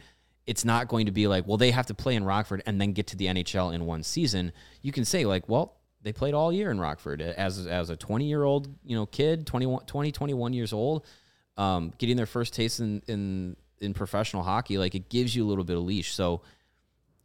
It's 0.45 0.65
not 0.65 0.87
going 0.87 1.05
to 1.05 1.11
be 1.11 1.27
like, 1.27 1.47
well, 1.47 1.57
they 1.57 1.71
have 1.71 1.85
to 1.87 1.93
play 1.93 2.15
in 2.15 2.23
Rockford 2.23 2.63
and 2.65 2.81
then 2.81 2.91
get 2.91 3.07
to 3.07 3.15
the 3.15 3.27
NHL 3.27 3.73
in 3.73 3.85
one 3.85 4.03
season. 4.03 4.51
You 4.81 4.91
can 4.91 5.05
say 5.05 5.25
like, 5.25 5.47
well, 5.47 5.79
they 6.01 6.11
played 6.11 6.33
all 6.33 6.51
year 6.51 6.71
in 6.71 6.79
Rockford 6.79 7.21
as 7.21 7.65
as 7.65 7.89
a 7.89 7.95
20 7.95 8.25
year 8.25 8.43
old 8.43 8.67
you 8.83 8.95
know 8.95 9.05
kid 9.05 9.45
21 9.45 9.85
20 9.85 10.11
21 10.11 10.53
years 10.53 10.73
old 10.73 11.05
um, 11.57 11.93
getting 11.97 12.15
their 12.15 12.25
first 12.25 12.53
taste 12.53 12.79
in, 12.79 13.01
in 13.07 13.55
in 13.81 13.93
professional 13.93 14.43
hockey 14.43 14.77
like 14.77 14.95
it 14.95 15.09
gives 15.09 15.35
you 15.35 15.45
a 15.45 15.47
little 15.47 15.63
bit 15.63 15.77
of 15.77 15.83
leash 15.83 16.13
so 16.13 16.41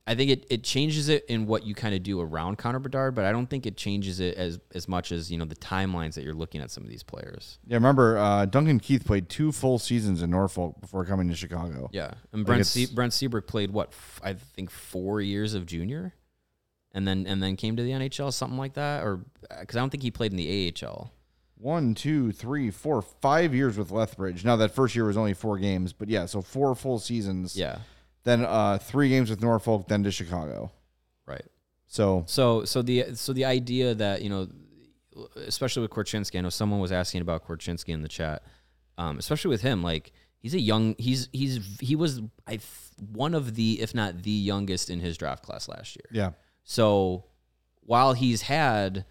I 0.07 0.15
think 0.15 0.31
it, 0.31 0.47
it 0.51 0.63
changes 0.63 1.09
it 1.09 1.25
in 1.29 1.47
what 1.47 1.65
you 1.65 1.75
kind 1.75 1.95
of 1.95 2.03
do 2.03 2.21
around 2.21 2.59
Connor 2.59 2.79
Bedard, 2.79 3.15
but 3.15 3.25
I 3.25 3.33
don't 3.33 3.49
think 3.49 3.65
it 3.65 3.79
changes 3.79 4.21
it 4.21 4.37
as 4.37 4.61
as 4.75 4.87
much 4.87 5.13
as 5.13 5.33
you 5.33 5.39
know 5.39 5.47
the 5.47 5.55
timelines 5.55 6.13
that 6.17 6.25
you're 6.25 6.35
looking 6.35 6.61
at 6.61 6.71
some 6.71 6.85
of 6.85 6.91
these 6.91 7.03
players. 7.03 7.59
Yeah, 7.67 7.77
remember 7.77 8.19
uh, 8.19 8.45
Duncan 8.45 8.81
Keith 8.81 9.07
played 9.07 9.31
two 9.31 9.51
full 9.51 9.79
seasons 9.79 10.21
in 10.21 10.29
Norfolk 10.29 10.79
before 10.79 11.07
coming 11.07 11.29
to 11.29 11.35
Chicago. 11.35 11.89
Yeah, 11.91 12.13
and 12.35 12.45
Brent 12.45 12.67
Se- 12.67 12.89
Brent 12.95 13.15
Seabrook 13.15 13.47
played 13.47 13.71
what 13.71 13.93
f- 13.93 14.21
I 14.23 14.35
think 14.35 14.71
four 14.71 15.23
years 15.23 15.55
of 15.55 15.65
junior 15.65 16.13
and 16.93 17.09
then 17.09 17.27
and 17.27 17.43
then 17.43 17.57
came 17.57 17.77
to 17.77 17.83
the 17.83 17.93
NHL, 17.93 18.31
something 18.31 18.59
like 18.59 18.75
that, 18.75 19.05
or 19.05 19.25
because 19.59 19.75
I 19.75 19.81
don't 19.81 19.89
think 19.89 20.03
he 20.03 20.11
played 20.11 20.33
in 20.33 20.37
the 20.37 20.75
AHL. 20.85 21.14
One, 21.65 21.95
two, 21.95 22.31
three, 22.31 22.71
four, 22.71 23.01
five 23.01 23.55
years 23.55 23.79
with 23.79 23.91
Lethbridge. 23.91 24.45
Now 24.45 24.55
that 24.57 24.73
first 24.73 24.95
year 24.95 25.07
was 25.07 25.17
only 25.17 25.33
four 25.33 25.57
games, 25.57 25.95
but 25.95 26.11
yeah, 26.11 26.27
so 26.27 26.43
four 26.43 26.75
full 26.75 26.99
seasons. 26.99 27.57
Yeah. 27.57 27.79
Then 28.25 28.45
uh, 28.45 28.77
three 28.77 29.09
games 29.09 29.31
with 29.31 29.41
Norfolk, 29.41 29.89
then 29.89 30.03
to 30.03 30.11
Chicago. 30.11 30.71
Right. 31.25 31.47
So 31.87 32.25
so 32.27 32.67
so 32.67 32.83
the 32.83 33.15
so 33.15 33.33
the 33.33 33.47
idea 33.47 33.95
that 33.95 34.21
you 34.21 34.29
know, 34.29 34.47
especially 35.37 35.81
with 35.81 35.91
Korchinski, 35.91 36.37
I 36.37 36.43
know 36.43 36.51
someone 36.51 36.81
was 36.81 36.93
asking 36.93 37.23
about 37.23 37.49
Korchinski 37.49 37.95
in 37.95 38.03
the 38.03 38.09
chat, 38.09 38.43
um, 38.99 39.19
especially 39.19 39.49
with 39.49 39.63
him, 39.63 39.83
like 39.83 40.13
he's 40.41 40.53
a 40.53 40.61
young 40.61 40.95
he's 40.99 41.31
he's 41.33 41.79
he 41.81 41.97
was 41.97 42.21
I 42.47 42.59
one 43.11 43.35
of 43.35 43.55
the 43.55 43.81
if 43.81 43.95
not 43.95 44.23
the 44.23 44.31
youngest 44.31 44.91
in 44.91 45.01
his 45.01 45.17
draft 45.17 45.43
class 45.43 45.67
last 45.67 45.97
year. 45.97 46.11
Yeah. 46.13 46.33
So 46.63 47.25
while 47.81 48.13
he's 48.13 48.43
had 48.43 49.07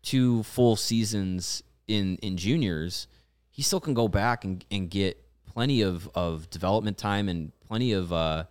two 0.00 0.44
full 0.44 0.76
seasons 0.76 1.62
in 1.90 2.16
in 2.16 2.36
juniors, 2.36 3.06
he 3.50 3.62
still 3.62 3.80
can 3.80 3.94
go 3.94 4.08
back 4.08 4.44
and, 4.44 4.64
and 4.70 4.88
get 4.90 5.22
plenty 5.44 5.82
of, 5.82 6.08
of 6.14 6.48
development 6.50 6.96
time 6.96 7.28
and 7.28 7.52
plenty 7.60 7.92
of 7.92 8.12
uh, 8.12 8.44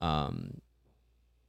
um, 0.00 0.60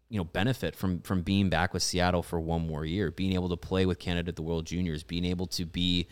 you 0.10 0.18
know 0.18 0.24
benefit 0.24 0.76
from 0.76 1.02
from 1.02 1.22
being 1.22 1.50
back 1.50 1.74
with 1.74 1.84
Seattle 1.84 2.24
for 2.24 2.40
one 2.40 2.66
more 2.66 2.86
year, 2.86 3.12
being 3.12 3.34
able 3.34 3.50
to 3.50 3.58
play 3.58 3.86
with 3.86 4.00
Canada 4.00 4.30
at 4.30 4.36
the 4.36 4.42
World 4.42 4.66
Juniors, 4.66 5.04
being 5.04 5.26
able 5.26 5.48
to 5.48 5.66
be 5.66 6.08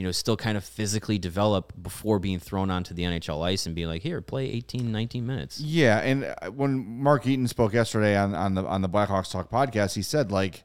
you 0.00 0.04
know, 0.04 0.12
still 0.12 0.36
kind 0.36 0.56
of 0.56 0.64
physically 0.64 1.18
develop 1.18 1.74
before 1.82 2.18
being 2.18 2.38
thrown 2.38 2.70
onto 2.70 2.94
the 2.94 3.02
NHL 3.02 3.44
ice 3.44 3.66
and 3.66 3.74
being 3.74 3.88
like, 3.88 4.00
here, 4.00 4.22
play 4.22 4.46
18, 4.50 4.90
19 4.90 5.26
minutes. 5.26 5.60
Yeah, 5.60 5.98
and 5.98 6.24
uh, 6.24 6.50
when 6.50 7.02
Mark 7.02 7.26
Eaton 7.26 7.46
spoke 7.46 7.74
yesterday 7.74 8.16
on, 8.16 8.34
on 8.34 8.54
the 8.54 8.64
on 8.64 8.80
the 8.80 8.88
Blackhawks 8.88 9.30
Talk 9.30 9.50
podcast, 9.50 9.96
he 9.96 10.02
said 10.02 10.32
like 10.32 10.64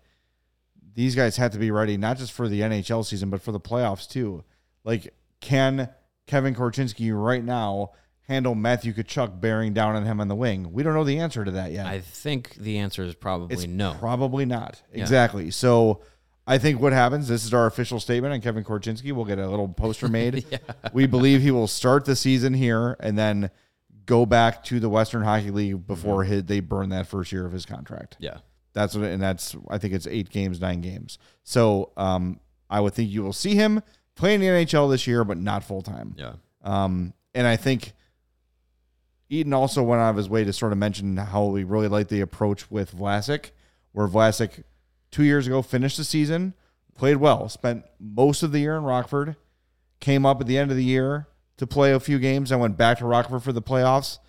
these 0.95 1.15
guys 1.15 1.37
have 1.37 1.51
to 1.51 1.59
be 1.59 1.71
ready 1.71 1.97
not 1.97 2.17
just 2.17 2.31
for 2.31 2.47
the 2.47 2.61
NHL 2.61 3.05
season 3.05 3.29
but 3.29 3.41
for 3.41 3.51
the 3.51 3.59
playoffs 3.59 4.09
too. 4.09 4.43
Like, 4.83 5.13
can 5.41 5.89
Kevin 6.27 6.55
Korchinski 6.55 7.11
right 7.13 7.43
now 7.43 7.91
handle 8.21 8.55
Matthew 8.55 8.93
Tkachuk 8.93 9.39
bearing 9.39 9.73
down 9.73 9.95
on 9.95 10.05
him 10.05 10.19
on 10.19 10.27
the 10.27 10.35
wing? 10.35 10.71
We 10.71 10.83
don't 10.83 10.93
know 10.93 11.03
the 11.03 11.19
answer 11.19 11.45
to 11.45 11.51
that 11.51 11.71
yet. 11.71 11.85
I 11.85 11.99
think 11.99 12.55
the 12.55 12.79
answer 12.79 13.03
is 13.03 13.13
probably 13.15 13.53
it's 13.53 13.67
no. 13.67 13.95
Probably 13.99 14.45
not. 14.45 14.81
Yeah. 14.93 15.01
Exactly. 15.01 15.51
So 15.51 16.01
I 16.47 16.57
think 16.57 16.79
what 16.79 16.93
happens, 16.93 17.27
this 17.27 17.45
is 17.45 17.53
our 17.53 17.65
official 17.65 17.99
statement 17.99 18.33
on 18.33 18.41
Kevin 18.41 18.63
Korchinski. 18.63 19.11
We'll 19.11 19.25
get 19.25 19.39
a 19.39 19.49
little 19.49 19.67
poster 19.67 20.07
made. 20.07 20.45
yeah. 20.51 20.59
We 20.93 21.07
believe 21.07 21.41
he 21.41 21.51
will 21.51 21.67
start 21.67 22.05
the 22.05 22.15
season 22.15 22.53
here 22.53 22.95
and 22.99 23.17
then 23.17 23.49
go 24.05 24.25
back 24.25 24.63
to 24.65 24.79
the 24.79 24.89
Western 24.89 25.23
Hockey 25.23 25.49
League 25.49 25.87
before 25.87 26.23
mm-hmm. 26.23 26.33
his, 26.33 26.43
they 26.45 26.59
burn 26.59 26.89
that 26.89 27.07
first 27.07 27.31
year 27.31 27.45
of 27.45 27.51
his 27.51 27.65
contract. 27.65 28.17
Yeah. 28.19 28.37
That's 28.75 28.95
what, 28.95 29.05
and 29.05 29.23
that's, 29.23 29.55
I 29.69 29.79
think 29.79 29.95
it's 29.95 30.05
eight 30.05 30.29
games, 30.29 30.61
nine 30.61 30.81
games. 30.81 31.17
So 31.43 31.91
um, 31.97 32.39
I 32.69 32.79
would 32.81 32.93
think 32.93 33.09
you 33.09 33.23
will 33.23 33.33
see 33.33 33.55
him 33.55 33.81
playing 34.15 34.41
the 34.41 34.47
NHL 34.47 34.91
this 34.91 35.07
year, 35.07 35.23
but 35.23 35.37
not 35.39 35.63
full 35.63 35.81
time. 35.81 36.13
Yeah. 36.15 36.33
Um, 36.63 37.13
and 37.33 37.47
I 37.47 37.55
think 37.55 37.93
Eaton 39.29 39.53
also 39.53 39.81
went 39.81 40.01
out 40.01 40.11
of 40.11 40.17
his 40.17 40.29
way 40.29 40.43
to 40.43 40.53
sort 40.53 40.71
of 40.71 40.77
mention 40.77 41.17
how 41.17 41.45
we 41.45 41.63
really 41.63 41.87
like 41.87 42.09
the 42.09 42.21
approach 42.21 42.69
with 42.69 42.95
Vlasic, 42.95 43.49
where 43.93 44.07
Vlasic– 44.07 44.63
two 45.15 45.23
years 45.23 45.47
ago, 45.47 45.61
finished 45.61 45.95
the 45.95 46.03
season, 46.03 46.53
played 46.93 47.15
well, 47.15 47.47
spent 47.47 47.85
most 48.01 48.43
of 48.43 48.51
the 48.51 48.59
year 48.59 48.75
in 48.75 48.83
Rockford, 48.83 49.37
came 50.01 50.25
up 50.25 50.41
at 50.41 50.47
the 50.47 50.57
end 50.57 50.71
of 50.71 50.77
the 50.77 50.83
year 50.83 51.27
to 51.55 51.65
play 51.65 51.93
a 51.93 52.01
few 52.01 52.19
games, 52.19 52.51
and 52.51 52.59
went 52.59 52.75
back 52.75 52.97
to 52.97 53.05
Rockford 53.05 53.41
for 53.41 53.53
the 53.53 53.61
playoffs. 53.61 54.19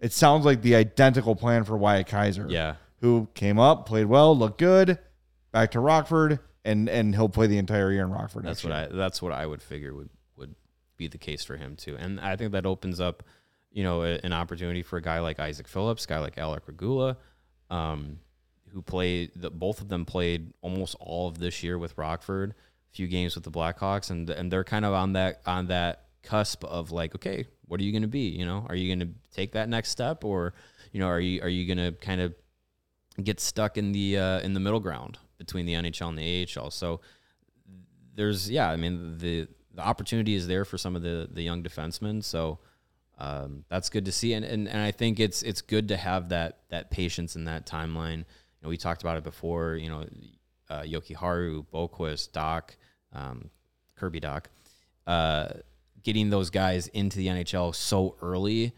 It 0.00 0.12
sounds 0.12 0.44
like 0.44 0.62
the 0.62 0.74
identical 0.74 1.36
plan 1.36 1.62
for 1.62 1.76
Wyatt 1.76 2.08
Kaiser. 2.08 2.46
Yeah. 2.48 2.74
Who 3.02 3.28
came 3.34 3.58
up, 3.58 3.86
played 3.86 4.06
well, 4.06 4.36
looked 4.36 4.58
good, 4.58 4.98
back 5.50 5.72
to 5.72 5.80
Rockford, 5.80 6.38
and 6.64 6.88
and 6.88 7.14
he'll 7.14 7.28
play 7.28 7.46
the 7.46 7.58
entire 7.58 7.92
year 7.92 8.04
in 8.04 8.10
Rockford. 8.10 8.44
That's 8.44 8.64
what 8.64 8.72
year. 8.72 8.88
I 8.90 8.96
that's 8.96 9.20
what 9.20 9.32
I 9.32 9.44
would 9.44 9.62
figure 9.62 9.94
would 9.94 10.08
would 10.36 10.54
be 10.96 11.08
the 11.08 11.18
case 11.18 11.44
for 11.44 11.56
him 11.56 11.76
too. 11.76 11.96
And 11.98 12.20
I 12.20 12.36
think 12.36 12.52
that 12.52 12.64
opens 12.64 13.00
up, 13.00 13.24
you 13.70 13.82
know, 13.82 14.02
a, 14.02 14.18
an 14.24 14.32
opportunity 14.32 14.82
for 14.82 14.96
a 14.96 15.02
guy 15.02 15.20
like 15.20 15.38
Isaac 15.40 15.68
Phillips, 15.68 16.06
guy 16.06 16.18
like 16.18 16.38
Alec 16.38 16.62
Regula. 16.66 17.18
Um, 17.70 18.18
who 18.72 18.82
played 18.82 19.30
the, 19.36 19.50
both 19.50 19.80
of 19.80 19.88
them 19.88 20.04
played 20.04 20.52
almost 20.62 20.96
all 20.98 21.28
of 21.28 21.38
this 21.38 21.62
year 21.62 21.78
with 21.78 21.96
Rockford, 21.98 22.50
a 22.50 22.96
few 22.96 23.06
games 23.06 23.34
with 23.34 23.44
the 23.44 23.50
Blackhawks, 23.50 24.10
and 24.10 24.28
and 24.30 24.50
they're 24.50 24.64
kind 24.64 24.84
of 24.84 24.92
on 24.92 25.12
that 25.14 25.42
on 25.46 25.66
that 25.66 26.04
cusp 26.22 26.64
of 26.64 26.90
like, 26.90 27.14
okay, 27.14 27.46
what 27.66 27.80
are 27.80 27.84
you 27.84 27.92
going 27.92 28.02
to 28.02 28.08
be? 28.08 28.28
You 28.28 28.46
know, 28.46 28.64
are 28.68 28.74
you 28.74 28.94
going 28.94 29.08
to 29.08 29.14
take 29.34 29.52
that 29.52 29.68
next 29.68 29.90
step, 29.90 30.24
or 30.24 30.54
you 30.92 31.00
know, 31.00 31.06
are 31.06 31.20
you 31.20 31.42
are 31.42 31.48
you 31.48 31.66
going 31.66 31.78
to 31.78 31.98
kind 32.00 32.20
of 32.20 32.34
get 33.22 33.40
stuck 33.40 33.76
in 33.76 33.92
the 33.92 34.18
uh, 34.18 34.40
in 34.40 34.54
the 34.54 34.60
middle 34.60 34.80
ground 34.80 35.18
between 35.38 35.66
the 35.66 35.74
NHL 35.74 36.08
and 36.08 36.18
the 36.18 36.48
AHL? 36.58 36.70
So 36.70 37.00
there's 38.14 38.50
yeah, 38.50 38.70
I 38.70 38.76
mean 38.76 39.18
the 39.18 39.48
the 39.74 39.82
opportunity 39.82 40.34
is 40.34 40.46
there 40.46 40.64
for 40.64 40.78
some 40.78 40.96
of 40.96 41.02
the 41.02 41.28
the 41.30 41.42
young 41.42 41.62
defensemen. 41.62 42.22
So. 42.24 42.58
Um, 43.18 43.64
that's 43.68 43.88
good 43.88 44.06
to 44.06 44.10
see, 44.10 44.32
and, 44.32 44.44
and 44.44 44.66
and 44.66 44.78
I 44.78 44.90
think 44.90 45.20
it's 45.20 45.42
it's 45.42 45.60
good 45.60 45.88
to 45.88 45.96
have 45.96 46.30
that 46.30 46.60
that 46.70 46.90
patience 46.90 47.36
and 47.36 47.46
that 47.46 47.66
timeline 47.66 48.24
know, 48.62 48.68
we 48.68 48.76
talked 48.76 49.02
about 49.02 49.16
it 49.16 49.24
before. 49.24 49.76
You 49.76 49.88
know, 49.88 50.06
uh, 50.70 50.84
Haru, 51.18 51.64
Boqvist, 51.72 52.30
Dach, 52.30 52.70
um, 53.12 53.50
Kirby 53.96 54.20
Dach, 54.20 54.44
uh, 55.06 55.48
getting 56.02 56.30
those 56.30 56.50
guys 56.50 56.86
into 56.88 57.18
the 57.18 57.26
NHL 57.26 57.74
so 57.74 58.16
early 58.22 58.72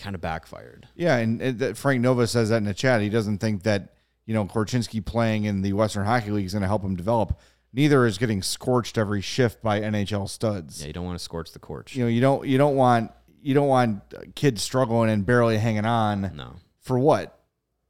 kind 0.00 0.14
of 0.14 0.20
backfired. 0.20 0.88
Yeah, 0.94 1.16
and, 1.16 1.40
and 1.40 1.78
Frank 1.78 2.00
Nova 2.00 2.26
says 2.26 2.48
that 2.48 2.56
in 2.56 2.64
the 2.64 2.74
chat. 2.74 3.00
He 3.00 3.08
doesn't 3.08 3.38
think 3.38 3.62
that 3.62 3.94
you 4.26 4.34
know 4.34 4.44
Korchinski 4.44 5.04
playing 5.04 5.44
in 5.44 5.62
the 5.62 5.72
Western 5.72 6.04
Hockey 6.04 6.30
League 6.30 6.46
is 6.46 6.52
going 6.52 6.62
to 6.62 6.68
help 6.68 6.82
him 6.82 6.96
develop. 6.96 7.38
Neither 7.72 8.04
is 8.06 8.18
getting 8.18 8.42
scorched 8.42 8.98
every 8.98 9.20
shift 9.20 9.62
by 9.62 9.80
NHL 9.80 10.28
studs. 10.28 10.80
Yeah, 10.80 10.88
you 10.88 10.92
don't 10.92 11.04
want 11.04 11.18
to 11.18 11.22
scorch 11.24 11.52
the 11.52 11.60
court. 11.60 11.94
You 11.94 12.04
know, 12.04 12.08
you 12.08 12.20
don't 12.20 12.46
you 12.46 12.58
don't 12.58 12.74
want 12.74 13.12
you 13.42 13.54
don't 13.54 13.68
want 13.68 14.02
uh, 14.16 14.22
kids 14.34 14.62
struggling 14.62 15.10
and 15.10 15.24
barely 15.24 15.58
hanging 15.58 15.84
on. 15.84 16.32
No. 16.34 16.56
For 16.80 16.98
what? 16.98 17.38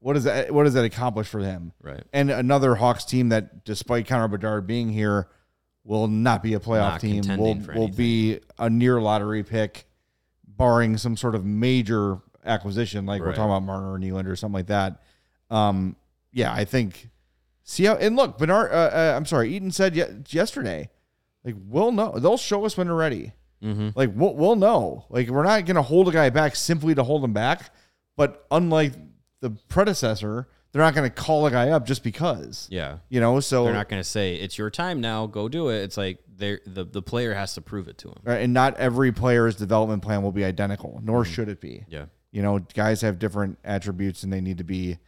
What 0.00 0.14
does 0.14 0.24
that 0.24 0.52
what 0.52 0.64
does 0.64 0.74
that 0.74 0.84
accomplish 0.84 1.28
for 1.28 1.40
him? 1.40 1.72
Right. 1.82 2.02
And 2.12 2.30
another 2.30 2.74
Hawks 2.74 3.04
team 3.04 3.30
that, 3.30 3.64
despite 3.64 4.06
Connor 4.06 4.28
Bedard 4.28 4.66
being 4.66 4.88
here, 4.88 5.28
will 5.84 6.08
not 6.08 6.42
be 6.42 6.54
a 6.54 6.60
playoff 6.60 6.92
not 6.92 7.00
team. 7.00 7.22
Will 7.38 7.54
will 7.74 7.88
be 7.88 8.40
a 8.58 8.70
near 8.70 9.00
lottery 9.00 9.42
pick, 9.42 9.86
barring 10.60 10.98
some 10.98 11.16
sort 11.16 11.34
of 11.34 11.44
major 11.44 12.18
acquisition, 12.44 13.06
like 13.06 13.22
right. 13.22 13.28
we're 13.28 13.34
talking 13.34 13.50
about 13.50 13.62
Marner 13.62 13.94
or 13.94 13.98
Nylander 13.98 14.28
or 14.28 14.36
something 14.36 14.54
like 14.54 14.66
that. 14.66 15.02
Um, 15.48 15.96
yeah, 16.32 16.52
I 16.52 16.66
think. 16.66 17.08
See 17.64 17.84
how 17.84 17.94
and 17.94 18.14
look, 18.14 18.36
Bernard. 18.36 18.70
Uh, 18.70 18.74
uh, 18.74 19.14
I'm 19.16 19.24
sorry, 19.24 19.54
Eaton 19.54 19.70
said 19.70 19.96
ye- 19.96 20.04
yesterday, 20.28 20.90
like 21.44 21.54
we'll 21.66 21.92
know. 21.92 22.12
They'll 22.18 22.36
show 22.36 22.64
us 22.66 22.76
when 22.76 22.88
they're 22.88 22.96
ready. 22.96 23.32
Mm-hmm. 23.64 23.90
Like 23.94 24.10
we'll, 24.14 24.34
we'll 24.34 24.56
know. 24.56 25.06
Like 25.08 25.28
we're 25.28 25.44
not 25.44 25.64
going 25.64 25.76
to 25.76 25.82
hold 25.82 26.08
a 26.08 26.12
guy 26.12 26.28
back 26.30 26.56
simply 26.56 26.94
to 26.94 27.02
hold 27.02 27.24
him 27.24 27.32
back. 27.32 27.72
But 28.16 28.46
unlike 28.50 28.92
the 29.40 29.50
predecessor, 29.68 30.48
they're 30.72 30.82
not 30.82 30.94
going 30.94 31.08
to 31.08 31.14
call 31.14 31.46
a 31.46 31.50
guy 31.50 31.70
up 31.70 31.86
just 31.86 32.02
because. 32.04 32.68
Yeah. 32.70 32.98
You 33.08 33.20
know, 33.20 33.40
so 33.40 33.64
they're 33.64 33.72
not 33.72 33.88
going 33.88 34.00
to 34.00 34.08
say 34.08 34.36
it's 34.36 34.56
your 34.58 34.70
time 34.70 35.00
now, 35.00 35.26
go 35.26 35.48
do 35.48 35.68
it. 35.68 35.82
It's 35.82 35.96
like 35.96 36.18
they 36.36 36.58
the 36.66 36.84
the 36.84 37.02
player 37.02 37.34
has 37.34 37.54
to 37.54 37.60
prove 37.60 37.88
it 37.88 37.98
to 37.98 38.08
him. 38.08 38.18
Right, 38.22 38.42
and 38.42 38.54
not 38.54 38.76
every 38.76 39.12
player's 39.12 39.56
development 39.56 40.02
plan 40.02 40.22
will 40.22 40.32
be 40.32 40.44
identical, 40.44 41.00
nor 41.02 41.22
mm-hmm. 41.22 41.32
should 41.32 41.48
it 41.48 41.60
be. 41.60 41.84
Yeah. 41.88 42.06
You 42.32 42.42
know, 42.42 42.60
guys 42.60 43.00
have 43.00 43.18
different 43.18 43.58
attributes 43.64 44.22
and 44.22 44.32
they 44.32 44.40
need 44.40 44.58
to 44.58 44.64
be 44.64 44.98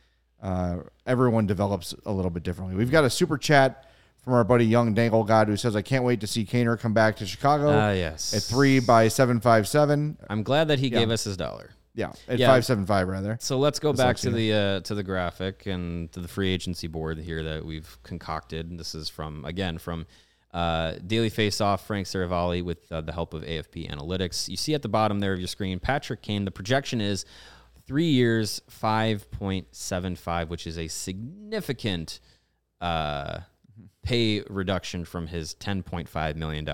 uh, 0.43 0.79
everyone 1.07 1.47
develops 1.47 1.95
a 2.05 2.13
little 2.13 2.31
bit 2.31 2.43
differently. 2.43 2.77
We've 2.77 2.91
got 2.91 3.05
a 3.05 3.11
super 3.11 3.39
chat 3.39 3.87
from 4.25 4.35
our 4.35 4.45
buddy 4.45 4.67
Young 4.67 4.93
Dangle 4.93 5.25
God 5.25 5.49
who 5.49 5.57
says, 5.57 5.77
I 5.77 5.83
can't 5.83 6.05
wait 6.05 6.21
to 6.21 6.27
see 6.27 6.45
Kaner 6.45 6.79
come 6.79 6.93
back 6.93 7.17
to 7.17 7.27
Chicago. 7.27 7.71
Uh, 7.71 7.93
yes. 7.93 8.35
At 8.35 8.43
three 8.43 8.81
by 8.81 9.09
757. 9.09 10.19
I'm 10.29 10.43
glad 10.43 10.69
that 10.69 10.81
he 10.81 10.89
yeah. 10.89 11.01
gave 11.01 11.11
us 11.11 11.25
his 11.25 11.37
dollar. 11.37 11.71
Yeah, 11.95 12.13
at 12.27 12.39
yeah. 12.39 12.47
575 12.47 13.09
rather. 13.09 13.37
So 13.41 13.59
let's 13.59 13.79
go 13.79 13.93
back 13.93 14.17
to 14.19 14.31
the 14.31 14.53
uh, 14.53 14.81
to 14.81 14.95
the 14.95 15.03
graphic 15.03 15.67
and 15.67 16.11
to 16.13 16.21
the 16.21 16.29
free 16.29 16.49
agency 16.49 16.87
board 16.87 17.19
here 17.19 17.43
that 17.43 17.65
we've 17.65 17.99
concocted. 18.03 18.79
This 18.79 18.95
is 18.95 19.09
from 19.09 19.45
again 19.45 19.79
from 19.79 20.07
uh, 20.55 20.95
Daily 21.07 21.29
Face 21.29 21.61
Off, 21.61 21.87
Frank 21.87 22.07
Seravalli 22.07 22.63
with 22.63 22.91
uh, 22.91 23.01
the 23.01 23.13
help 23.13 23.35
of 23.35 23.43
AFP 23.43 23.91
Analytics. 23.91 24.49
You 24.49 24.57
see 24.57 24.75
at 24.75 24.83
the 24.83 24.89
bottom 24.89 25.21
there 25.21 25.33
of 25.33 25.39
your 25.39 25.49
screen, 25.49 25.79
Patrick 25.81 26.23
Kane. 26.23 26.45
The 26.45 26.51
projection 26.51 27.01
is 27.01 27.25
three 27.87 28.11
years, 28.11 28.61
5.75, 28.71 30.49
which 30.49 30.67
is 30.67 30.79
a 30.79 30.89
significant 30.89 32.21
uh, 32.81 33.41
pay 34.03 34.43
reduction 34.49 35.05
from 35.05 35.27
his 35.27 35.55
$10.5 35.55 36.37
million 36.37 36.65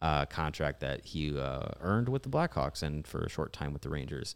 uh, 0.00 0.26
contract 0.26 0.80
that 0.80 1.04
he 1.04 1.36
uh, 1.38 1.68
earned 1.80 2.08
with 2.08 2.22
the 2.22 2.28
Blackhawks 2.28 2.82
and 2.82 3.06
for 3.06 3.20
a 3.20 3.28
short 3.28 3.52
time 3.52 3.72
with 3.72 3.82
the 3.82 3.90
Rangers. 3.90 4.34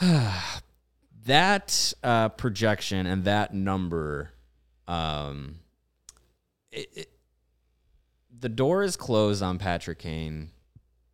that 1.26 1.94
uh, 2.02 2.28
projection 2.30 3.06
and 3.06 3.24
that 3.24 3.54
number, 3.54 4.30
um, 4.86 5.56
it, 6.70 6.88
it, 6.94 7.10
the 8.40 8.48
door 8.48 8.82
is 8.82 8.96
closed 8.96 9.42
on 9.42 9.58
Patrick 9.58 9.98
Kane 9.98 10.50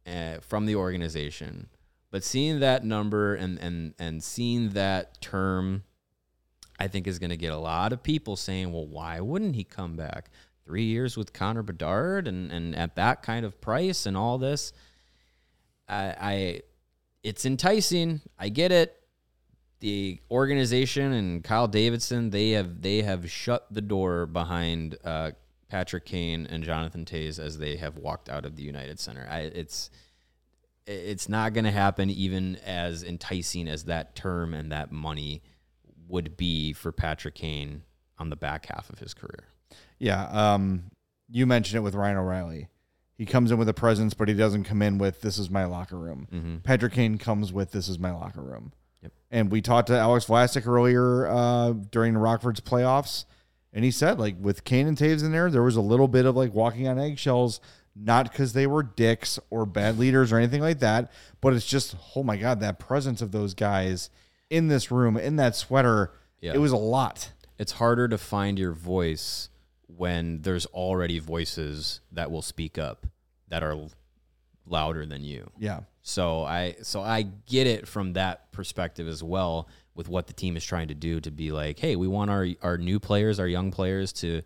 uh, 0.07 0.39
from 0.41 0.67
the 0.67 0.75
organization. 0.75 1.69
But 2.11 2.25
seeing 2.25 2.61
that 2.61 2.85
number 2.85 3.37
and 3.37 3.59
and 3.59 3.95
and 3.99 4.23
seeing 4.23 4.71
that 4.71 5.21
term, 5.21 5.85
I 6.79 6.89
think 6.89 7.07
is 7.07 7.21
going 7.21 7.31
to 7.31 7.37
get 7.37 7.53
a 7.53 7.59
lot 7.59 7.93
of 7.93 8.03
people 8.03 8.35
saying, 8.35 8.73
"Well, 8.73 8.87
why 8.87 9.21
wouldn't 9.21 9.55
he 9.55 9.63
come 9.63 9.97
back?" 9.97 10.31
Three 10.71 10.85
years 10.85 11.17
with 11.17 11.33
Connor 11.33 11.65
Bedard 11.65 12.29
and, 12.29 12.53
and 12.53 12.77
at 12.77 12.95
that 12.95 13.25
kind 13.25 13.45
of 13.45 13.61
price 13.61 14.07
and 14.07 14.17
all 14.17 14.39
this. 14.39 14.73
I, 15.89 16.15
I 16.21 16.61
it's 17.25 17.45
enticing. 17.45 18.21
I 18.39 18.51
get 18.51 18.71
it. 18.71 18.97
The 19.81 20.21
organization 20.31 21.13
and 21.13 21.43
Kyle 21.43 21.67
Davidson, 21.67 22.31
they 22.31 22.51
have 22.51 22.83
they 22.83 23.03
have 23.03 23.29
shut 23.29 23.67
the 23.73 23.81
door 23.81 24.27
behind 24.27 24.97
uh, 25.05 25.33
Patrick 25.69 26.05
Kane 26.05 26.47
and 26.49 26.63
Jonathan 26.63 27.05
Toews 27.05 27.41
as 27.41 27.59
they 27.59 27.75
have 27.77 27.97
walked 27.97 28.29
out 28.29 28.45
of 28.45 28.55
the 28.55 28.63
United 28.63 29.01
Center. 29.01 29.27
I, 29.29 29.41
it's 29.41 29.91
it's 30.87 31.29
not 31.29 31.53
going 31.53 31.65
to 31.65 31.73
happen, 31.73 32.11
even 32.11 32.57
as 32.65 33.03
enticing 33.03 33.67
as 33.67 33.87
that 33.87 34.15
term 34.15 34.55
and 34.55 34.71
that 34.71 34.93
money 34.93 35.43
would 36.07 36.37
be 36.37 36.73
for 36.73 36.93
Patrick 36.93 37.35
Kane 37.35 37.83
on 38.19 38.31
the 38.31 38.37
back 38.37 38.67
half 38.67 38.89
of 38.89 39.01
his 39.01 39.15
career. 39.15 39.49
Yeah. 40.01 40.25
Um, 40.25 40.91
you 41.31 41.47
mentioned 41.47 41.77
it 41.77 41.83
with 41.83 41.95
Ryan 41.95 42.17
O'Reilly. 42.17 42.67
He 43.17 43.27
comes 43.27 43.53
in 43.53 43.59
with 43.59 43.69
a 43.69 43.75
presence, 43.75 44.15
but 44.15 44.29
he 44.29 44.35
doesn't 44.35 44.65
come 44.65 44.83
in 44.83 44.99
with 44.99 45.21
"This 45.21 45.39
is 45.39 45.51
my 45.51 45.67
locker 45.67 45.99
room." 45.99 46.27
Mm-hmm. 46.33 46.57
Patrick 46.59 46.95
Kane 46.95 47.19
comes 47.19 47.53
with 47.53 47.71
"This 47.71 47.89
is 47.89 47.99
my 47.99 48.11
locker 48.11 48.41
room." 48.41 48.73
Yep. 49.03 49.13
And 49.31 49.53
we 49.53 49.61
talked 49.61 49.89
to 49.89 49.99
Alex 49.99 50.25
Vlasic 50.25 50.67
earlier 50.67 51.29
uh, 51.29 51.73
during 51.73 52.15
the 52.15 52.19
Rockford's 52.19 52.61
playoffs, 52.61 53.27
and 53.73 53.85
he 53.85 53.91
said 53.91 54.19
like 54.19 54.37
with 54.41 54.65
Kane 54.65 54.89
and 54.89 54.97
Toews 54.97 55.23
in 55.23 55.33
there, 55.33 55.51
there 55.51 55.63
was 55.63 55.77
a 55.77 55.83
little 55.83 56.09
bit 56.09 56.25
of 56.25 56.35
like 56.35 56.55
walking 56.55 56.89
on 56.89 56.99
eggshells, 56.99 57.61
not 57.95 58.33
because 58.33 58.55
they 58.55 58.67
were 58.67 58.83
dicks 58.83 59.39
or 59.51 59.67
bad 59.67 59.99
leaders 59.99 60.33
or 60.33 60.39
anything 60.39 60.63
like 60.63 60.79
that, 60.79 61.13
but 61.43 61.53
it's 61.53 61.67
just 61.67 61.95
oh 62.17 62.23
my 62.23 62.39
god, 62.39 62.61
that 62.61 62.79
presence 62.79 63.21
of 63.21 63.33
those 63.33 63.53
guys 63.53 64.09
in 64.49 64.69
this 64.69 64.91
room 64.91 65.19
in 65.19 65.37
that 65.37 65.55
sweater, 65.55 66.11
it 66.55 66.59
was 66.59 66.73
a 66.73 66.77
lot. 66.77 67.33
It's 67.59 67.73
harder 67.73 68.09
to 68.09 68.17
find 68.17 68.59
your 68.59 68.73
voice 68.73 69.51
when 69.97 70.43
there's 70.43 70.67
already 70.67 71.19
voices 71.19 72.01
that 72.13 72.31
will 72.31 72.43
speak 72.43 72.79
up 72.79 73.07
that 73.49 73.63
are 73.63 73.77
louder 74.67 75.05
than 75.05 75.25
you. 75.25 75.51
Yeah. 75.59 75.81
So 76.03 76.45
I 76.45 76.77
so 76.83 77.03
I 77.03 77.23
get 77.23 77.67
it 77.67 77.87
from 77.87 78.15
that 78.15 78.53
perspective 78.53 79.07
as 79.09 79.23
well 79.23 79.69
with 79.95 80.09
what 80.09 80.27
the 80.27 80.33
team 80.33 80.57
is 80.57 80.65
trying 80.65 80.89
to 80.89 80.95
do 80.95 81.21
to 81.21 81.31
be 81.31 81.53
like, 81.53 81.79
hey, 81.79 81.97
we 81.97 82.09
want 82.09 82.31
our 82.31 82.47
our 82.63 82.79
new 82.79 82.99
players, 82.99 83.39
our 83.39 83.47
young 83.47 83.71
players 83.71 84.13
to, 84.15 84.29
you 84.29 84.43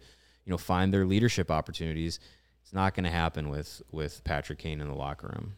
know, 0.46 0.58
find 0.58 0.92
their 0.92 1.06
leadership 1.06 1.50
opportunities. 1.50 2.18
It's 2.62 2.72
not 2.72 2.94
going 2.94 3.04
to 3.04 3.10
happen 3.10 3.50
with 3.50 3.82
with 3.92 4.24
Patrick 4.24 4.58
Kane 4.58 4.80
in 4.80 4.88
the 4.88 4.94
locker 4.94 5.28
room. 5.28 5.54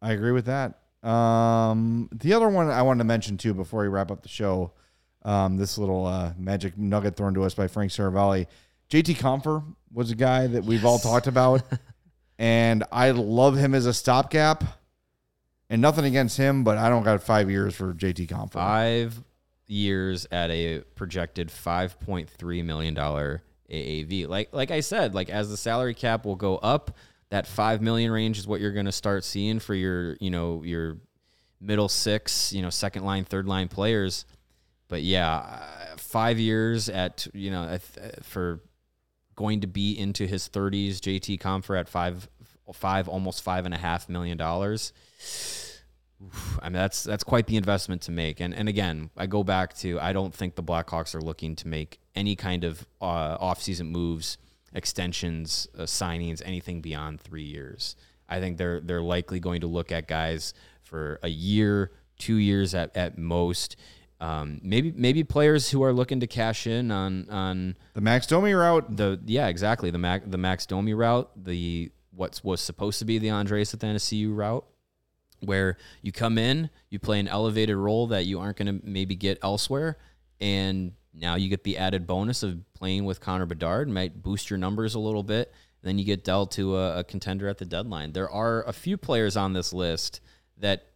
I 0.00 0.12
agree 0.12 0.32
with 0.32 0.46
that. 0.46 0.78
Um, 1.02 2.08
the 2.12 2.32
other 2.32 2.48
one 2.48 2.70
I 2.70 2.82
wanted 2.82 2.98
to 2.98 3.04
mention 3.04 3.36
too 3.36 3.54
before 3.54 3.82
we 3.82 3.88
wrap 3.88 4.10
up 4.10 4.22
the 4.22 4.28
show, 4.28 4.72
um, 5.22 5.56
this 5.56 5.76
little 5.78 6.06
uh, 6.06 6.32
magic 6.38 6.78
nugget 6.78 7.16
thrown 7.16 7.34
to 7.34 7.44
us 7.44 7.54
by 7.54 7.68
Frank 7.68 7.92
Seravalli 7.92 8.46
JT 8.90 9.16
Compher 9.16 9.64
was 9.92 10.10
a 10.10 10.14
guy 10.14 10.46
that 10.46 10.64
we've 10.64 10.84
all 10.84 10.98
talked 10.98 11.26
about, 11.26 11.62
and 12.38 12.84
I 12.90 13.10
love 13.10 13.56
him 13.56 13.74
as 13.74 13.86
a 13.86 13.92
stopgap. 13.92 14.64
And 15.70 15.82
nothing 15.82 16.06
against 16.06 16.38
him, 16.38 16.64
but 16.64 16.78
I 16.78 16.88
don't 16.88 17.02
got 17.02 17.22
five 17.22 17.50
years 17.50 17.74
for 17.74 17.92
JT 17.92 18.28
Compher. 18.28 18.52
Five 18.52 19.22
years 19.66 20.26
at 20.32 20.50
a 20.50 20.80
projected 20.94 21.50
five 21.50 22.00
point 22.00 22.30
three 22.30 22.62
million 22.62 22.94
dollar 22.94 23.42
AAV. 23.70 24.28
Like 24.28 24.48
like 24.52 24.70
I 24.70 24.80
said, 24.80 25.14
like 25.14 25.28
as 25.28 25.50
the 25.50 25.56
salary 25.56 25.94
cap 25.94 26.24
will 26.24 26.36
go 26.36 26.56
up, 26.56 26.96
that 27.28 27.46
five 27.46 27.82
million 27.82 28.10
range 28.10 28.38
is 28.38 28.46
what 28.46 28.60
you're 28.60 28.72
going 28.72 28.86
to 28.86 28.92
start 28.92 29.24
seeing 29.24 29.58
for 29.58 29.74
your 29.74 30.16
you 30.20 30.30
know 30.30 30.62
your 30.64 30.96
middle 31.60 31.88
six, 31.88 32.52
you 32.52 32.62
know 32.62 32.70
second 32.70 33.04
line, 33.04 33.24
third 33.24 33.46
line 33.46 33.68
players. 33.68 34.24
But 34.88 35.02
yeah, 35.02 35.36
uh, 35.36 35.96
five 35.98 36.38
years 36.38 36.88
at 36.88 37.26
you 37.34 37.50
know 37.50 37.78
for 38.22 38.60
going 39.38 39.60
to 39.60 39.68
be 39.68 39.96
into 39.96 40.26
his 40.26 40.48
30s. 40.48 40.96
JT 40.96 41.38
Compher 41.38 41.78
at 41.78 41.88
five, 41.88 42.28
five, 42.74 43.08
almost 43.08 43.40
five 43.40 43.64
and 43.66 43.72
a 43.72 43.78
half 43.78 44.08
million 44.08 44.36
dollars. 44.36 44.92
I 46.60 46.64
mean, 46.64 46.72
that's 46.72 47.04
that's 47.04 47.22
quite 47.22 47.46
the 47.46 47.56
investment 47.56 48.02
to 48.02 48.10
make. 48.10 48.40
And 48.40 48.52
and 48.52 48.68
again, 48.68 49.10
I 49.16 49.26
go 49.26 49.44
back 49.44 49.74
to 49.78 50.00
I 50.00 50.12
don't 50.12 50.34
think 50.34 50.56
the 50.56 50.64
Blackhawks 50.64 51.14
are 51.14 51.20
looking 51.20 51.54
to 51.56 51.68
make 51.68 52.00
any 52.16 52.34
kind 52.34 52.64
of 52.64 52.84
uh, 53.00 53.38
offseason 53.38 53.90
moves, 53.90 54.38
extensions, 54.74 55.68
uh, 55.78 55.82
signings, 55.82 56.42
anything 56.44 56.80
beyond 56.80 57.20
three 57.20 57.44
years. 57.44 57.94
I 58.28 58.40
think 58.40 58.58
they're 58.58 58.80
they're 58.80 59.00
likely 59.00 59.38
going 59.38 59.60
to 59.60 59.68
look 59.68 59.92
at 59.92 60.08
guys 60.08 60.52
for 60.82 61.20
a 61.22 61.28
year, 61.28 61.92
two 62.18 62.38
years 62.38 62.74
at, 62.74 62.96
at 62.96 63.16
most, 63.16 63.76
um, 64.20 64.60
maybe 64.62 64.92
maybe 64.96 65.22
players 65.22 65.70
who 65.70 65.82
are 65.84 65.92
looking 65.92 66.20
to 66.20 66.26
cash 66.26 66.66
in 66.66 66.90
on 66.90 67.28
on 67.30 67.76
the 67.94 68.00
Max 68.00 68.26
Domi 68.26 68.52
route. 68.52 68.96
The 68.96 69.20
yeah, 69.26 69.46
exactly 69.46 69.90
the 69.90 69.98
Mac 69.98 70.28
the 70.28 70.38
Max 70.38 70.66
Domi 70.66 70.94
route. 70.94 71.30
The 71.36 71.92
what 72.12 72.40
was 72.42 72.60
supposed 72.60 72.98
to 72.98 73.04
be 73.04 73.18
the 73.18 73.30
Andreas 73.30 73.74
Athanasiou 73.74 74.34
route, 74.34 74.66
where 75.40 75.76
you 76.02 76.10
come 76.10 76.36
in, 76.36 76.68
you 76.90 76.98
play 76.98 77.20
an 77.20 77.28
elevated 77.28 77.76
role 77.76 78.08
that 78.08 78.26
you 78.26 78.40
aren't 78.40 78.56
going 78.56 78.80
to 78.80 78.84
maybe 78.84 79.14
get 79.14 79.38
elsewhere, 79.40 79.98
and 80.40 80.92
now 81.14 81.36
you 81.36 81.48
get 81.48 81.62
the 81.62 81.78
added 81.78 82.06
bonus 82.06 82.42
of 82.42 82.58
playing 82.74 83.04
with 83.04 83.20
Connor 83.20 83.46
Bedard, 83.46 83.88
might 83.88 84.20
boost 84.20 84.50
your 84.50 84.58
numbers 84.58 84.96
a 84.96 84.98
little 84.98 85.22
bit. 85.22 85.52
Then 85.82 85.96
you 85.96 86.04
get 86.04 86.24
dealt 86.24 86.50
to 86.52 86.76
a, 86.76 86.98
a 86.98 87.04
contender 87.04 87.48
at 87.48 87.58
the 87.58 87.64
deadline. 87.64 88.12
There 88.12 88.28
are 88.28 88.64
a 88.64 88.72
few 88.72 88.96
players 88.96 89.36
on 89.36 89.52
this 89.52 89.72
list 89.72 90.20
that 90.56 90.86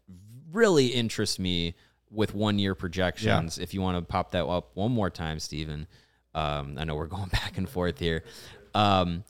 really 0.51 0.89
interest 0.89 1.39
me 1.39 1.77
with 2.13 2.35
one 2.35 2.59
year 2.59 2.75
projections. 2.75 3.59
Yeah. 3.59 3.63
If 3.63 3.75
you 3.75 3.81
want 3.81 3.97
to 3.97 4.03
pop 4.03 4.33
that 4.33 4.47
up 4.47 4.71
one 4.75 4.93
more 4.93 5.11
time, 5.11 5.39
Stephen. 5.39 5.87
Um, 6.35 6.77
I 6.79 6.85
know 6.85 6.95
we're 6.95 7.07
going 7.09 7.29
back 7.29 7.59
and 7.59 7.69
forth 7.69 7.99
here. 7.99 8.25
Um, 8.75 9.25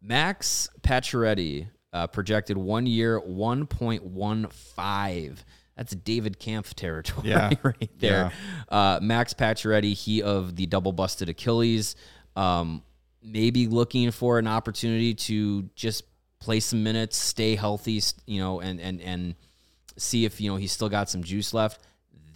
Max 0.00 0.68
Pacioretty 0.82 1.68
uh, 1.92 2.06
projected 2.06 2.56
one 2.56 2.86
year, 2.86 3.20
1.15. 3.20 5.38
That's 5.76 5.94
David 5.94 6.38
Kampf 6.38 6.74
territory 6.74 7.28
yeah. 7.28 7.52
right 7.62 7.90
there. 7.98 8.32
Yeah. 8.70 8.96
Uh, 8.96 9.00
Max 9.00 9.32
Pacioretty, 9.32 9.94
he 9.94 10.22
of 10.22 10.56
the 10.56 10.66
double 10.66 10.92
busted 10.92 11.28
Achilles, 11.28 11.94
um, 12.34 12.82
maybe 13.22 13.68
looking 13.68 14.10
for 14.10 14.40
an 14.40 14.48
opportunity 14.48 15.14
to 15.14 15.62
just 15.76 16.02
play 16.40 16.60
some 16.60 16.82
minutes, 16.82 17.16
stay 17.16 17.54
healthy, 17.54 18.02
you 18.26 18.40
know, 18.40 18.60
and 18.60 18.80
and 18.80 19.00
and 19.00 19.36
see 19.96 20.24
if 20.24 20.40
you 20.40 20.50
know 20.50 20.56
he's 20.56 20.72
still 20.72 20.88
got 20.88 21.08
some 21.08 21.22
juice 21.22 21.54
left. 21.54 21.80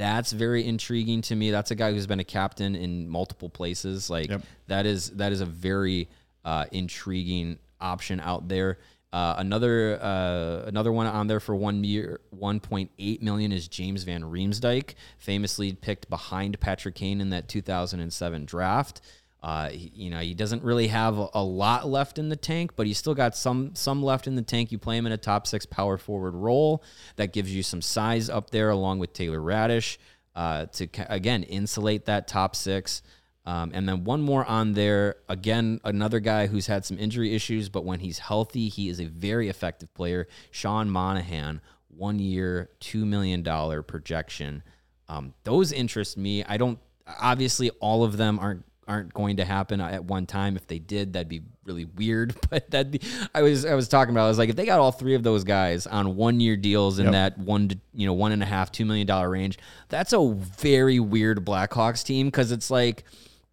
That's 0.03 0.33
very 0.33 0.67
intriguing 0.67 1.23
to 1.23 1.37
me. 1.37 1.53
That's 1.53 1.71
a 1.71 1.77
guy 1.77 1.93
who's 1.93 2.09
been 2.09 2.19
a 2.19 2.25
captain 2.25 2.75
in 2.75 3.09
multiple 3.09 3.49
places. 3.49 4.11
Like 4.11 4.31
yep. 4.31 4.43
that 4.67 4.85
is 4.85 5.11
that 5.11 5.31
is 5.31 5.41
a 5.41 5.47
very 5.47 6.09
uh, 6.45 6.65
intriguing 6.73 7.61
option 7.81 8.19
out 8.19 8.49
there. 8.49 8.79
Uh, 9.13 9.37
another 9.39 10.01
uh, 10.03 10.65
another 10.67 10.91
one 10.91 11.07
on 11.07 11.29
there 11.29 11.39
for 11.39 11.55
one 11.55 11.85
year, 11.85 12.19
one 12.31 12.59
point 12.59 12.91
eight 12.99 13.23
million 13.23 13.53
is 13.53 13.69
James 13.69 14.03
Van 14.03 14.23
Riemsdyk, 14.23 14.95
famously 15.19 15.73
picked 15.73 16.11
behind 16.11 16.59
Patrick 16.59 16.97
Kane 16.97 17.21
in 17.21 17.31
that 17.31 17.47
2007 17.47 18.45
draft. 18.45 19.03
Uh, 19.43 19.71
he, 19.71 19.91
you 19.95 20.11
know, 20.11 20.21
he 20.21 20.35
doesn't 20.35 20.63
really 20.63 20.87
have 20.87 21.19
a, 21.19 21.29
a, 21.35 21.43
lot 21.43 21.89
left 21.89 22.19
in 22.19 22.29
the 22.29 22.37
tank, 22.37 22.73
but 22.77 22.87
he's 22.87 22.97
still 22.97 23.15
got 23.15 23.37
some 23.37 23.75
some 23.75 24.01
left 24.01 24.29
in 24.29 24.37
the 24.37 24.43
tank. 24.43 24.71
You 24.71 24.79
play 24.79 24.97
him 24.97 25.05
in 25.05 25.11
a 25.11 25.17
top 25.17 25.49
six 25.49 25.67
power 25.67 25.99
forward 25.99 26.35
role 26.35 26.85
that 27.17 27.33
gives 27.33 27.53
you 27.53 27.65
some 27.65 27.83
size 27.83 28.31
up 28.31 28.51
there, 28.51 28.71
along 28.71 29.01
with 29.01 29.13
Taylor 29.13 29.41
Raddysh, 29.41 29.99
uh, 30.37 30.67
to 30.67 30.89
again 31.09 31.43
insulate 31.43 32.05
that 32.05 32.29
top 32.29 32.55
six. 32.55 33.03
Um, 33.45 33.73
and 33.75 33.89
then 33.89 34.05
one 34.05 34.23
more 34.23 34.45
on 34.45 34.75
there. 34.75 35.17
Again, 35.29 35.81
another 35.85 36.21
guy 36.21 36.47
who's 36.47 36.69
had 36.69 36.85
some 36.85 36.99
injury 36.99 37.35
issues, 37.35 37.69
but 37.69 37.85
when 37.85 37.99
he's 37.99 38.21
healthy, 38.21 38.69
he 38.69 38.89
is 38.89 39.01
a 39.01 39.07
very 39.07 39.49
effective 39.49 39.93
player. 39.95 40.29
Sean 40.53 40.89
Monahan, 40.89 41.61
one 41.89 42.21
year, 42.21 42.71
$2 42.81 43.05
million 43.05 43.43
projection. 43.83 44.63
Um, 45.09 45.35
those 45.43 45.73
interest 45.73 46.17
me. 46.17 46.45
I 46.45 46.57
don't, 46.57 46.79
obviously, 47.21 47.71
all 47.81 48.05
of 48.05 48.17
them 48.17 48.39
aren't 48.39 48.65
aren't 48.93 49.15
going 49.15 49.39
to 49.39 49.45
happen 49.45 49.81
at 49.81 50.05
one 50.05 50.27
time. 50.27 50.57
If 50.57 50.67
they 50.67 50.79
did, 50.79 51.15
that'd 51.15 51.29
be 51.29 51.43
really 51.65 51.87
weird. 51.87 52.37
But 52.51 52.71
that 52.73 53.03
I 53.35 53.41
was 53.41 53.65
I 53.65 53.75
was 53.75 53.89
talking 53.89 54.13
about. 54.13 54.27
I 54.27 54.29
was 54.29 54.37
like, 54.37 54.51
if 54.51 54.57
they 54.57 54.67
got 54.67 54.79
all 54.79 54.93
three 54.93 55.15
of 55.15 55.23
those 55.23 55.43
guys 55.43 55.87
on 55.87 56.17
one 56.17 56.39
year 56.39 56.55
deals 56.55 56.99
in 56.99 57.07
yep. 57.07 57.13
that 57.13 57.39
one 57.39 57.69
to 57.69 57.79
you 57.95 58.07
know 58.07 58.13
one 58.13 58.33
and 58.33 58.43
a 58.43 58.47
half 58.47 58.71
two 58.71 58.85
million 58.85 59.07
dollar 59.07 59.31
range, 59.31 59.59
that's 59.89 60.13
a 60.13 60.35
very 60.35 61.01
weird 61.01 61.45
Blackhawks 61.47 62.05
team 62.05 62.27
because 62.27 62.53
it's 62.53 62.71
like 62.71 63.05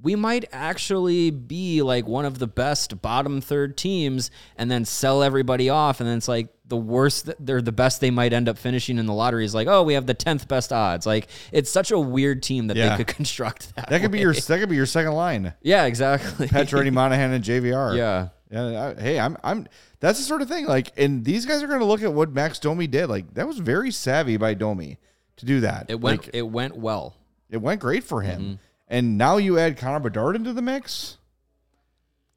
we 0.02 0.16
might 0.16 0.46
actually 0.52 1.30
be 1.30 1.82
like 1.82 2.08
one 2.08 2.26
of 2.26 2.40
the 2.40 2.48
best 2.48 3.02
bottom 3.02 3.40
third 3.42 3.78
teams 3.78 4.32
and 4.58 4.70
then 4.70 4.84
sell 4.84 5.24
everybody 5.24 5.70
off 5.70 6.00
and 6.00 6.10
then 6.10 6.18
it's 6.18 6.28
like 6.28 6.50
the 6.70 6.78
worst 6.78 7.30
they're 7.40 7.62
the 7.62 7.72
best 7.72 8.00
they 8.00 8.12
might 8.12 8.32
end 8.32 8.48
up 8.48 8.58
finishing 8.58 8.98
in 8.98 9.06
the 9.06 9.14
lottery 9.14 9.44
is 9.44 9.54
like 9.54 9.68
oh 9.68 9.84
we 9.84 9.96
have 9.96 10.06
the 10.06 10.16
10th 10.16 10.48
best 10.48 10.72
odds. 10.72 11.06
Like 11.06 11.28
it's 11.52 11.70
such 11.70 11.92
a 11.92 12.00
weird 12.00 12.42
team 12.42 12.68
that 12.68 12.78
yeah. 12.78 12.90
they 12.90 13.04
could 13.04 13.16
construct 13.16 13.76
that 13.76 13.90
that 13.90 14.02
could 14.02 14.12
way. 14.12 14.18
be 14.18 14.22
your 14.22 14.34
that 14.34 14.60
could 14.60 14.70
be 14.70 14.76
your 14.76 14.86
second 14.86 15.14
line. 15.14 15.54
Yeah 15.62 15.86
exactly. 15.86 16.48
Pacioretty, 16.48 16.94
Monahan 16.94 17.32
and 17.32 17.44
JVR 17.44 17.98
yeah. 17.98 18.30
Yeah 18.50 18.94
I, 18.98 19.02
hey 19.02 19.20
I'm 19.20 19.38
I'm 19.44 19.68
that's 20.00 20.20
the 20.20 20.24
sort 20.24 20.42
of 20.42 20.48
thing 20.48 20.66
like 20.66 20.94
and 20.98 21.26
these 21.26 21.46
guys 21.46 21.62
are 21.62 21.68
going 21.68 21.80
to 21.80 21.86
look 21.86 22.04
at 22.04 22.14
what 22.14 22.32
Max 22.32 22.60
Domi 22.60 22.88
did. 22.88 23.08
Like 23.08 23.34
that 23.34 23.48
was 23.48 23.58
very 23.58 23.92
savvy 23.92 24.38
by 24.38 24.54
Domi 24.54 24.98
to 25.38 25.46
do 25.46 25.62
that. 25.62 25.88
It 25.90 26.00
went 26.00 26.26
like, 26.26 26.36
it 26.36 26.44
went 26.44 26.78
well. 26.78 27.16
it 27.50 27.58
went 27.58 27.82
great 27.82 28.04
for 28.04 28.22
him. 28.22 28.42
Mm-hmm. 28.42 28.54
And 28.90 29.18
now 29.18 29.38
you 29.38 29.60
add 29.60 29.78
Connor 29.78 30.00
Bedard 30.00 30.36
into 30.36 30.52
the 30.52 30.62
mix, 30.64 31.18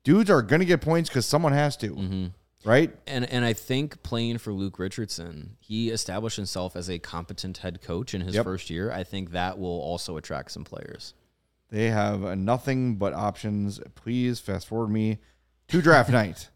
dudes 0.05 0.31
are 0.31 0.43
going 0.43 0.61
to 0.61 0.67
get 0.67 0.81
points 0.81 1.09
because 1.09 1.27
someone 1.27 1.53
has 1.53 1.77
to. 1.79 1.91
Mm-hmm. 1.91 2.27
Right. 2.65 2.95
And 3.07 3.25
and 3.25 3.45
I 3.45 3.53
think 3.53 4.03
playing 4.03 4.39
for 4.39 4.53
Luke 4.53 4.79
Richardson, 4.79 5.57
he 5.61 5.91
established 5.91 6.37
himself 6.37 6.77
as 6.77 6.89
a 6.89 6.99
competent 6.99 7.59
head 7.59 7.83
coach 7.83 8.15
in 8.15 8.21
his 8.21 8.35
yep. 8.35 8.45
first 8.45 8.71
year. 8.71 8.93
I 8.93 9.05
think 9.05 9.33
that 9.33 9.59
will 9.59 9.81
also 9.81 10.17
attract 10.17 10.53
some 10.53 10.65
players. 10.65 11.15
They 11.71 11.91
have 11.91 12.21
nothing 12.39 12.97
but 12.97 13.15
options. 13.15 13.81
Please 13.95 14.39
fast 14.39 14.69
forward 14.69 14.89
me 14.89 15.19
to 15.69 15.83
draft 15.83 16.11
night. 16.11 16.51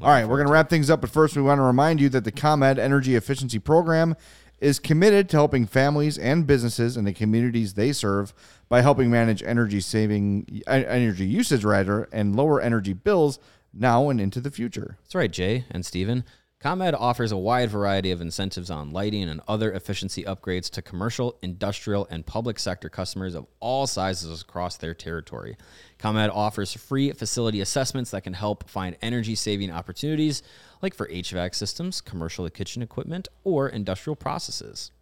All 0.00 0.08
right, 0.08 0.24
we're 0.24 0.36
going 0.36 0.46
to 0.46 0.52
wrap 0.52 0.70
things 0.70 0.88
up, 0.88 1.02
but 1.02 1.10
first 1.10 1.36
we 1.36 1.42
want 1.42 1.58
to 1.58 1.62
remind 1.62 2.00
you 2.00 2.08
that 2.08 2.24
the 2.24 2.32
ComEd 2.32 2.78
Energy 2.78 3.14
Efficiency 3.14 3.58
Program 3.58 4.16
is 4.58 4.78
committed 4.78 5.28
to 5.28 5.36
helping 5.36 5.66
families 5.66 6.16
and 6.16 6.46
businesses 6.46 6.96
in 6.96 7.04
the 7.04 7.12
communities 7.12 7.74
they 7.74 7.92
serve 7.92 8.32
by 8.68 8.80
helping 8.80 9.10
manage 9.10 9.42
energy 9.42 9.80
saving 9.80 10.62
energy 10.66 11.26
usage 11.26 11.64
rather 11.64 12.08
and 12.12 12.36
lower 12.36 12.60
energy 12.60 12.92
bills 12.92 13.38
now 13.72 14.08
and 14.08 14.20
into 14.20 14.40
the 14.40 14.50
future. 14.50 14.98
That's 15.02 15.14
right, 15.14 15.30
Jay 15.30 15.64
and 15.70 15.84
Stephen. 15.84 16.24
ComEd 16.62 16.94
offers 16.94 17.32
a 17.32 17.36
wide 17.36 17.70
variety 17.70 18.12
of 18.12 18.20
incentives 18.20 18.70
on 18.70 18.92
lighting 18.92 19.28
and 19.28 19.40
other 19.48 19.72
efficiency 19.72 20.22
upgrades 20.22 20.70
to 20.70 20.80
commercial, 20.80 21.36
industrial, 21.42 22.06
and 22.08 22.24
public 22.24 22.56
sector 22.56 22.88
customers 22.88 23.34
of 23.34 23.48
all 23.58 23.84
sizes 23.88 24.40
across 24.40 24.76
their 24.76 24.94
territory. 24.94 25.56
ComEd 25.98 26.30
offers 26.30 26.72
free 26.72 27.10
facility 27.10 27.60
assessments 27.60 28.12
that 28.12 28.22
can 28.22 28.34
help 28.34 28.70
find 28.70 28.96
energy 29.02 29.34
saving 29.34 29.72
opportunities 29.72 30.44
like 30.82 30.94
for 30.94 31.08
HVAC 31.08 31.52
systems, 31.52 32.00
commercial 32.00 32.48
kitchen 32.48 32.80
equipment, 32.80 33.26
or 33.42 33.68
industrial 33.68 34.14
processes. 34.14 34.92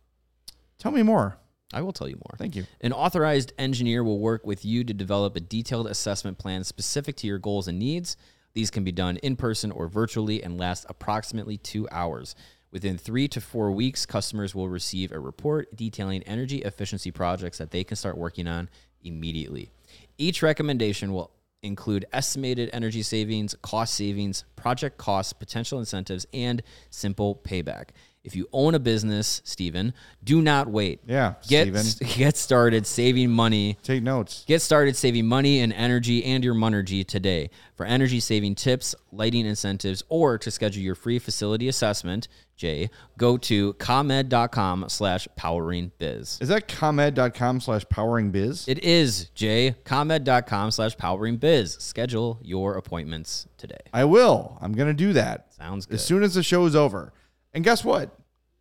Tell 0.78 0.92
me 0.92 1.02
more. 1.02 1.36
I 1.74 1.82
will 1.82 1.92
tell 1.92 2.08
you 2.08 2.16
more. 2.16 2.36
Thank 2.38 2.56
you. 2.56 2.64
An 2.80 2.94
authorized 2.94 3.52
engineer 3.58 4.02
will 4.02 4.18
work 4.18 4.46
with 4.46 4.64
you 4.64 4.82
to 4.82 4.94
develop 4.94 5.36
a 5.36 5.40
detailed 5.40 5.88
assessment 5.88 6.38
plan 6.38 6.64
specific 6.64 7.16
to 7.16 7.26
your 7.26 7.38
goals 7.38 7.68
and 7.68 7.78
needs. 7.78 8.16
These 8.52 8.70
can 8.70 8.84
be 8.84 8.92
done 8.92 9.16
in 9.18 9.36
person 9.36 9.70
or 9.70 9.88
virtually 9.88 10.42
and 10.42 10.58
last 10.58 10.86
approximately 10.88 11.56
two 11.56 11.88
hours. 11.90 12.34
Within 12.72 12.98
three 12.98 13.26
to 13.28 13.40
four 13.40 13.72
weeks, 13.72 14.06
customers 14.06 14.54
will 14.54 14.68
receive 14.68 15.12
a 15.12 15.18
report 15.18 15.74
detailing 15.74 16.22
energy 16.22 16.58
efficiency 16.58 17.10
projects 17.10 17.58
that 17.58 17.70
they 17.70 17.84
can 17.84 17.96
start 17.96 18.16
working 18.16 18.46
on 18.46 18.68
immediately. 19.02 19.70
Each 20.18 20.42
recommendation 20.42 21.12
will 21.12 21.30
include 21.62 22.06
estimated 22.12 22.70
energy 22.72 23.02
savings, 23.02 23.54
cost 23.62 23.94
savings, 23.94 24.44
project 24.56 24.98
costs, 24.98 25.32
potential 25.32 25.78
incentives, 25.78 26.26
and 26.32 26.62
simple 26.90 27.40
payback. 27.44 27.88
If 28.30 28.36
you 28.36 28.48
own 28.52 28.76
a 28.76 28.78
business, 28.78 29.42
Stephen, 29.44 29.92
do 30.22 30.40
not 30.40 30.68
wait. 30.68 31.00
Yeah, 31.04 31.34
get 31.48 31.74
Steven. 31.74 32.12
get 32.16 32.36
started 32.36 32.86
saving 32.86 33.28
money. 33.28 33.76
Take 33.82 34.04
notes. 34.04 34.44
Get 34.46 34.62
started 34.62 34.94
saving 34.94 35.26
money 35.26 35.58
and 35.58 35.72
energy 35.72 36.24
and 36.24 36.44
your 36.44 36.54
monergy 36.54 37.04
today. 37.04 37.50
For 37.74 37.84
energy 37.84 38.20
saving 38.20 38.54
tips, 38.54 38.94
lighting 39.10 39.46
incentives, 39.46 40.04
or 40.08 40.38
to 40.38 40.48
schedule 40.52 40.80
your 40.80 40.94
free 40.94 41.18
facility 41.18 41.66
assessment, 41.66 42.28
Jay, 42.54 42.88
go 43.18 43.36
to 43.36 43.72
comed.com 43.72 44.84
slash 44.88 45.26
powering 45.34 45.90
biz. 45.98 46.38
Is 46.40 46.50
that 46.50 46.68
comed.com 46.68 47.58
slash 47.58 47.84
powering 47.88 48.30
biz? 48.30 48.68
It 48.68 48.84
is, 48.84 49.30
Jay. 49.34 49.74
Comed.com 49.82 50.70
slash 50.70 50.96
powering 50.96 51.38
biz. 51.38 51.72
Schedule 51.80 52.38
your 52.42 52.76
appointments 52.76 53.48
today. 53.56 53.80
I 53.92 54.04
will. 54.04 54.56
I'm 54.60 54.72
going 54.72 54.86
to 54.88 54.94
do 54.94 55.14
that. 55.14 55.52
Sounds 55.54 55.86
good. 55.86 55.96
As 55.96 56.04
soon 56.04 56.22
as 56.22 56.34
the 56.34 56.44
show 56.44 56.64
is 56.66 56.76
over. 56.76 57.12
And 57.52 57.64
guess 57.64 57.84
what? 57.84 58.16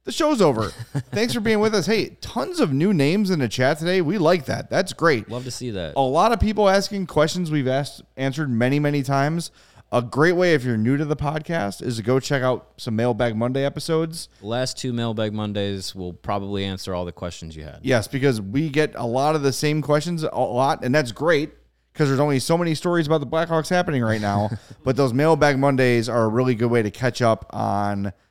The 0.05 0.11
show's 0.11 0.41
over. 0.41 0.69
Thanks 1.11 1.33
for 1.33 1.39
being 1.39 1.59
with 1.59 1.75
us. 1.75 1.85
Hey, 1.85 2.17
tons 2.21 2.59
of 2.59 2.73
new 2.73 2.93
names 2.93 3.29
in 3.29 3.39
the 3.39 3.47
chat 3.47 3.77
today. 3.77 4.01
We 4.01 4.17
like 4.17 4.45
that. 4.45 4.69
That's 4.69 4.93
great. 4.93 5.29
Love 5.29 5.43
to 5.43 5.51
see 5.51 5.69
that. 5.71 5.93
A 5.95 6.01
lot 6.01 6.31
of 6.31 6.39
people 6.39 6.67
asking 6.67 7.05
questions 7.07 7.51
we've 7.51 7.67
asked 7.67 8.01
answered 8.17 8.49
many, 8.49 8.79
many 8.79 9.03
times. 9.03 9.51
A 9.91 10.01
great 10.01 10.33
way 10.33 10.53
if 10.53 10.63
you're 10.63 10.77
new 10.77 10.97
to 10.97 11.05
the 11.05 11.15
podcast 11.15 11.81
is 11.81 11.97
to 11.97 12.03
go 12.03 12.19
check 12.19 12.41
out 12.41 12.69
some 12.77 12.95
Mailbag 12.95 13.35
Monday 13.35 13.65
episodes. 13.65 14.29
The 14.39 14.47
last 14.47 14.77
two 14.77 14.93
Mailbag 14.93 15.33
Mondays 15.33 15.95
will 15.95 16.13
probably 16.13 16.63
answer 16.63 16.93
all 16.93 17.05
the 17.05 17.11
questions 17.11 17.55
you 17.55 17.63
had. 17.63 17.79
Yes, 17.81 18.07
because 18.07 18.39
we 18.39 18.69
get 18.69 18.93
a 18.95 19.05
lot 19.05 19.35
of 19.35 19.41
the 19.41 19.53
same 19.53 19.81
questions 19.81 20.23
a 20.23 20.35
lot, 20.35 20.83
and 20.83 20.93
that's 20.93 21.11
great 21.11 21.51
because 21.91 22.07
there's 22.07 22.19
only 22.19 22.39
so 22.39 22.55
many 22.55 22.75
stories 22.75 23.07
about 23.07 23.19
the 23.19 23.27
Blackhawks 23.27 23.69
happening 23.69 24.03
right 24.03 24.21
now. 24.21 24.51
but 24.83 24.95
those 24.95 25.11
Mailbag 25.11 25.57
Mondays 25.57 26.07
are 26.07 26.23
a 26.23 26.27
really 26.27 26.53
good 26.53 26.69
way 26.69 26.83
to 26.83 26.91
catch 26.91 27.21
up 27.21 27.45
on– 27.51 28.13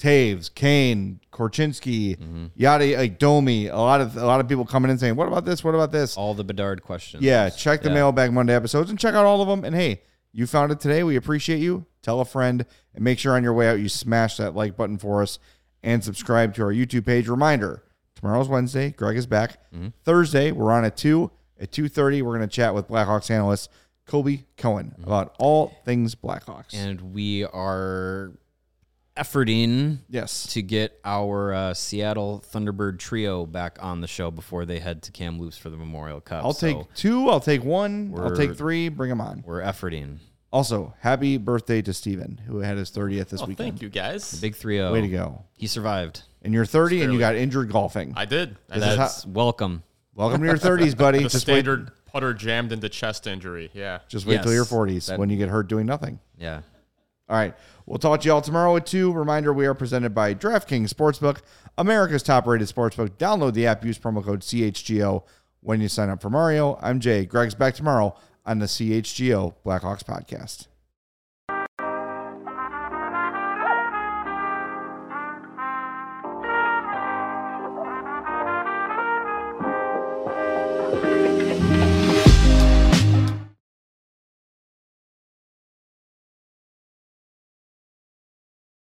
Toews, 0.00 0.52
Kane, 0.54 1.20
Korchinski, 1.30 2.16
mm-hmm. 2.16 2.46
yada 2.54 2.96
like 2.96 3.18
Domi. 3.18 3.66
A 3.66 3.76
lot 3.76 4.00
of 4.00 4.16
a 4.16 4.24
lot 4.24 4.40
of 4.40 4.48
people 4.48 4.64
coming 4.64 4.90
in 4.90 4.98
saying, 4.98 5.14
"What 5.14 5.28
about 5.28 5.44
this? 5.44 5.62
What 5.62 5.74
about 5.74 5.92
this?" 5.92 6.16
All 6.16 6.34
the 6.34 6.42
Bedard 6.42 6.82
questions. 6.82 7.22
Yeah, 7.22 7.50
check 7.50 7.82
the 7.82 7.90
yeah. 7.90 7.96
Mailbag 7.96 8.32
Monday 8.32 8.54
episodes 8.54 8.88
and 8.88 8.98
check 8.98 9.14
out 9.14 9.26
all 9.26 9.42
of 9.42 9.48
them. 9.48 9.62
And 9.62 9.76
hey, 9.76 10.02
you 10.32 10.46
found 10.46 10.72
it 10.72 10.80
today. 10.80 11.02
We 11.02 11.16
appreciate 11.16 11.58
you. 11.58 11.84
Tell 12.02 12.20
a 12.20 12.24
friend 12.24 12.64
and 12.94 13.04
make 13.04 13.18
sure 13.18 13.36
on 13.36 13.42
your 13.42 13.52
way 13.52 13.68
out 13.68 13.78
you 13.78 13.90
smash 13.90 14.38
that 14.38 14.56
like 14.56 14.74
button 14.74 14.96
for 14.96 15.22
us 15.22 15.38
and 15.82 16.02
subscribe 16.02 16.54
to 16.54 16.62
our 16.62 16.72
YouTube 16.72 17.04
page. 17.04 17.28
Reminder: 17.28 17.84
tomorrow's 18.14 18.48
Wednesday. 18.48 18.90
Greg 18.90 19.18
is 19.18 19.26
back. 19.26 19.62
Mm-hmm. 19.72 19.88
Thursday 20.02 20.50
we're 20.50 20.72
on 20.72 20.84
at 20.84 20.96
two. 20.96 21.30
At 21.60 21.72
two 21.72 21.90
thirty, 21.90 22.22
we're 22.22 22.38
going 22.38 22.48
to 22.48 22.54
chat 22.54 22.74
with 22.74 22.88
Blackhawks 22.88 23.30
analyst 23.30 23.68
Colby 24.06 24.46
Cohen 24.56 24.92
mm-hmm. 24.94 25.04
about 25.04 25.36
all 25.38 25.74
things 25.84 26.14
Blackhawks. 26.14 26.72
And 26.72 27.12
we 27.12 27.44
are 27.44 28.32
efforting 29.20 29.98
yes 30.08 30.46
to 30.46 30.62
get 30.62 30.98
our 31.04 31.52
uh, 31.52 31.74
Seattle 31.74 32.42
Thunderbird 32.52 32.98
trio 32.98 33.44
back 33.46 33.78
on 33.80 34.00
the 34.00 34.06
show 34.06 34.30
before 34.30 34.64
they 34.64 34.78
head 34.78 35.02
to 35.02 35.12
Kamloops 35.12 35.58
for 35.58 35.68
the 35.68 35.76
Memorial 35.76 36.20
Cup. 36.20 36.44
I'll 36.44 36.52
so 36.52 36.66
take 36.66 36.94
two. 36.94 37.28
I'll 37.28 37.40
take 37.40 37.62
one. 37.62 38.14
I'll 38.16 38.34
take 38.34 38.56
three. 38.56 38.88
Bring 38.88 39.10
them 39.10 39.20
on. 39.20 39.44
We're 39.46 39.60
efforting. 39.60 40.18
Also, 40.52 40.94
happy 40.98 41.36
birthday 41.36 41.80
to 41.80 41.92
Steven, 41.92 42.40
who 42.46 42.58
had 42.58 42.76
his 42.76 42.90
30th 42.90 43.28
this 43.28 43.40
oh, 43.40 43.46
weekend. 43.46 43.70
Thank 43.70 43.82
you, 43.82 43.88
guys. 43.88 44.32
The 44.32 44.40
big 44.40 44.56
3 44.56 44.90
Way 44.90 45.00
to 45.02 45.08
go. 45.08 45.44
He 45.52 45.68
survived. 45.68 46.22
And 46.42 46.52
you're 46.52 46.66
30 46.66 47.02
and 47.02 47.12
you 47.12 47.20
got 47.20 47.36
injured 47.36 47.70
golfing. 47.70 48.14
I 48.16 48.24
did. 48.24 48.56
I 48.68 48.80
That's 48.80 49.22
how, 49.22 49.30
welcome. 49.30 49.84
Welcome 50.14 50.40
to 50.40 50.46
your 50.46 50.56
30s, 50.56 50.96
buddy. 50.96 51.18
the 51.22 51.28
Just 51.28 51.42
standard 51.42 51.84
wait. 51.84 52.06
putter 52.06 52.34
jammed 52.34 52.72
into 52.72 52.88
chest 52.88 53.28
injury. 53.28 53.70
Yeah. 53.74 54.00
Just 54.08 54.26
wait 54.26 54.34
yes. 54.34 54.44
till 54.44 54.52
your 54.52 54.64
40s 54.64 55.06
that, 55.06 55.20
when 55.20 55.30
you 55.30 55.36
get 55.36 55.50
hurt 55.50 55.68
doing 55.68 55.86
nothing. 55.86 56.18
Yeah. 56.36 56.62
All 57.30 57.36
right. 57.36 57.54
We'll 57.86 57.98
talk 57.98 58.20
to 58.22 58.28
y'all 58.28 58.40
tomorrow 58.40 58.76
at 58.76 58.86
2. 58.86 59.12
Reminder 59.12 59.52
we 59.52 59.66
are 59.66 59.74
presented 59.74 60.14
by 60.14 60.34
DraftKings 60.34 60.92
Sportsbook, 60.92 61.42
America's 61.78 62.24
top 62.24 62.46
rated 62.46 62.68
sportsbook. 62.68 63.10
Download 63.18 63.54
the 63.54 63.66
app, 63.66 63.84
use 63.84 63.98
promo 63.98 64.22
code 64.24 64.40
CHGO 64.40 65.22
when 65.60 65.80
you 65.80 65.88
sign 65.88 66.10
up 66.10 66.20
for 66.20 66.28
Mario. 66.28 66.76
I'm 66.82 66.98
Jay. 66.98 67.24
Greg's 67.24 67.54
back 67.54 67.74
tomorrow 67.74 68.16
on 68.44 68.58
the 68.58 68.66
CHGO 68.66 69.54
Blackhawks 69.64 70.02
podcast. 70.02 70.66